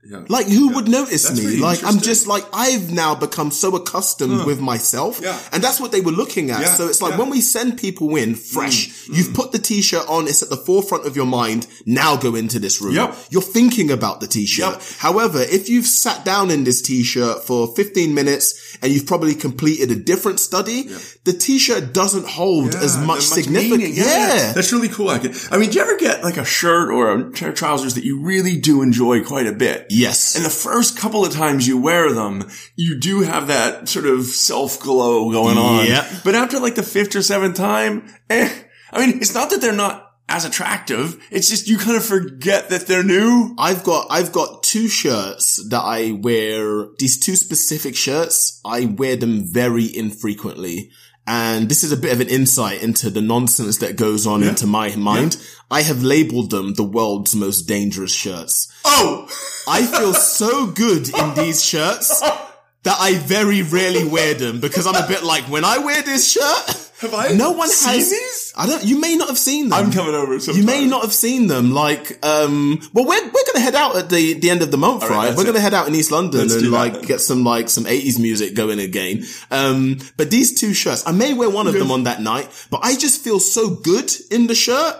Yeah. 0.03 0.19
Yeah. 0.19 0.25
Like 0.29 0.47
who 0.47 0.73
would 0.75 0.87
notice 0.87 1.27
That's 1.27 1.43
me? 1.43 1.57
Like 1.57 1.83
I'm 1.83 1.99
just 1.99 2.27
like 2.27 2.43
I've 2.53 2.91
now 2.91 3.13
become 3.15 3.51
so 3.51 3.75
accustomed 3.75 4.45
with 4.45 4.61
myself. 4.61 5.19
Yeah. 5.21 5.37
And 5.51 5.61
that's 5.61 5.81
what 5.81 5.91
they 5.91 5.99
were 6.01 6.11
looking 6.11 6.49
at. 6.49 6.61
Yeah, 6.61 6.75
So 6.75 6.87
it's 6.87 7.01
like 7.01 7.11
yeah. 7.11 7.17
Mm, 7.17 7.19
when 7.19 7.29
we 7.31 7.41
send 7.41 7.77
people 7.77 8.15
in 8.15 8.35
fresh, 8.35 9.07
you've 9.09 9.33
put 9.33 9.51
the 9.51 9.59
t-shirt 9.59 10.07
on, 10.07 10.27
it's 10.27 10.41
at 10.41 10.49
the 10.49 10.55
forefront 10.57 11.05
of 11.05 11.15
your 11.15 11.25
mind. 11.25 11.67
Now 11.85 12.15
go 12.15 12.35
into 12.35 12.57
this 12.59 12.81
room. 12.81 12.95
Yep. 12.95 13.15
You're 13.31 13.41
thinking 13.41 13.91
about 13.91 14.21
the 14.21 14.27
t-shirt. 14.27 14.73
Yep. 14.73 14.81
However, 14.99 15.39
if 15.41 15.67
you've 15.67 15.85
sat 15.85 16.23
down 16.23 16.51
in 16.51 16.63
this 16.63 16.81
t-shirt 16.81 17.43
for 17.43 17.67
15 17.75 18.13
minutes 18.13 18.77
and 18.81 18.91
you've 18.93 19.07
probably 19.07 19.35
completed 19.35 19.91
a 19.91 19.95
different 19.95 20.39
study, 20.39 20.83
the 21.25 21.33
t-shirt 21.33 21.93
doesn't 21.93 22.27
hold 22.27 22.75
as 22.75 22.95
Yeah, 22.95 23.05
much 23.05 23.21
significance. 23.21 23.97
Yeah. 23.97 24.53
That's 24.53 24.71
really 24.71 24.89
cool. 24.89 25.09
I, 25.09 25.19
can, 25.19 25.33
I 25.51 25.57
mean, 25.57 25.69
do 25.69 25.79
you 25.79 25.83
ever 25.83 25.97
get 25.97 26.23
like 26.23 26.37
a 26.37 26.45
shirt 26.45 26.91
or 26.91 27.11
a 27.11 27.29
pair 27.31 27.49
of 27.49 27.55
trousers 27.55 27.95
that 27.95 28.05
you 28.05 28.21
really 28.21 28.55
do 28.57 28.81
enjoy 28.81 29.23
quite 29.23 29.47
a 29.47 29.51
bit? 29.53 29.87
Yes. 29.97 30.35
And 30.35 30.45
the 30.45 30.49
first 30.49 30.97
couple 30.97 31.25
of 31.25 31.33
times 31.33 31.67
you 31.67 31.77
wear 31.77 32.13
them, 32.13 32.49
you 32.75 32.99
do 32.99 33.21
have 33.21 33.47
that 33.47 33.89
sort 33.89 34.05
of 34.05 34.25
self 34.25 34.79
glow 34.79 35.31
going 35.31 35.57
on. 35.57 35.85
Yep. 35.87 36.05
But 36.23 36.35
after 36.35 36.59
like 36.59 36.75
the 36.75 36.83
fifth 36.83 37.15
or 37.15 37.21
seventh 37.21 37.55
time, 37.55 38.13
eh. 38.29 38.49
I 38.91 39.05
mean, 39.05 39.17
it's 39.17 39.33
not 39.33 39.49
that 39.49 39.59
they're 39.61 39.73
not 39.73 40.07
as 40.29 40.45
attractive. 40.45 41.25
It's 41.31 41.49
just 41.49 41.67
you 41.67 41.77
kind 41.77 41.97
of 41.97 42.05
forget 42.05 42.69
that 42.69 42.87
they're 42.87 43.03
new. 43.03 43.55
I've 43.57 43.83
got 43.83 44.07
I've 44.09 44.31
got 44.31 44.63
two 44.63 44.87
shirts 44.87 45.65
that 45.69 45.81
I 45.81 46.11
wear. 46.11 46.87
These 46.99 47.19
two 47.19 47.35
specific 47.35 47.95
shirts, 47.95 48.61
I 48.65 48.85
wear 48.85 49.15
them 49.15 49.45
very 49.51 49.85
infrequently. 49.85 50.91
And 51.29 51.67
this 51.67 51.83
is 51.83 51.91
a 51.91 51.97
bit 51.97 52.13
of 52.13 52.21
an 52.21 52.29
insight 52.29 52.81
into 52.81 53.09
the 53.09 53.21
nonsense 53.21 53.79
that 53.79 53.97
goes 53.97 54.25
on 54.25 54.43
into 54.43 54.65
my 54.65 54.95
mind. 54.95 55.37
I 55.69 55.81
have 55.81 56.01
labeled 56.01 56.51
them 56.51 56.73
the 56.73 56.85
world's 56.85 57.35
most 57.35 57.63
dangerous 57.63 58.13
shirts. 58.13 58.71
Oh, 58.85 59.27
I 59.67 59.85
feel 59.85 60.13
so 60.39 60.67
good 60.67 61.09
in 61.09 61.33
these 61.35 61.63
shirts 61.65 62.21
that 62.21 62.97
I 62.97 63.15
very 63.15 63.61
rarely 63.61 64.05
wear 64.07 64.35
them 64.35 64.61
because 64.61 64.87
I'm 64.87 64.95
a 64.95 65.07
bit 65.07 65.21
like, 65.21 65.43
when 65.49 65.65
I 65.65 65.79
wear 65.79 66.01
this 66.01 66.31
shirt, 66.31 66.86
Have 66.99 67.13
I 67.13 67.27
no 67.33 67.51
one 67.51 67.69
seen 67.69 67.93
has, 67.93 68.09
these? 68.09 68.53
I 68.57 68.65
don't, 68.65 68.83
you 68.83 68.99
may 68.99 69.15
not 69.15 69.27
have 69.27 69.37
seen 69.37 69.69
them. 69.69 69.77
I'm 69.85 69.91
coming 69.91 70.15
over. 70.15 70.35
You 70.51 70.63
may 70.63 70.87
not 70.87 71.03
have 71.03 71.13
seen 71.13 71.45
them. 71.45 71.71
Like, 71.71 72.25
um, 72.25 72.79
well, 72.91 73.05
we're 73.05 73.23
we're 73.23 73.45
gonna 73.53 73.59
head 73.63 73.75
out 73.75 73.95
at 73.97 74.09
the 74.09 74.33
the 74.33 74.49
end 74.49 74.63
of 74.63 74.71
the 74.71 74.77
month, 74.77 75.03
right, 75.03 75.11
right? 75.11 75.35
We're 75.35 75.43
it. 75.43 75.45
gonna 75.45 75.59
head 75.59 75.75
out 75.75 75.87
in 75.87 75.93
East 75.93 76.11
London 76.11 76.41
Let's 76.41 76.55
and 76.55 76.71
like 76.71 77.03
get 77.03 77.21
some 77.21 77.43
like 77.43 77.69
some 77.69 77.85
eighties 77.85 78.17
music 78.17 78.55
going 78.55 78.79
again. 78.79 79.23
Um, 79.51 79.99
but 80.17 80.31
these 80.31 80.59
two 80.59 80.73
shirts, 80.73 81.05
I 81.05 81.11
may 81.11 81.35
wear 81.35 81.51
one 81.51 81.67
of 81.67 81.73
them 81.73 81.91
on 81.91 82.05
that 82.05 82.19
night, 82.19 82.49
but 82.71 82.79
I 82.83 82.95
just 82.95 83.23
feel 83.23 83.39
so 83.39 83.69
good 83.75 84.11
in 84.31 84.47
the 84.47 84.55
shirt. 84.55 84.95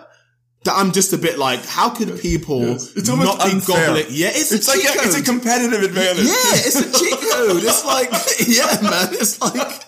That 0.64 0.74
I'm 0.76 0.92
just 0.92 1.14
a 1.14 1.18
bit 1.18 1.38
like, 1.38 1.64
how 1.66 1.92
could 1.92 2.20
people 2.20 2.62
It's 2.74 3.10
almost 3.10 3.38
not 3.38 3.46
be 3.46 3.62
gobbling? 3.66 4.08
Yeah, 4.10 4.30
it's, 4.32 4.52
It's 4.52 4.68
a 4.68 4.72
like 4.72 4.82
it's 4.84 5.18
a 5.18 5.24
competitive 5.24 5.82
advantage. 5.82 6.26
yeah, 6.26 6.60
it's 6.66 6.76
a 6.76 6.92
cheat 6.92 7.14
code. 7.14 7.64
It's 7.64 7.86
like, 7.86 8.10
yeah, 8.48 8.82
man, 8.82 9.14
it's 9.14 9.40
like 9.40 9.84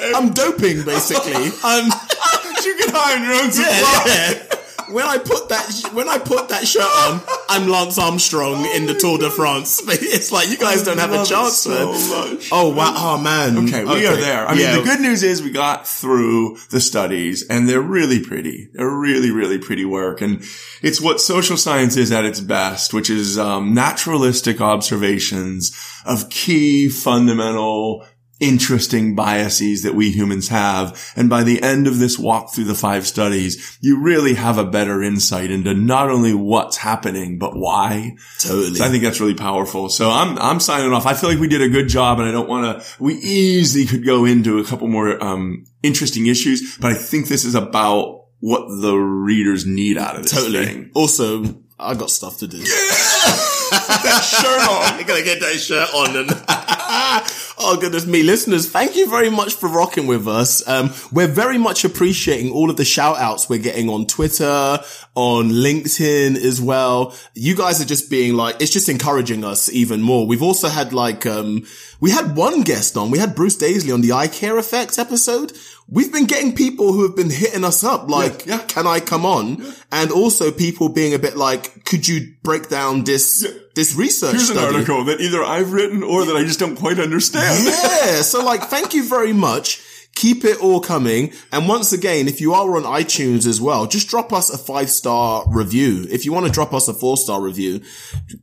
I'm 0.14 0.32
doping 0.32 0.82
basically. 0.84 1.32
I'm 1.64 1.84
you 2.64 2.74
can 2.76 2.90
hire 2.94 3.24
your 3.24 3.42
own 3.44 3.50
supply. 3.50 4.02
yeah. 4.06 4.54
When 4.90 5.04
I 5.04 5.18
put 5.18 5.50
that 5.50 5.90
when 5.92 6.08
I 6.08 6.16
put 6.16 6.48
that 6.48 6.66
shirt 6.66 6.80
on, 6.82 7.20
I'm 7.50 7.68
Lance 7.68 7.98
Armstrong 7.98 8.64
in 8.74 8.86
the 8.86 8.94
Tour 8.94 9.18
de 9.18 9.28
France. 9.30 9.82
It's 9.86 10.32
like 10.32 10.48
you 10.48 10.56
guys 10.56 10.82
don't 10.82 10.96
have 10.96 11.12
a 11.12 11.26
chance, 11.26 11.58
so 11.58 11.68
man. 11.92 12.34
much. 12.34 12.48
Oh 12.50 12.70
wow, 12.74 12.94
oh 12.96 13.18
man. 13.18 13.58
Okay, 13.68 13.84
we 13.84 14.06
are 14.06 14.16
there. 14.16 14.48
I 14.48 14.54
Yeah. 14.54 14.76
mean, 14.76 14.78
the 14.84 14.90
good 14.90 15.00
news 15.00 15.22
is 15.22 15.42
we 15.42 15.50
got 15.50 15.86
through 15.86 16.56
the 16.70 16.80
studies 16.80 17.46
and 17.50 17.68
they're 17.68 17.82
really 17.82 18.20
pretty. 18.24 18.70
They're 18.72 18.88
really, 18.88 19.30
really 19.30 19.58
pretty 19.58 19.84
work. 19.84 20.22
And 20.22 20.42
it's 20.80 21.02
what 21.02 21.20
social 21.20 21.58
science 21.58 21.98
is 21.98 22.10
at 22.10 22.24
its 22.24 22.40
best, 22.40 22.94
which 22.94 23.10
is, 23.10 23.38
um, 23.38 23.74
naturalistic 23.74 24.58
observations 24.62 25.70
of 26.06 26.30
key 26.30 26.88
fundamental 26.88 28.06
interesting 28.40 29.14
biases 29.14 29.82
that 29.82 29.94
we 29.94 30.10
humans 30.10 30.48
have. 30.48 31.12
And 31.16 31.28
by 31.28 31.42
the 31.42 31.62
end 31.62 31.86
of 31.86 31.98
this 31.98 32.18
walk 32.18 32.52
through 32.52 32.64
the 32.64 32.74
five 32.74 33.06
studies, 33.06 33.78
you 33.80 34.00
really 34.00 34.34
have 34.34 34.58
a 34.58 34.64
better 34.64 35.02
insight 35.02 35.50
into 35.50 35.74
not 35.74 36.10
only 36.10 36.34
what's 36.34 36.76
happening, 36.76 37.38
but 37.38 37.56
why. 37.56 38.16
totally. 38.38 38.74
So 38.74 38.84
I 38.84 38.88
think 38.88 39.02
that's 39.02 39.20
really 39.20 39.34
powerful. 39.34 39.88
So 39.88 40.10
I'm 40.10 40.38
I'm 40.38 40.60
signing 40.60 40.92
off. 40.92 41.06
I 41.06 41.14
feel 41.14 41.30
like 41.30 41.40
we 41.40 41.48
did 41.48 41.62
a 41.62 41.68
good 41.68 41.88
job, 41.88 42.20
and 42.20 42.28
I 42.28 42.32
don't 42.32 42.48
want 42.48 42.80
to. 42.80 42.86
We 43.02 43.14
easily 43.14 43.86
could 43.86 44.04
go 44.04 44.24
into 44.24 44.58
a 44.58 44.64
couple 44.64 44.88
more 44.88 45.22
um, 45.22 45.64
interesting 45.82 46.26
issues, 46.26 46.76
but 46.78 46.92
I 46.92 46.94
think 46.94 47.28
this 47.28 47.44
is 47.44 47.54
about 47.54 48.26
what 48.40 48.68
the 48.80 48.94
readers 48.94 49.66
need 49.66 49.98
out 49.98 50.16
of 50.16 50.22
this 50.22 50.32
totally. 50.32 50.64
thing. 50.64 50.90
Also, 50.94 51.44
I 51.78 51.94
got 51.94 52.10
stuff 52.10 52.38
to 52.38 52.46
do. 52.46 52.58
that 53.70 54.24
shirt 54.24 54.60
on. 54.60 54.98
I 55.00 55.02
gotta 55.06 55.24
get 55.24 55.40
that 55.40 55.54
shirt 55.54 55.88
on 55.94 56.16
and 56.16 56.30
oh 57.60 57.76
goodness 57.80 58.06
me. 58.06 58.22
Listeners 58.22 58.68
thank 58.68 58.96
you 58.96 59.08
very 59.08 59.30
much 59.30 59.54
for 59.54 59.68
rocking 59.68 60.06
with 60.06 60.26
us. 60.28 60.66
Um, 60.68 60.92
we're 61.12 61.28
very 61.28 61.58
much 61.58 61.84
appreciating 61.84 62.52
all 62.52 62.70
of 62.70 62.76
the 62.76 62.84
shout 62.84 63.18
outs 63.18 63.48
we're 63.48 63.58
getting 63.58 63.88
on 63.88 64.06
twitter 64.06 64.78
on 65.14 65.50
linkedin 65.50 66.36
as 66.36 66.60
well. 66.60 67.14
You 67.34 67.54
guys 67.56 67.80
are 67.80 67.84
just 67.84 68.10
being 68.10 68.34
like 68.34 68.56
it's 68.60 68.72
just 68.72 68.88
encouraging 68.88 69.44
us 69.44 69.70
even 69.72 70.02
more. 70.02 70.26
We've 70.26 70.42
also 70.42 70.68
had 70.68 70.92
like 70.92 71.26
um, 71.26 71.66
we 72.00 72.10
had 72.10 72.36
one 72.36 72.62
guest 72.62 72.96
on. 72.96 73.10
We 73.10 73.18
had 73.18 73.34
bruce 73.34 73.56
daisley 73.56 73.92
on 73.92 74.00
the 74.00 74.10
IKEA 74.10 74.58
effect 74.58 74.98
episode 74.98 75.52
we've 75.90 76.12
been 76.12 76.26
getting 76.26 76.54
people 76.54 76.92
who 76.92 77.02
have 77.06 77.16
been 77.16 77.30
hitting 77.30 77.64
us 77.64 77.82
up 77.82 78.08
like 78.10 78.44
Yeah, 78.46 78.56
yeah. 78.56 78.64
can 78.66 78.86
i 78.86 79.00
come 79.00 79.24
on 79.24 79.64
and 79.90 80.10
also 80.12 80.50
people 80.52 80.88
being 80.90 81.14
a 81.14 81.18
bit 81.18 81.36
like 81.36 81.84
could 81.84 82.06
you 82.06 82.34
break 82.42 82.68
down 82.68 83.04
this 83.04 83.46
this 83.74 83.94
research 83.94 84.32
Here's 84.32 84.50
an 84.50 84.58
article 84.58 85.04
that 85.04 85.20
either 85.20 85.42
I've 85.42 85.72
written 85.72 86.02
or 86.02 86.24
that 86.26 86.34
I 86.36 86.42
just 86.42 86.58
don't 86.58 86.74
quite 86.76 86.98
understand. 86.98 87.64
yeah. 87.64 88.22
So 88.22 88.44
like, 88.44 88.64
thank 88.64 88.92
you 88.92 89.08
very 89.08 89.32
much. 89.32 89.80
Keep 90.16 90.44
it 90.44 90.60
all 90.60 90.80
coming. 90.80 91.32
And 91.52 91.68
once 91.68 91.92
again, 91.92 92.26
if 92.26 92.40
you 92.40 92.52
are 92.54 92.76
on 92.76 92.82
iTunes 92.82 93.46
as 93.46 93.60
well, 93.60 93.86
just 93.86 94.08
drop 94.08 94.32
us 94.32 94.50
a 94.50 94.58
five 94.58 94.90
star 94.90 95.44
review. 95.46 96.08
If 96.10 96.24
you 96.24 96.32
want 96.32 96.46
to 96.46 96.52
drop 96.52 96.74
us 96.74 96.88
a 96.88 96.92
four 96.94 97.16
star 97.16 97.40
review, 97.40 97.80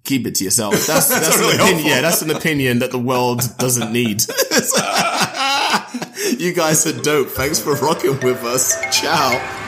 keep 0.05 0.25
it 0.25 0.35
to 0.35 0.45
yourself. 0.45 0.73
That's, 0.87 1.09
that's, 1.09 1.37
really 1.37 1.55
an 1.55 1.59
opinion. 1.59 1.67
helpful. 1.73 1.89
Yeah, 1.91 2.01
that's 2.01 2.21
an 2.21 2.31
opinion 2.31 2.79
that 2.79 2.91
the 2.91 2.99
world 2.99 3.41
doesn't 3.57 3.91
need. 3.91 4.21
you 6.45 6.53
guys 6.53 6.85
are 6.85 7.01
dope. 7.01 7.29
Thanks 7.29 7.59
for 7.59 7.73
rocking 7.75 8.19
with 8.21 8.43
us. 8.43 8.75
Ciao. 8.91 9.64